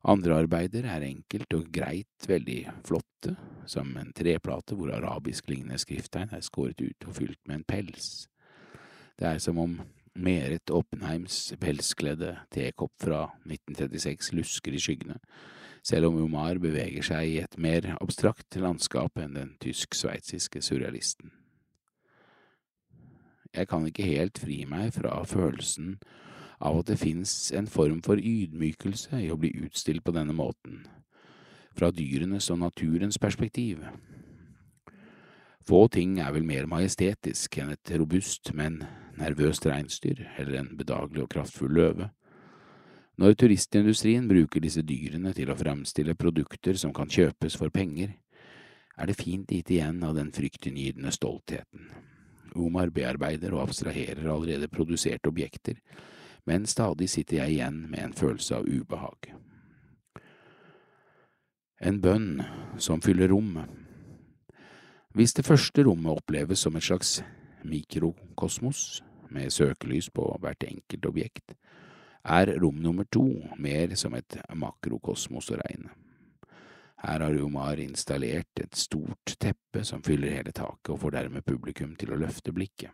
Andre 0.04 0.41
arbeider 0.44 0.84
er 0.89 1.06
enkelt 1.08 1.54
og 1.56 1.70
greit 1.72 2.28
veldig 2.28 2.60
flotte, 2.84 3.38
som 3.70 3.94
en 3.96 4.12
treplate 4.12 4.76
hvor 4.76 4.91
arabisklignende 4.91 5.80
skrifttegn 5.80 6.34
er 6.36 6.44
skåret 6.44 6.82
ut 6.84 7.08
og 7.08 7.16
fylt 7.16 7.39
med 7.48 7.62
en 7.62 7.68
pels. 7.68 8.10
Det 9.16 9.30
er 9.30 9.39
som 9.39 9.62
om 9.64 9.78
Meret 10.14 10.70
Oppenheims 10.70 11.53
pelskledde 11.57 12.36
tekopp 12.53 12.93
fra 13.01 13.24
1936 13.49 14.34
lusker 14.38 14.76
i 14.76 14.82
skyggene, 14.82 15.18
selv 15.84 16.11
om 16.11 16.20
Omar 16.22 16.59
beveger 16.61 17.05
seg 17.05 17.30
i 17.32 17.39
et 17.41 17.57
mer 17.57 17.95
abstrakt 17.97 18.55
landskap 18.61 19.18
enn 19.18 19.34
den 19.39 19.55
tysk-sveitsiske 19.64 20.61
surrealisten. 20.61 21.34
Jeg 23.53 23.70
kan 23.70 23.86
ikke 23.86 24.05
helt 24.05 24.39
fri 24.41 24.64
meg 24.70 24.93
fra 24.95 25.20
følelsen 25.30 25.97
av 26.64 26.80
at 26.80 26.93
det 26.93 27.01
fins 27.01 27.51
en 27.53 27.68
form 27.70 27.99
for 28.05 28.22
ydmykelse 28.22 29.18
i 29.26 29.30
å 29.34 29.38
bli 29.38 29.51
utstilt 29.66 30.05
på 30.05 30.14
denne 30.16 30.34
måten, 30.34 30.86
fra 31.74 31.89
dyrenes 31.93 32.51
og 32.53 32.61
naturens 32.61 33.18
perspektiv. 33.22 33.82
Få 35.66 35.88
ting 35.89 36.20
er 36.22 36.34
vel 36.36 36.45
mer 36.45 36.70
majestetisk 36.70 37.57
enn 37.61 37.74
et 37.74 37.93
robust, 37.97 38.53
men 38.53 38.84
nervøst 39.20 39.66
reinsdyr 39.70 40.26
eller 40.38 40.59
en 40.59 40.74
bedagelig 40.78 41.26
og 41.26 41.32
kraftfull 41.36 41.74
løve. 41.78 42.09
Når 43.22 43.36
turistindustrien 43.38 44.26
bruker 44.28 44.64
disse 44.64 44.82
dyrene 44.82 45.36
til 45.38 45.51
å 45.53 45.57
fremstille 45.57 46.16
produkter 46.18 46.78
som 46.82 46.93
kan 46.95 47.11
kjøpes 47.11 47.57
for 47.59 47.70
penger, 47.74 48.16
er 48.97 49.09
det 49.09 49.18
fint 49.20 49.51
lite 49.51 49.76
igjen 49.76 50.01
av 50.05 50.16
den 50.18 50.32
fryktinngytende 50.34 51.14
stoltheten. 51.14 51.91
Omar 52.55 52.89
bearbeider 52.93 53.53
og 53.53 53.68
abstraherer 53.68 54.26
allerede 54.30 54.70
produserte 54.70 55.30
objekter, 55.30 55.78
men 56.45 56.66
stadig 56.70 57.09
sitter 57.09 57.41
jeg 57.41 57.55
igjen 57.55 57.80
med 57.89 58.01
en 58.03 58.18
følelse 58.18 58.59
av 58.59 58.68
ubehag. 58.68 59.32
En 61.84 61.99
bønn 62.01 62.43
som 62.78 63.01
fyller 63.01 63.32
rommet. 63.34 63.70
Hvis 65.14 65.34
det 65.38 65.45
første 65.45 65.84
rommet 65.86 66.24
oppleves 66.24 66.64
som 66.66 66.78
et 66.78 66.86
slags 66.86 67.20
mikrokosmos, 67.64 69.03
med 69.34 69.49
søkelys 69.53 70.09
på 70.14 70.28
hvert 70.41 70.64
enkelt 70.68 71.05
objekt, 71.09 71.55
er 72.24 72.53
rom 72.61 72.80
nummer 72.80 73.03
to 73.11 73.26
mer 73.57 73.95
som 73.99 74.16
et 74.16 74.38
makrokosmos 74.55 75.51
å 75.51 75.59
regne. 75.59 75.91
Her 77.03 77.20
har 77.20 77.39
Omar 77.43 77.82
installert 77.84 78.61
et 78.61 78.78
stort 78.80 79.34
teppe 79.39 79.84
som 79.84 80.03
fyller 80.05 80.38
hele 80.38 80.53
taket 80.55 80.93
og 80.93 81.01
får 81.01 81.18
dermed 81.18 81.43
publikum 81.43 81.97
til 81.99 82.14
å 82.14 82.20
løfte 82.22 82.53
blikket. 82.55 82.93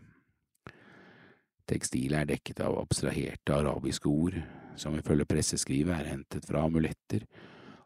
Tekstilet 1.70 2.24
er 2.24 2.32
dekket 2.32 2.63
av 2.65 2.80
abstraherte 2.80 3.53
arabiske 3.53 4.09
ord, 4.09 4.39
som 4.80 4.95
ifølge 4.97 5.28
presseskrivet 5.30 5.93
er 5.93 6.09
hentet 6.15 6.47
fra 6.49 6.63
amuletter, 6.65 7.28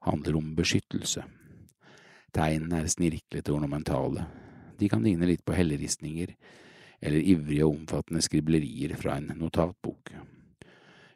handler 0.08 0.38
om 0.40 0.54
beskyttelse. 0.56 1.26
Tegnene 2.34 2.80
er 2.80 2.88
snirklete 2.94 3.52
ornamentale, 3.52 4.24
de 4.80 4.88
kan 4.90 5.04
ligne 5.04 5.28
litt 5.28 5.44
på 5.46 5.58
helleristninger 5.58 6.32
eller 7.04 7.20
ivrige 7.20 7.66
og 7.66 7.76
omfattende 7.76 8.24
skriblerier 8.24 8.96
fra 8.96 9.18
en 9.20 9.34
notatbok. 9.36 10.14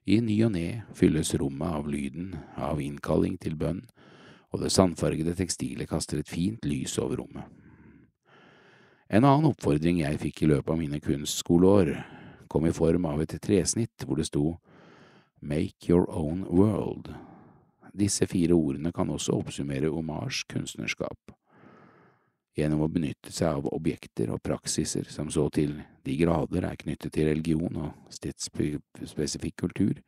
I 0.07 0.19
ny 0.23 0.35
og 0.45 0.53
ne 0.55 0.83
fylles 0.95 1.33
rommet 1.39 1.79
av 1.79 1.87
lyden 1.91 2.33
av 2.55 2.81
innkalling 2.83 3.37
til 3.39 3.55
bønn, 3.59 3.81
og 4.51 4.61
det 4.63 4.71
sandfargede 4.71 5.35
tekstilet 5.35 5.89
kaster 5.89 6.19
et 6.21 6.31
fint 6.31 6.63
lys 6.67 6.95
over 7.03 7.23
rommet. 7.23 7.47
En 9.07 9.23
annen 9.23 9.49
oppfordring 9.51 10.01
jeg 10.01 10.19
fikk 10.19 10.43
i 10.43 10.51
løpet 10.51 10.73
av 10.73 10.79
mine 10.79 10.99
kunstskoleår, 11.03 11.93
kom 12.47 12.67
i 12.67 12.75
form 12.75 13.07
av 13.07 13.23
et 13.23 13.35
tresnitt 13.43 14.03
hvor 14.03 14.19
det 14.19 14.27
sto 14.27 14.57
Make 15.39 15.87
your 15.91 16.07
own 16.09 16.43
world. 16.49 17.11
Disse 17.93 18.27
fire 18.27 18.55
ordene 18.55 18.91
kan 18.91 19.09
også 19.13 19.35
oppsummere 19.37 19.91
Omars 19.91 20.43
kunstnerskap. 20.49 21.31
Gjennom 22.57 22.81
å 22.81 22.89
benytte 22.89 23.29
seg 23.29 23.59
av 23.59 23.67
objekter 23.69 24.31
og 24.33 24.41
praksiser 24.41 25.05
som 25.13 25.29
så 25.29 25.45
til 25.53 25.75
de 26.07 26.15
grader 26.17 26.65
er 26.65 26.79
knyttet 26.81 27.13
til 27.13 27.29
religion 27.29 27.75
og 27.83 28.13
stedsspesifikk 28.13 29.59
kultur, 29.61 29.99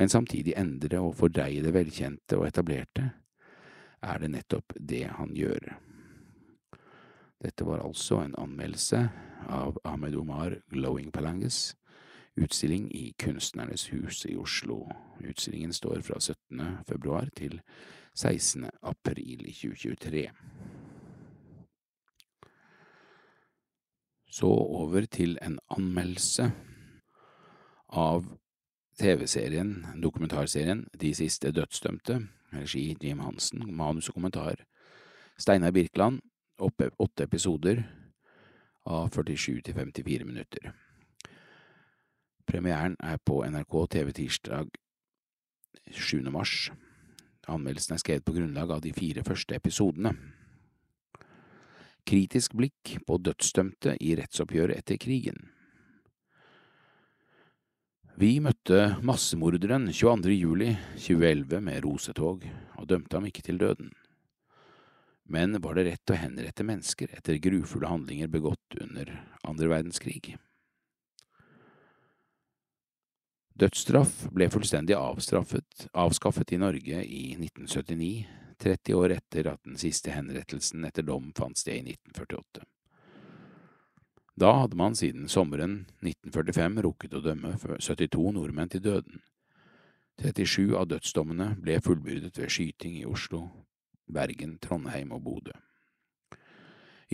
men 0.00 0.08
samtidig 0.08 0.56
endre 0.56 1.02
og 1.04 1.12
fordreie 1.18 1.62
det 1.62 1.74
velkjente 1.76 2.38
og 2.40 2.48
etablerte, 2.48 3.10
er 4.04 4.20
det 4.20 4.30
nettopp 4.32 4.72
det 4.80 5.04
han 5.18 5.36
gjør. 5.36 5.74
Dette 7.44 7.66
var 7.68 7.84
altså 7.84 8.22
en 8.22 8.36
anmeldelse 8.40 9.02
av 9.52 9.76
Ahmed 9.84 10.16
Omar 10.16 10.56
Glowing 10.72 11.12
Palanges, 11.12 11.74
utstilling 12.40 12.88
i 12.96 13.10
Kunstnernes 13.20 13.90
hus 13.92 14.24
i 14.26 14.38
Oslo. 14.40 14.86
Utstillingen 15.20 15.72
står 15.72 16.00
fra 16.06 16.16
17. 16.20 16.64
februar 16.88 17.28
til 17.36 17.60
16. 18.16 18.70
april 18.82 19.44
2023. 19.52 20.30
Så 24.34 24.48
over 24.50 25.06
til 25.06 25.36
en 25.46 25.60
anmeldelse 25.70 26.48
av 27.94 28.24
TV-serien, 28.98 29.84
dokumentarserien 30.02 30.88
De 31.00 31.12
siste 31.14 31.52
dødsdømte, 31.54 32.18
regi 32.52 32.96
Jim 33.02 33.22
Hansen, 33.22 33.62
manus 33.76 34.08
og 34.08 34.18
kommentar 34.18 34.64
Steinar 35.38 35.70
Birkeland, 35.70 36.20
åtte 36.58 37.22
episoder 37.22 37.84
av 38.86 39.10
47 39.10 39.62
til 39.62 39.74
54 39.74 40.26
minutter. 40.26 40.72
Premieren 42.46 42.96
er 43.00 43.18
på 43.18 43.42
NRK 43.46 43.74
TV 43.90 44.12
tirsdag 44.12 44.70
7. 45.90 46.30
mars. 46.30 46.70
Anmeldelsen 47.48 47.94
er 47.94 48.02
skrevet 48.02 48.24
på 48.24 48.34
grunnlag 48.34 48.70
av 48.70 48.82
de 48.82 48.92
fire 48.92 49.24
første 49.24 49.54
episodene. 49.54 50.14
Kritisk 52.04 52.52
blikk 52.58 52.98
på 53.08 53.16
dødsdømte 53.24 53.96
i 54.04 54.12
rettsoppgjøret 54.18 54.82
etter 54.82 55.00
krigen. 55.00 55.38
Vi 58.20 58.36
møtte 58.44 59.00
massemorderen 59.02 59.88
22. 59.90 60.34
juli 60.36 60.68
2011 61.00 61.62
med 61.64 61.80
rosetog, 61.82 62.44
og 62.78 62.86
dømte 62.86 63.16
ham 63.16 63.24
ikke 63.26 63.42
til 63.42 63.58
døden. 63.58 63.88
Men 65.24 65.56
var 65.64 65.74
det 65.74 65.86
rett 65.88 66.12
å 66.12 66.18
henrette 66.20 66.66
mennesker 66.68 67.10
etter 67.16 67.40
grufulle 67.42 67.88
handlinger 67.88 68.28
begått 68.30 68.76
under 68.84 69.10
andre 69.42 69.70
verdenskrig? 69.72 70.36
Dødsstraff 73.56 74.26
ble 74.34 74.50
fullstendig 74.52 74.94
avskaffet 74.98 76.52
i 76.52 76.60
Norge 76.60 77.02
i 77.02 77.24
1979, 77.38 78.26
30 78.64 78.96
år 78.96 79.16
etter 79.18 79.50
at 79.52 79.60
den 79.66 79.76
siste 79.80 80.14
henrettelsen 80.14 80.86
etter 80.88 81.04
dom 81.04 81.32
fant 81.36 81.60
sted 81.60 81.76
i 81.82 81.94
1948. 81.94 82.64
Da 84.34 84.50
hadde 84.62 84.76
man 84.76 84.96
siden 84.98 85.28
sommeren 85.30 85.84
1945 86.00 86.80
rukket 86.88 87.14
å 87.14 87.22
dømme 87.22 87.52
72 87.60 88.32
nordmenn 88.34 88.72
til 88.72 88.82
døden. 88.82 89.20
37 90.22 90.74
av 90.78 90.88
dødsdommene 90.90 91.52
ble 91.60 91.78
fullbyrdet 91.82 92.38
ved 92.38 92.50
skyting 92.50 92.96
i 92.98 93.06
Oslo, 93.06 93.44
Bergen, 94.10 94.58
Trondheim 94.62 95.12
og 95.14 95.22
Bodø. 95.26 95.54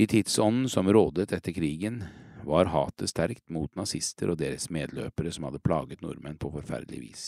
I 0.00 0.06
tidsånden 0.06 0.68
som 0.70 0.88
rådet 0.88 1.32
etter 1.36 1.52
krigen, 1.52 2.04
var 2.44 2.70
hatet 2.72 3.10
sterkt 3.10 3.50
mot 3.52 3.74
nazister 3.76 4.32
og 4.32 4.38
deres 4.40 4.70
medløpere 4.72 5.32
som 5.34 5.44
hadde 5.48 5.60
plaget 5.60 6.00
nordmenn 6.00 6.38
på 6.40 6.52
forferdelig 6.54 7.00
vis. 7.02 7.24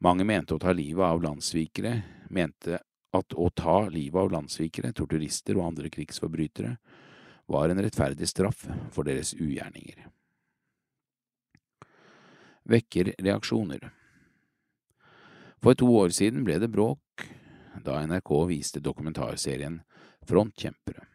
Mange 0.00 0.24
mente 0.24 0.56
å 0.56 0.60
ta 0.60 0.72
livet 0.72 1.04
av 1.04 1.20
landssvikere, 1.20 1.92
mente 2.32 2.78
at 3.12 3.34
å 3.36 3.50
ta 3.52 3.82
livet 3.92 4.16
av 4.22 4.30
landssvikere, 4.32 4.94
torturister 4.96 5.58
og 5.58 5.66
andre 5.66 5.90
krigsforbrytere 5.92 6.76
var 7.50 7.68
en 7.68 7.82
rettferdig 7.82 8.28
straff 8.30 8.64
for 8.94 9.04
deres 9.04 9.34
ugjerninger. 9.36 10.06
Vekker 12.70 13.14
reaksjoner 13.18 13.88
For 15.60 15.76
to 15.76 15.88
år 15.92 16.14
siden 16.16 16.46
ble 16.46 16.56
det 16.62 16.70
bråk 16.72 17.26
da 17.84 17.98
NRK 18.06 18.30
viste 18.48 18.80
dokumentarserien 18.80 19.80
Frontkjempere. 20.28 21.09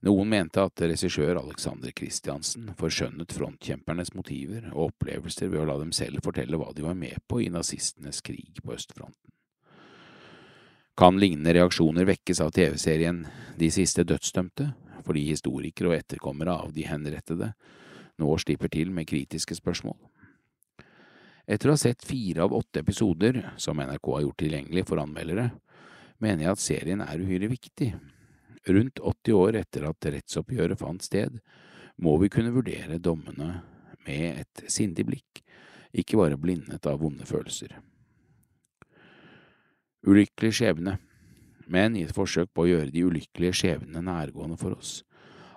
Noen 0.00 0.30
mente 0.32 0.62
at 0.64 0.80
regissør 0.80 1.36
Alexander 1.42 1.92
Christiansen 1.92 2.70
forskjønnet 2.78 3.34
frontkjempernes 3.36 4.14
motiver 4.16 4.70
og 4.70 4.94
opplevelser 4.94 5.50
ved 5.52 5.60
å 5.60 5.66
la 5.68 5.76
dem 5.82 5.90
selv 5.92 6.24
fortelle 6.24 6.56
hva 6.56 6.70
de 6.72 6.86
var 6.86 6.96
med 6.96 7.20
på 7.28 7.42
i 7.44 7.50
nazistenes 7.52 8.22
krig 8.24 8.62
på 8.64 8.72
østfronten. 8.72 9.34
Kan 10.96 11.20
lignende 11.20 11.52
reaksjoner 11.56 12.08
vekkes 12.08 12.40
av 12.44 12.52
TV-serien 12.56 13.22
De 13.60 13.68
siste 13.72 14.04
dødsdømte, 14.04 14.70
fordi 15.04 15.26
historikere 15.28 15.90
og 15.90 15.98
etterkommere 15.98 16.54
av 16.64 16.72
de 16.72 16.86
henrettede 16.88 17.52
nå 18.20 18.36
slipper 18.40 18.72
til 18.72 18.92
med 18.92 19.08
kritiske 19.08 19.56
spørsmål. 19.56 19.96
Etter 21.44 21.68
å 21.68 21.74
ha 21.76 21.80
sett 21.80 22.04
fire 22.04 22.44
av 22.44 22.54
åtte 22.56 22.80
episoder 22.80 23.40
som 23.60 23.80
NRK 23.80 24.10
har 24.14 24.24
gjort 24.24 24.40
tilgjengelig 24.44 24.86
for 24.88 25.00
anmeldere, 25.02 25.50
mener 26.20 26.46
jeg 26.46 26.52
at 26.52 26.62
serien 26.62 27.04
er 27.04 27.20
uhyre 27.20 27.48
viktig. 27.50 27.90
Rundt 28.68 29.00
80 29.00 29.36
år 29.36 29.56
etter 29.62 29.86
at 29.88 30.10
rettsoppgjøret 30.12 30.78
fant 30.80 31.04
sted, 31.04 31.38
må 31.96 32.16
vi 32.20 32.28
kunne 32.32 32.52
vurdere 32.52 33.00
dommene 33.00 33.60
med 34.06 34.42
et 34.42 34.64
sindig 34.68 35.06
blikk, 35.08 35.42
ikke 35.92 36.20
bare 36.20 36.38
blindet 36.40 36.86
av 36.86 37.00
vonde 37.00 37.26
følelser. 37.28 37.76
Ulykkelig 40.06 40.52
skjebne 40.56 40.98
men 41.70 41.94
i 41.96 42.02
et 42.02 42.14
forsøk 42.14 42.50
på 42.54 42.64
å 42.64 42.70
gjøre 42.70 42.90
de 42.90 43.04
ulykkelige 43.06 43.54
skjebnene 43.60 44.02
nærgående 44.02 44.58
for 44.58 44.74
oss, 44.74 45.00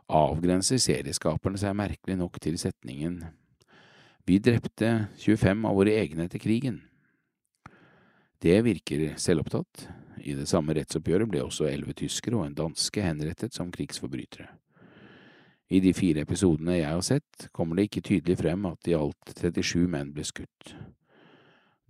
avgrenser 0.05 0.81
serieskaperne 0.81 1.57
seg 1.57 1.73
merkelig 1.77 2.19
nok 2.19 2.37
til 2.43 2.59
setningen 2.61 3.23
Vi 4.23 4.37
drepte 4.39 5.09
25 5.19 5.65
av 5.67 5.75
våre 5.75 5.97
egne 5.99 6.29
etter 6.29 6.39
krigen. 6.39 6.77
Det 8.39 8.61
virker 8.63 9.17
selvopptatt. 9.19 9.87
I 10.17 10.35
det 10.37 10.47
samme 10.49 10.75
rettsoppgjøret 10.77 11.29
ble 11.29 11.43
også 11.43 11.67
elleve 11.69 11.95
tyskere 11.97 12.39
og 12.39 12.47
en 12.47 12.57
danske 12.57 13.01
henrettet 13.01 13.55
som 13.55 13.71
krigsforbrytere. 13.71 14.49
I 15.73 15.79
de 15.79 15.93
fire 15.95 16.21
episodene 16.21 16.77
jeg 16.77 16.91
har 16.91 17.01
sett, 17.01 17.47
kommer 17.51 17.75
det 17.75 17.87
ikke 17.87 18.03
tydelig 18.05 18.37
frem 18.43 18.65
at 18.69 18.89
i 18.89 18.97
alt 18.97 19.33
37 19.33 19.87
menn 19.89 20.11
ble 20.13 20.25
skutt. 20.27 20.75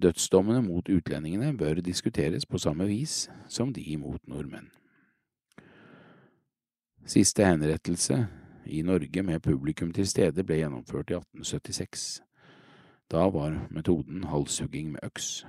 Dødsdommene 0.02 0.62
mot 0.66 0.90
utlendingene 0.90 1.52
bør 1.58 1.82
diskuteres 1.84 2.46
på 2.46 2.58
samme 2.58 2.88
vis 2.90 3.28
som 3.48 3.74
de 3.74 3.84
mot 3.98 4.22
nordmenn. 4.28 4.70
Siste 7.06 7.44
henrettelse 7.46 8.22
i 8.66 8.82
Norge 8.82 9.24
med 9.24 9.44
publikum 9.44 9.92
til 9.92 10.08
stede 10.08 10.46
ble 10.48 10.62
gjennomført 10.62 11.12
i 11.12 11.18
1876. 11.20 12.22
Da 13.12 13.28
var 13.30 13.68
metoden 13.70 14.24
halshugging 14.32 14.94
med 14.96 15.04
øks. 15.04 15.44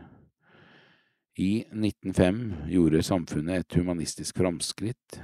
I 1.34 1.64
1905 1.72 2.54
gjorde 2.70 3.02
samfunnet 3.02 3.64
et 3.64 3.76
humanistisk 3.80 4.36
framskritt. 4.38 5.16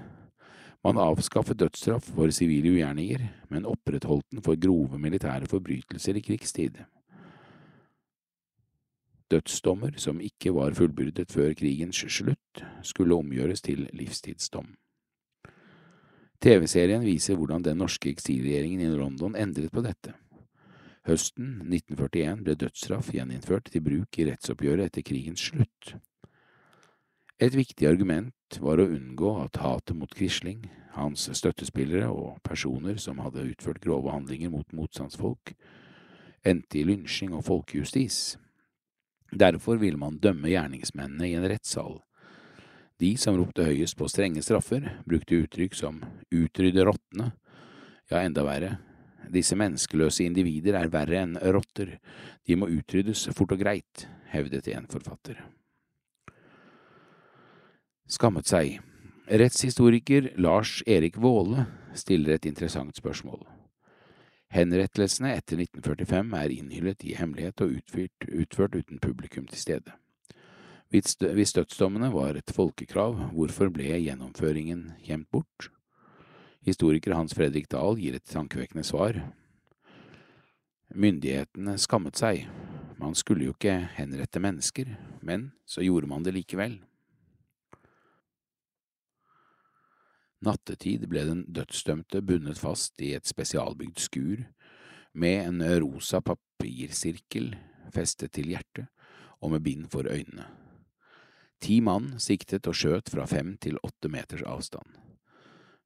Man 0.83 0.99
avskaffet 0.99 1.61
dødsstraff 1.61 2.09
for 2.17 2.33
sivile 2.35 2.73
ugjerninger, 2.73 3.23
men 3.53 3.69
opprettholdt 3.69 4.27
den 4.33 4.43
for 4.43 4.59
grove 4.59 4.99
militære 4.99 5.47
forbrytelser 5.47 6.19
i 6.19 6.23
krigstid. 6.25 6.81
Dødsdommer 9.31 9.95
som 10.03 10.19
ikke 10.21 10.51
var 10.57 10.75
fullbyrdet 10.75 11.31
før 11.31 11.53
krigens 11.55 12.03
slutt, 12.11 12.65
skulle 12.83 13.15
omgjøres 13.15 13.63
til 13.63 13.87
livstidsdom. 13.95 14.73
TV-serien 16.43 17.05
viser 17.07 17.39
hvordan 17.39 17.63
den 17.63 17.79
norske 17.79 18.11
eksilregjeringen 18.11 18.83
i 18.83 18.99
London 18.99 19.37
endret 19.39 19.71
på 19.71 19.85
dette. 19.87 20.17
Høsten 21.11 21.65
1941 21.67 22.45
ble 22.47 22.55
dødsstraff 22.55 23.09
gjeninnført 23.11 23.73
til 23.73 23.83
bruk 23.83 24.19
i 24.21 24.29
rettsoppgjøret 24.29 24.93
etter 24.93 25.03
krigens 25.03 25.43
slutt. 25.43 25.97
Et 27.43 27.55
viktig 27.57 27.89
argument 27.89 28.59
var 28.63 28.79
å 28.79 28.87
unngå 28.87 29.33
at 29.43 29.59
hatet 29.59 29.97
mot 29.99 30.13
Quisling, 30.15 30.69
hans 30.95 31.25
støttespillere 31.35 32.07
og 32.13 32.37
personer 32.47 33.01
som 33.03 33.19
hadde 33.25 33.49
utført 33.49 33.81
grove 33.83 34.13
handlinger 34.13 34.53
mot 34.53 34.77
motstandsfolk, 34.77 35.55
endte 36.47 36.79
i 36.79 36.85
lynsjing 36.87 37.35
og 37.35 37.43
folkejustis. 37.49 38.37
Derfor 39.35 39.81
ville 39.83 39.99
man 39.99 40.21
dømme 40.23 40.53
gjerningsmennene 40.53 41.27
i 41.27 41.35
en 41.41 41.49
rettssal. 41.51 41.99
De 43.03 43.17
som 43.19 43.35
ropte 43.41 43.67
høyest 43.67 43.99
på 43.99 44.07
strenge 44.13 44.45
straffer, 44.47 44.87
brukte 45.09 45.43
uttrykk 45.43 45.75
som 45.75 45.99
utrydde 46.31 46.87
rottene, 46.87 47.33
ja, 48.13 48.23
enda 48.23 48.45
verre, 48.47 48.77
disse 49.33 49.57
menneskeløse 49.59 50.25
individer 50.27 50.79
er 50.79 50.91
verre 50.93 51.23
enn 51.23 51.39
rotter, 51.55 51.97
de 52.47 52.59
må 52.59 52.69
utryddes 52.71 53.29
fort 53.37 53.55
og 53.57 53.63
greit, 53.63 54.07
hevdet 54.33 54.69
en 54.75 54.89
forfatter. 54.91 55.41
Skammet 58.11 58.51
seg. 58.51 58.81
Rettshistoriker 59.31 60.33
Lars 60.43 60.81
Erik 60.91 61.21
Våle 61.23 61.69
stiller 61.95 62.35
et 62.35 62.49
interessant 62.51 62.97
spørsmål. 62.99 63.45
Henrettelsene 64.51 65.37
etter 65.39 65.61
1945 65.63 66.35
er 66.41 66.55
innhyllet 66.57 67.05
i 67.07 67.15
hemmelighet 67.15 67.63
og 67.63 67.77
utført, 67.79 68.27
utført 68.27 68.75
uten 68.75 68.99
publikum 68.99 69.47
til 69.47 69.63
stede. 69.63 69.95
Hvis 70.91 71.55
dødsdommene 71.55 72.11
var 72.11 72.35
et 72.35 72.51
folkekrav, 72.51 73.15
hvorfor 73.31 73.71
ble 73.71 73.93
gjennomføringen 74.03 74.89
gjemt 75.07 75.31
bort? 75.31 75.71
Historiker 76.67 77.15
Hans 77.17 77.35
Fredrik 77.35 77.71
Dahl 77.73 77.97
gir 77.99 78.19
et 78.19 78.27
tankevekkende 78.29 78.85
svar. 78.85 79.17
Myndighetene 80.93 81.79
skammet 81.81 82.21
seg, 82.21 82.45
man 83.01 83.17
skulle 83.17 83.47
jo 83.47 83.55
ikke 83.55 83.77
henrette 83.97 84.43
mennesker, 84.43 84.91
men 85.25 85.51
så 85.65 85.85
gjorde 85.87 86.11
man 86.11 86.27
det 86.27 86.35
likevel. 86.37 86.77
Nattetid 90.45 91.05
ble 91.09 91.25
den 91.29 91.43
dødsdømte 91.53 92.23
bundet 92.25 92.61
fast 92.61 93.01
i 93.05 93.13
et 93.17 93.29
spesialbygd 93.29 94.01
skur 94.01 94.45
med 95.13 95.43
en 95.45 95.61
rosa 95.83 96.21
papirsirkel 96.25 97.53
festet 97.93 98.33
til 98.37 98.53
hjertet 98.53 98.89
og 99.41 99.53
med 99.55 99.65
bind 99.65 99.89
for 99.93 100.09
øynene. 100.09 100.47
Ti 101.61 101.81
mann 101.85 102.15
siktet 102.21 102.69
og 102.69 102.77
skjøt 102.77 103.13
fra 103.13 103.27
fem 103.29 103.57
til 103.61 103.81
åtte 103.85 104.09
meters 104.13 104.45
avstand. 104.49 104.89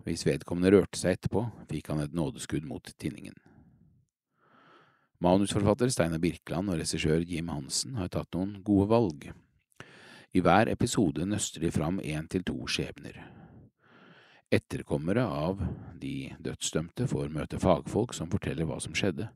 Hvis 0.05 0.27
vedkommende 0.29 0.75
rørte 0.75 1.01
seg 1.01 1.17
etterpå, 1.17 1.47
fikk 1.71 1.89
han 1.93 2.03
et 2.05 2.17
nådeskudd 2.17 2.67
mot 2.69 2.93
tinningen. 3.01 3.37
Manusforfatter 5.25 5.89
Steinar 5.89 6.21
Birkeland 6.21 6.69
og 6.69 6.77
regissør 6.81 7.25
Jim 7.25 7.49
Hansen 7.49 7.97
har 7.97 8.11
tatt 8.13 8.37
noen 8.37 8.59
gode 8.67 8.91
valg. 8.91 9.31
I 10.35 10.43
hver 10.45 10.69
episode 10.69 11.25
nøster 11.25 11.63
de 11.63 11.71
fram 11.73 12.03
én 12.03 12.27
til 12.29 12.45
to 12.45 12.59
skjebner. 12.69 13.23
Etterkommere 14.53 15.25
av 15.25 15.63
de 16.03 16.35
dødsdømte 16.43 17.07
får 17.09 17.33
møte 17.33 17.63
fagfolk 17.63 18.13
som 18.15 18.29
forteller 18.31 18.69
hva 18.69 18.77
som 18.83 18.93
skjedde. 18.95 19.31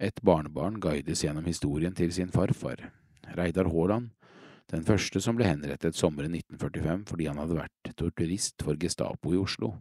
Et 0.00 0.20
barnebarn 0.24 0.76
guides 0.82 1.24
gjennom 1.24 1.48
historien 1.48 1.96
til 1.96 2.12
sin 2.12 2.32
farfar, 2.34 2.90
Reidar 3.36 3.70
Haaland, 3.72 4.10
den 4.70 4.84
første 4.86 5.20
som 5.22 5.38
ble 5.38 5.48
henrettet 5.48 5.98
sommeren 5.98 6.34
1945 6.38 7.06
fordi 7.10 7.26
han 7.26 7.40
hadde 7.42 7.58
vært 7.58 7.94
torturist 7.98 8.62
for 8.62 8.78
Gestapo 8.78 9.34
i 9.34 9.40
Oslo. 9.40 9.74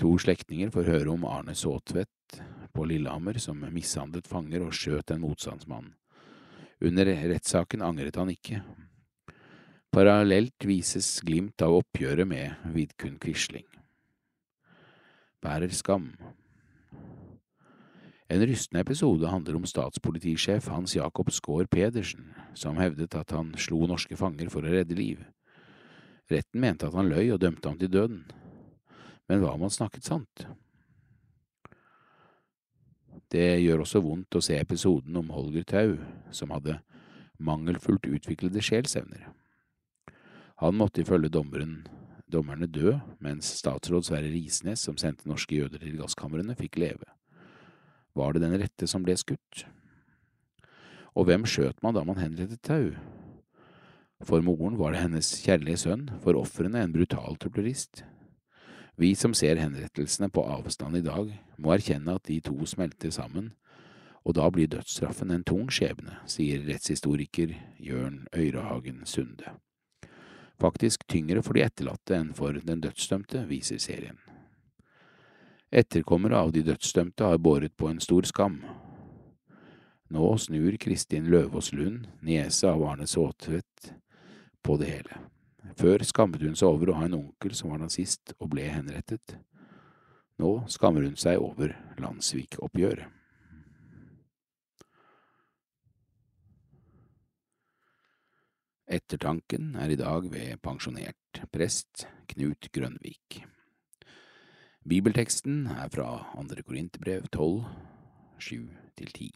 To 0.00 0.14
slektninger 0.18 0.72
får 0.74 0.88
høre 0.88 1.12
om 1.12 1.26
Arne 1.28 1.54
Saatvedt 1.58 2.40
på 2.74 2.86
Lillehammer 2.88 3.38
som 3.42 3.60
mishandlet 3.74 4.28
fanger 4.30 4.64
og 4.64 4.74
skjøt 4.74 5.12
en 5.14 5.22
motstandsmann. 5.22 5.92
Under 6.84 7.08
rettssaken 7.08 7.84
angret 7.84 8.16
han 8.18 8.32
ikke. 8.32 8.62
Parallelt 9.94 10.66
vises 10.66 11.20
glimt 11.22 11.62
av 11.62 11.76
oppgjøret 11.76 12.26
med 12.26 12.72
Vidkun 12.74 13.20
Quisling. 13.22 13.68
Bærer 15.44 15.70
skam. 15.76 16.08
En 18.34 18.42
rystende 18.42 18.80
episode 18.82 19.28
handler 19.30 19.54
om 19.54 19.66
statspolitisjef 19.68 20.66
Hans 20.66 20.96
Jakob 20.96 21.28
Skaar 21.30 21.68
Pedersen, 21.70 22.32
som 22.58 22.80
hevdet 22.82 23.14
at 23.14 23.30
han 23.30 23.52
slo 23.62 23.84
norske 23.86 24.16
fanger 24.18 24.50
for 24.50 24.66
å 24.66 24.72
redde 24.72 24.96
liv. 24.98 25.20
Retten 26.32 26.64
mente 26.64 26.88
at 26.88 26.96
han 26.98 27.12
løy 27.12 27.30
og 27.30 27.38
dømte 27.44 27.70
ham 27.70 27.78
til 27.78 27.92
døden. 27.94 28.24
Men 29.30 29.38
hva 29.38 29.54
om 29.54 29.62
han 29.62 29.76
snakket 29.76 30.10
sant? 30.10 30.48
Det 33.30 33.62
gjør 33.62 33.86
også 33.86 34.02
vondt 34.02 34.34
å 34.34 34.42
se 34.42 34.58
episoden 34.58 35.14
om 35.22 35.30
Holger 35.30 35.70
Tau, 35.70 35.94
som 36.34 36.50
hadde 36.50 36.80
mangelfullt 37.38 38.10
utviklede 38.10 38.62
sjelsevner. 38.66 39.28
Han 40.58 40.74
måtte 40.82 41.06
ifølge 41.06 41.30
dommeren, 41.30 41.84
dommerne 42.26 42.66
dø, 42.66 42.98
mens 43.22 43.60
statsråd 43.62 44.10
Sverre 44.10 44.34
Risnes, 44.34 44.82
som 44.82 44.98
sendte 44.98 45.30
norske 45.30 45.54
jøder 45.54 45.86
til 45.86 46.00
gasskamrene, 46.02 46.58
fikk 46.58 46.82
leve. 46.82 47.14
Var 48.14 48.34
det 48.34 48.44
den 48.44 48.56
rette 48.60 48.86
som 48.90 49.02
ble 49.02 49.16
skutt? 49.18 49.64
Og 51.14 51.28
hvem 51.28 51.46
skjøt 51.46 51.82
man 51.82 51.94
da 51.96 52.04
man 52.06 52.18
henrettet 52.18 52.62
Tau? 52.66 52.94
For 54.24 54.42
moren 54.42 54.78
var 54.78 54.94
det 54.94 55.02
hennes 55.02 55.30
kjærlige 55.44 55.82
sønn, 55.84 56.06
for 56.22 56.38
ofrene 56.38 56.80
en 56.80 56.94
brutal 56.94 57.36
torturist. 57.42 58.04
Vi 58.96 59.10
som 59.18 59.34
ser 59.34 59.58
henrettelsene 59.58 60.30
på 60.30 60.44
avstand 60.46 61.00
i 61.00 61.04
dag, 61.04 61.32
må 61.58 61.74
erkjenne 61.74 62.14
at 62.14 62.30
de 62.30 62.38
to 62.46 62.54
smelter 62.70 63.10
sammen, 63.14 63.50
og 64.24 64.38
da 64.38 64.46
blir 64.48 64.70
dødsstraffen 64.70 65.34
en 65.34 65.44
tung 65.44 65.66
skjebne, 65.74 66.20
sier 66.30 66.62
rettshistoriker 66.64 67.52
Jørn 67.82 68.22
Øyrehagen 68.32 69.02
Sunde. 69.04 69.58
Faktisk 70.62 71.02
tyngre 71.10 71.42
for 71.42 71.58
de 71.58 71.66
etterlatte 71.66 72.16
enn 72.16 72.30
for 72.38 72.56
den 72.62 72.80
dødsdømte, 72.86 73.42
viser 73.50 73.82
serien. 73.82 74.23
Etterkommere 75.74 76.38
av 76.38 76.52
de 76.54 76.60
dødsdømte 76.62 77.26
har 77.26 77.40
båret 77.42 77.72
på 77.74 77.88
en 77.90 77.98
stor 77.98 78.22
skam. 78.30 78.60
Nå 80.14 80.26
snur 80.38 80.76
Kristin 80.78 81.26
Løvaas 81.32 81.72
Lund, 81.74 82.04
niese 82.22 82.68
av 82.70 82.84
Arne 82.86 83.08
Saatvedt, 83.10 83.88
på 84.62 84.76
det 84.78 84.90
hele. 84.92 85.16
Før 85.74 86.04
skammet 86.06 86.44
hun 86.46 86.54
seg 86.54 86.70
over 86.70 86.92
å 86.92 86.98
ha 87.00 87.08
en 87.08 87.16
onkel 87.18 87.56
som 87.58 87.72
var 87.72 87.80
nazist 87.82 88.36
og 88.38 88.52
ble 88.52 88.68
henrettet. 88.70 89.34
Nå 90.38 90.52
skammer 90.70 91.08
hun 91.08 91.16
seg 91.18 91.42
over 91.42 91.74
landssvikoppgjøret. 91.98 93.10
Ettertanken 98.94 99.74
er 99.80 99.90
i 99.90 99.98
dag 99.98 100.30
ved 100.30 100.62
pensjonert 100.62 101.42
prest 101.50 102.06
Knut 102.30 102.70
Grønvik. 102.70 103.40
Bibelteksten 104.84 105.62
er 105.72 105.88
fra 105.88 106.26
andre 106.36 106.60
Korinterbrev 106.60 107.24
12, 107.32 107.62
7–10. 108.36 109.30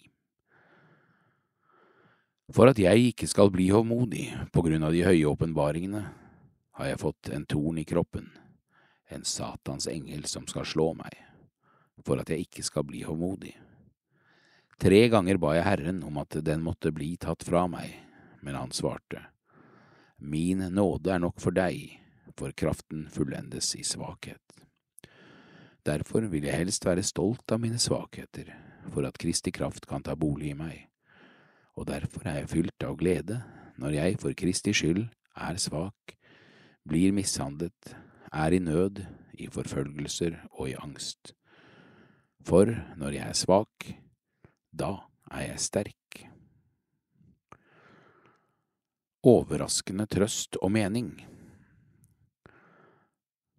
For 2.53 2.69
at 2.69 2.77
jeg 2.77 3.15
ikke 3.15 3.29
skal 3.31 3.49
bli 3.55 3.71
hovmodig 3.73 4.27
på 4.53 4.61
grunn 4.67 4.85
av 4.85 4.93
de 4.93 5.07
høye 5.07 5.25
åpenbaringene, 5.31 6.03
har 6.77 6.91
jeg 6.91 7.01
fått 7.01 7.31
en 7.33 7.47
torn 7.49 7.81
i 7.81 7.87
kroppen, 7.89 8.29
en 9.09 9.25
Satans 9.25 9.89
engel 9.89 10.29
som 10.29 10.45
skal 10.53 10.69
slå 10.69 10.91
meg, 11.01 11.17
for 12.05 12.21
at 12.21 12.29
jeg 12.29 12.45
ikke 12.45 12.67
skal 12.69 12.85
bli 12.85 13.01
hovmodig. 13.09 13.55
Tre 14.77 15.01
ganger 15.09 15.41
ba 15.41 15.55
jeg 15.57 15.65
Herren 15.65 16.05
om 16.05 16.21
at 16.21 16.37
den 16.45 16.61
måtte 16.61 16.93
bli 16.93 17.15
tatt 17.17 17.41
fra 17.49 17.65
meg, 17.73 17.97
men 18.45 18.61
han 18.61 18.77
svarte, 18.77 19.25
Min 20.21 20.61
nåde 20.77 21.17
er 21.17 21.25
nok 21.25 21.41
for 21.41 21.57
deg, 21.57 21.97
for 22.37 22.53
kraften 22.53 23.09
fullendes 23.09 23.73
i 23.81 23.87
svakhet. 23.87 24.45
Derfor 25.87 26.27
vil 26.31 26.45
jeg 26.49 26.59
helst 26.59 26.85
være 26.87 27.05
stolt 27.07 27.53
av 27.53 27.61
mine 27.63 27.79
svakheter, 27.79 28.51
for 28.93 29.07
at 29.07 29.19
Kristi 29.21 29.53
kraft 29.55 29.87
kan 29.89 30.03
ta 30.03 30.17
bolig 30.19 30.53
i 30.53 30.59
meg, 30.59 30.89
og 31.79 31.87
derfor 31.89 32.27
er 32.27 32.43
jeg 32.43 32.53
fylt 32.53 32.85
av 32.85 32.97
glede 32.99 33.43
når 33.79 33.95
jeg 33.95 34.19
for 34.19 34.35
Kristi 34.35 34.75
skyld 34.75 35.05
er 35.39 35.59
svak, 35.63 36.17
blir 36.89 37.15
mishandlet, 37.15 37.95
er 38.33 38.55
i 38.57 38.59
nød, 38.59 39.05
i 39.39 39.47
forfølgelser 39.47 40.35
og 40.59 40.71
i 40.73 40.75
angst. 40.83 41.33
For 42.43 42.73
når 42.99 43.15
jeg 43.15 43.29
er 43.29 43.39
svak, 43.39 43.87
da 44.75 44.97
er 45.31 45.53
jeg 45.53 45.63
sterk. 45.63 46.25
Overraskende 49.23 50.07
trøst 50.11 50.59
og 50.63 50.73
mening. 50.75 51.13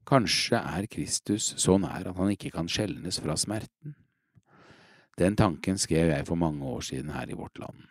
Kanskje 0.10 0.58
er 0.58 0.88
Kristus 0.90 1.54
så 1.62 1.78
nær 1.78 2.10
at 2.10 2.18
han 2.18 2.34
ikke 2.34 2.52
kan 2.56 2.70
skjelnes 2.72 3.22
fra 3.22 3.38
smerten. 3.38 3.96
Den 5.20 5.36
tanken 5.38 5.78
skrev 5.78 6.10
jeg 6.16 6.28
for 6.28 6.40
mange 6.40 6.66
år 6.66 6.82
siden 6.82 7.14
her 7.14 7.30
i 7.30 7.38
vårt 7.38 7.60
land 7.60 7.86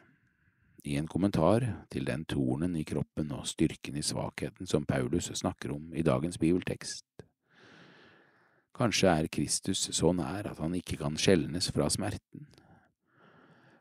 i 0.89 0.97
en 0.97 1.09
kommentar 1.11 1.65
til 1.93 2.07
den 2.09 2.25
tornen 2.29 2.77
i 2.79 2.85
kroppen 2.87 3.33
og 3.37 3.47
styrken 3.49 3.99
i 3.99 4.05
svakheten 4.05 4.69
som 4.69 4.87
Paulus 4.89 5.31
snakker 5.37 5.75
om 5.75 5.93
i 5.95 6.05
dagens 6.07 6.39
bibeltekst. 6.39 7.05
Kanskje 8.79 9.11
er 9.11 9.29
Kristus 9.33 9.89
så 9.97 10.13
nær 10.15 10.49
at 10.53 10.63
han 10.63 10.77
ikke 10.79 11.01
kan 11.01 11.19
skjelnes 11.19 11.73
fra 11.75 11.89
smerten. 11.91 12.47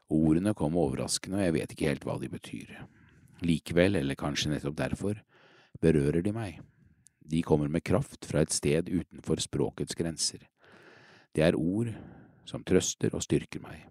Ordene 0.09 0.53
kom 0.57 0.77
overraskende, 0.79 1.37
og 1.37 1.45
jeg 1.45 1.53
vet 1.53 1.75
ikke 1.75 1.91
helt 1.91 2.07
hva 2.07 2.15
de 2.19 2.29
betyr. 2.31 2.73
Likevel, 3.43 3.99
eller 3.99 4.17
kanskje 4.17 4.53
nettopp 4.53 4.77
derfor, 4.79 5.19
berører 5.83 6.23
de 6.25 6.33
meg. 6.33 6.61
De 7.27 7.41
kommer 7.43 7.67
med 7.67 7.83
kraft 7.83 8.25
fra 8.25 8.41
et 8.41 8.53
sted 8.55 8.89
utenfor 8.89 9.41
språkets 9.43 9.95
grenser. 9.95 10.47
Det 11.35 11.43
er 11.43 11.59
ord 11.59 11.91
som 12.47 12.63
trøster 12.63 13.15
og 13.15 13.23
styrker 13.25 13.61
meg. 13.61 13.83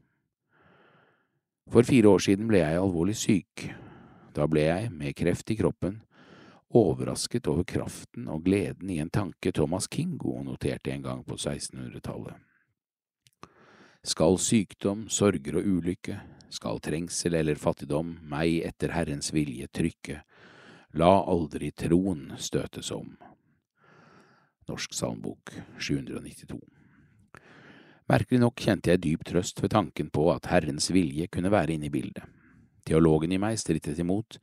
For 1.68 1.84
fire 1.84 2.08
år 2.08 2.22
siden 2.22 2.48
ble 2.48 2.62
jeg 2.62 2.80
alvorlig 2.80 3.16
syk. 3.18 3.66
Da 4.36 4.46
ble 4.48 4.64
jeg, 4.68 4.90
med 4.92 5.16
kreft 5.18 5.50
i 5.50 5.56
kroppen, 5.58 6.00
overrasket 6.76 7.48
over 7.50 7.66
kraften 7.68 8.28
og 8.32 8.44
gleden 8.46 8.90
i 8.90 9.00
en 9.02 9.10
tanke 9.10 9.52
Thomas 9.52 9.88
Kingo 9.88 10.38
noterte 10.44 10.92
en 10.92 11.04
gang 11.04 11.24
på 11.26 11.36
1600-tallet. 11.36 12.36
Skal 14.06 14.38
sykdom, 14.38 15.08
sorger 15.10 15.58
og 15.58 15.66
ulykke, 15.66 16.20
skal 16.50 16.78
trengsel 16.80 17.34
eller 17.34 17.58
fattigdom 17.58 18.16
meg 18.30 18.60
etter 18.68 18.94
Herrens 18.94 19.32
vilje 19.34 19.66
trykke, 19.74 20.20
la 20.96 21.12
aldri 21.26 21.72
troen 21.74 22.30
støtes 22.38 22.92
om. 22.94 23.16
Norsk 24.66 24.94
salmbok 24.98 25.52
792 25.78 26.58
Merkelig 28.10 28.40
nok 28.42 28.62
kjente 28.62 28.90
jeg 28.90 29.02
dyp 29.02 29.24
trøst 29.26 29.60
ved 29.62 29.70
tanken 29.74 30.08
på 30.10 30.24
at 30.32 30.48
Herrens 30.50 30.88
vilje 30.94 31.26
kunne 31.30 31.52
være 31.54 31.74
inne 31.74 31.86
i 31.86 31.92
bildet. 31.94 32.22
Teologen 32.86 33.34
i 33.34 33.38
meg 33.42 33.58
strittet 33.58 33.98
imot. 34.02 34.38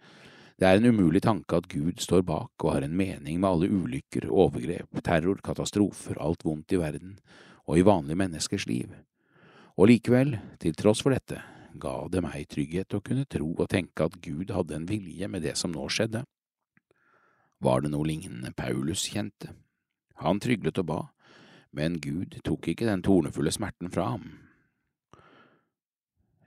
Det 0.59 0.67
er 0.67 0.79
en 0.79 0.87
umulig 0.91 1.21
tanke 1.23 1.59
at 1.59 1.67
Gud 1.71 1.99
står 2.03 2.23
bak 2.27 2.63
og 2.63 2.71
har 2.71 2.85
en 2.85 2.95
mening 2.95 3.39
med 3.39 3.49
alle 3.49 3.69
ulykker, 3.71 4.27
overgrep, 4.31 4.99
terror, 5.03 5.39
katastrofer, 5.43 6.19
alt 6.19 6.43
vondt 6.43 6.75
i 6.75 6.79
verden 6.79 7.17
og 7.63 7.79
i 7.79 7.87
vanlige 7.87 8.19
menneskers 8.19 8.67
liv. 8.67 8.91
Og 9.79 9.89
likevel, 9.89 10.37
til 10.59 10.75
tross 10.75 11.01
for 11.03 11.15
dette, 11.15 11.39
ga 11.79 11.95
det 12.11 12.23
meg 12.23 12.47
trygghet 12.51 12.95
å 12.95 13.01
kunne 13.03 13.25
tro 13.25 13.49
og 13.55 13.71
tenke 13.71 14.07
at 14.07 14.19
Gud 14.23 14.51
hadde 14.55 14.75
en 14.75 14.87
vilje 14.87 15.27
med 15.27 15.43
det 15.47 15.55
som 15.59 15.71
nå 15.71 15.87
skjedde. 15.87 16.23
Var 17.63 17.83
det 17.83 17.91
noe 17.91 18.07
lignende 18.07 18.51
Paulus 18.55 19.07
kjente? 19.07 19.55
Han 20.23 20.39
tryglet 20.39 20.79
og 20.79 20.87
ba, 20.87 21.01
men 21.75 21.99
Gud 21.99 22.37
tok 22.47 22.69
ikke 22.71 22.87
den 22.87 23.03
tornefulle 23.03 23.51
smerten 23.51 23.91
fra 23.91 24.13
ham. 24.13 24.27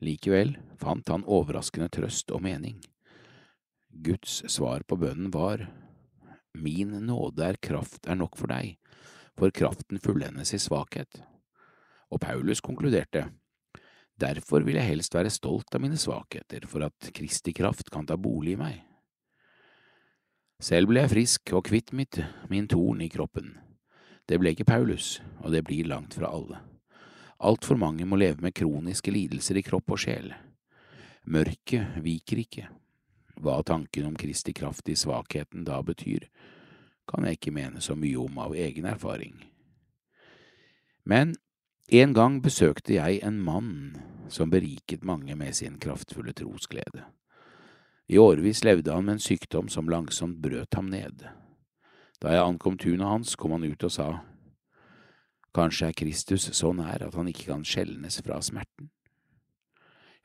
Likevel 0.05 0.55
fant 0.81 1.09
han 1.13 1.25
overraskende 1.25 1.89
trøst 1.93 2.33
og 2.33 2.45
mening. 2.45 2.79
Guds 3.91 4.43
svar 4.53 4.85
på 4.89 4.99
bønnen 5.01 5.33
var, 5.33 5.67
min 6.57 6.93
nåde 7.05 7.45
er 7.45 7.61
kraft 7.61 8.09
er 8.09 8.17
nok 8.17 8.37
for 8.41 8.53
deg, 8.53 8.77
for 9.37 9.53
kraften 9.53 10.01
fullendes 10.01 10.55
i 10.57 10.61
svakhet. 10.61 11.21
Og 12.13 12.21
Paulus 12.23 12.63
konkluderte, 12.65 13.27
derfor 14.17 14.65
vil 14.65 14.79
jeg 14.81 14.93
helst 14.93 15.17
være 15.17 15.33
stolt 15.33 15.75
av 15.75 15.85
mine 15.85 16.01
svakheter, 16.01 16.65
for 16.69 16.87
at 16.87 17.13
Kristi 17.17 17.53
kraft 17.57 17.91
kan 17.93 18.09
ta 18.09 18.17
bolig 18.17 18.55
i 18.57 18.61
meg. 18.61 18.83
Selv 20.63 20.89
ble 20.89 21.03
jeg 21.03 21.13
frisk 21.13 21.53
og 21.57 21.67
kvitt 21.69 21.93
mitt, 21.93 22.23
min 22.49 22.69
torn 22.69 23.03
i 23.05 23.11
kroppen. 23.13 23.53
Det 24.27 24.39
ble 24.43 24.53
ikke 24.55 24.67
Paulus, 24.67 25.21
og 25.43 25.53
det 25.55 25.63
blir 25.67 25.87
langt 25.87 26.17
fra 26.19 26.31
alle. 26.35 26.59
Altfor 27.39 27.79
mange 27.79 28.07
må 28.09 28.19
leve 28.19 28.43
med 28.43 28.57
kroniske 28.57 29.13
lidelser 29.13 29.61
i 29.61 29.63
kropp 29.63 29.93
og 29.95 30.01
sjel. 30.03 30.33
Mørket 31.27 32.01
viker 32.03 32.43
ikke. 32.43 32.69
Hva 33.43 33.61
tanken 33.67 34.07
om 34.09 34.17
Kristi 34.17 34.55
kraft 34.57 34.89
i 34.89 34.97
svakheten 34.97 35.67
da 35.67 35.83
betyr, 35.85 36.27
kan 37.07 37.27
jeg 37.27 37.39
ikke 37.39 37.55
mene 37.55 37.83
så 37.85 37.95
mye 37.95 38.19
om 38.19 38.39
av 38.43 38.57
egen 38.57 38.89
erfaring. 38.89 39.37
Men 41.07 41.37
en 41.87 42.15
gang 42.17 42.41
besøkte 42.43 42.97
jeg 42.97 43.21
en 43.23 43.39
mann 43.39 43.75
som 44.33 44.51
beriket 44.51 45.05
mange 45.07 45.37
med 45.39 45.55
sin 45.55 45.77
kraftfulle 45.79 46.35
trosglede. 46.35 47.05
I 48.09 48.19
årevis 48.19 48.65
levde 48.65 48.95
han 48.95 49.05
med 49.07 49.19
en 49.19 49.23
sykdom 49.23 49.69
som 49.69 49.91
langsomt 49.91 50.41
brøt 50.43 50.75
ham 50.75 50.91
ned. 50.91 51.27
Da 52.23 52.33
jeg 52.33 52.45
ankom 52.45 52.79
tunet 52.81 53.07
hans, 53.07 53.35
kom 53.37 53.53
han 53.57 53.67
ut 53.67 53.85
og 53.85 53.93
sa, 53.93 54.09
Kanskje 55.57 55.89
er 55.89 55.97
Kristus 55.97 56.51
så 56.53 56.73
nær 56.77 57.07
at 57.07 57.15
han 57.17 57.29
ikke 57.31 57.49
kan 57.49 57.65
skjelnes 57.65 58.19
fra 58.21 58.43
smerten. 58.45 58.91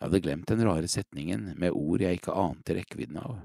Jeg 0.02 0.10
hadde 0.10 0.22
glemt 0.26 0.50
den 0.50 0.64
rare 0.66 0.90
setningen 0.92 1.54
med 1.62 1.76
ord 1.78 2.04
jeg 2.04 2.20
ikke 2.20 2.36
ante 2.36 2.76
rekkevidden 2.76 3.20
av. 3.22 3.38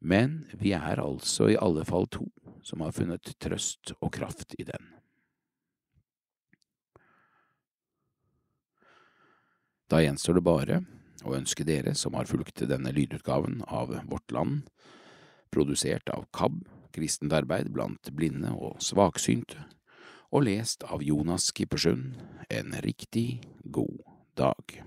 Men 0.00 0.44
vi 0.56 0.72
er 0.76 1.02
altså 1.02 1.50
i 1.50 1.58
alle 1.60 1.84
fall 1.84 2.08
to 2.08 2.28
som 2.64 2.84
har 2.84 2.94
funnet 2.96 3.34
trøst 3.42 3.92
og 3.98 4.12
kraft 4.16 4.54
i 4.56 4.64
den. 4.68 4.92
Da 9.90 10.00
gjenstår 10.02 10.38
det 10.38 10.46
bare 10.46 10.80
å 11.26 11.34
ønske 11.36 11.66
dere 11.66 11.92
som 11.98 12.16
har 12.18 12.30
fulgt 12.30 12.64
denne 12.70 12.94
lydutgaven 12.94 13.60
av 13.66 13.92
Vårt 14.08 14.32
Land, 14.34 14.64
produsert 15.52 16.08
av 16.14 16.24
KAB, 16.34 16.64
kristent 16.96 17.34
arbeid 17.36 17.70
blant 17.74 18.10
blinde 18.16 18.52
og 18.56 18.80
svaksynte, 18.82 19.66
og 20.32 20.48
lest 20.48 20.84
av 20.88 21.04
Jonas 21.04 21.52
Kippersund, 21.54 22.16
en 22.50 22.76
riktig 22.82 23.42
god 23.62 24.02
dag. 24.36 24.80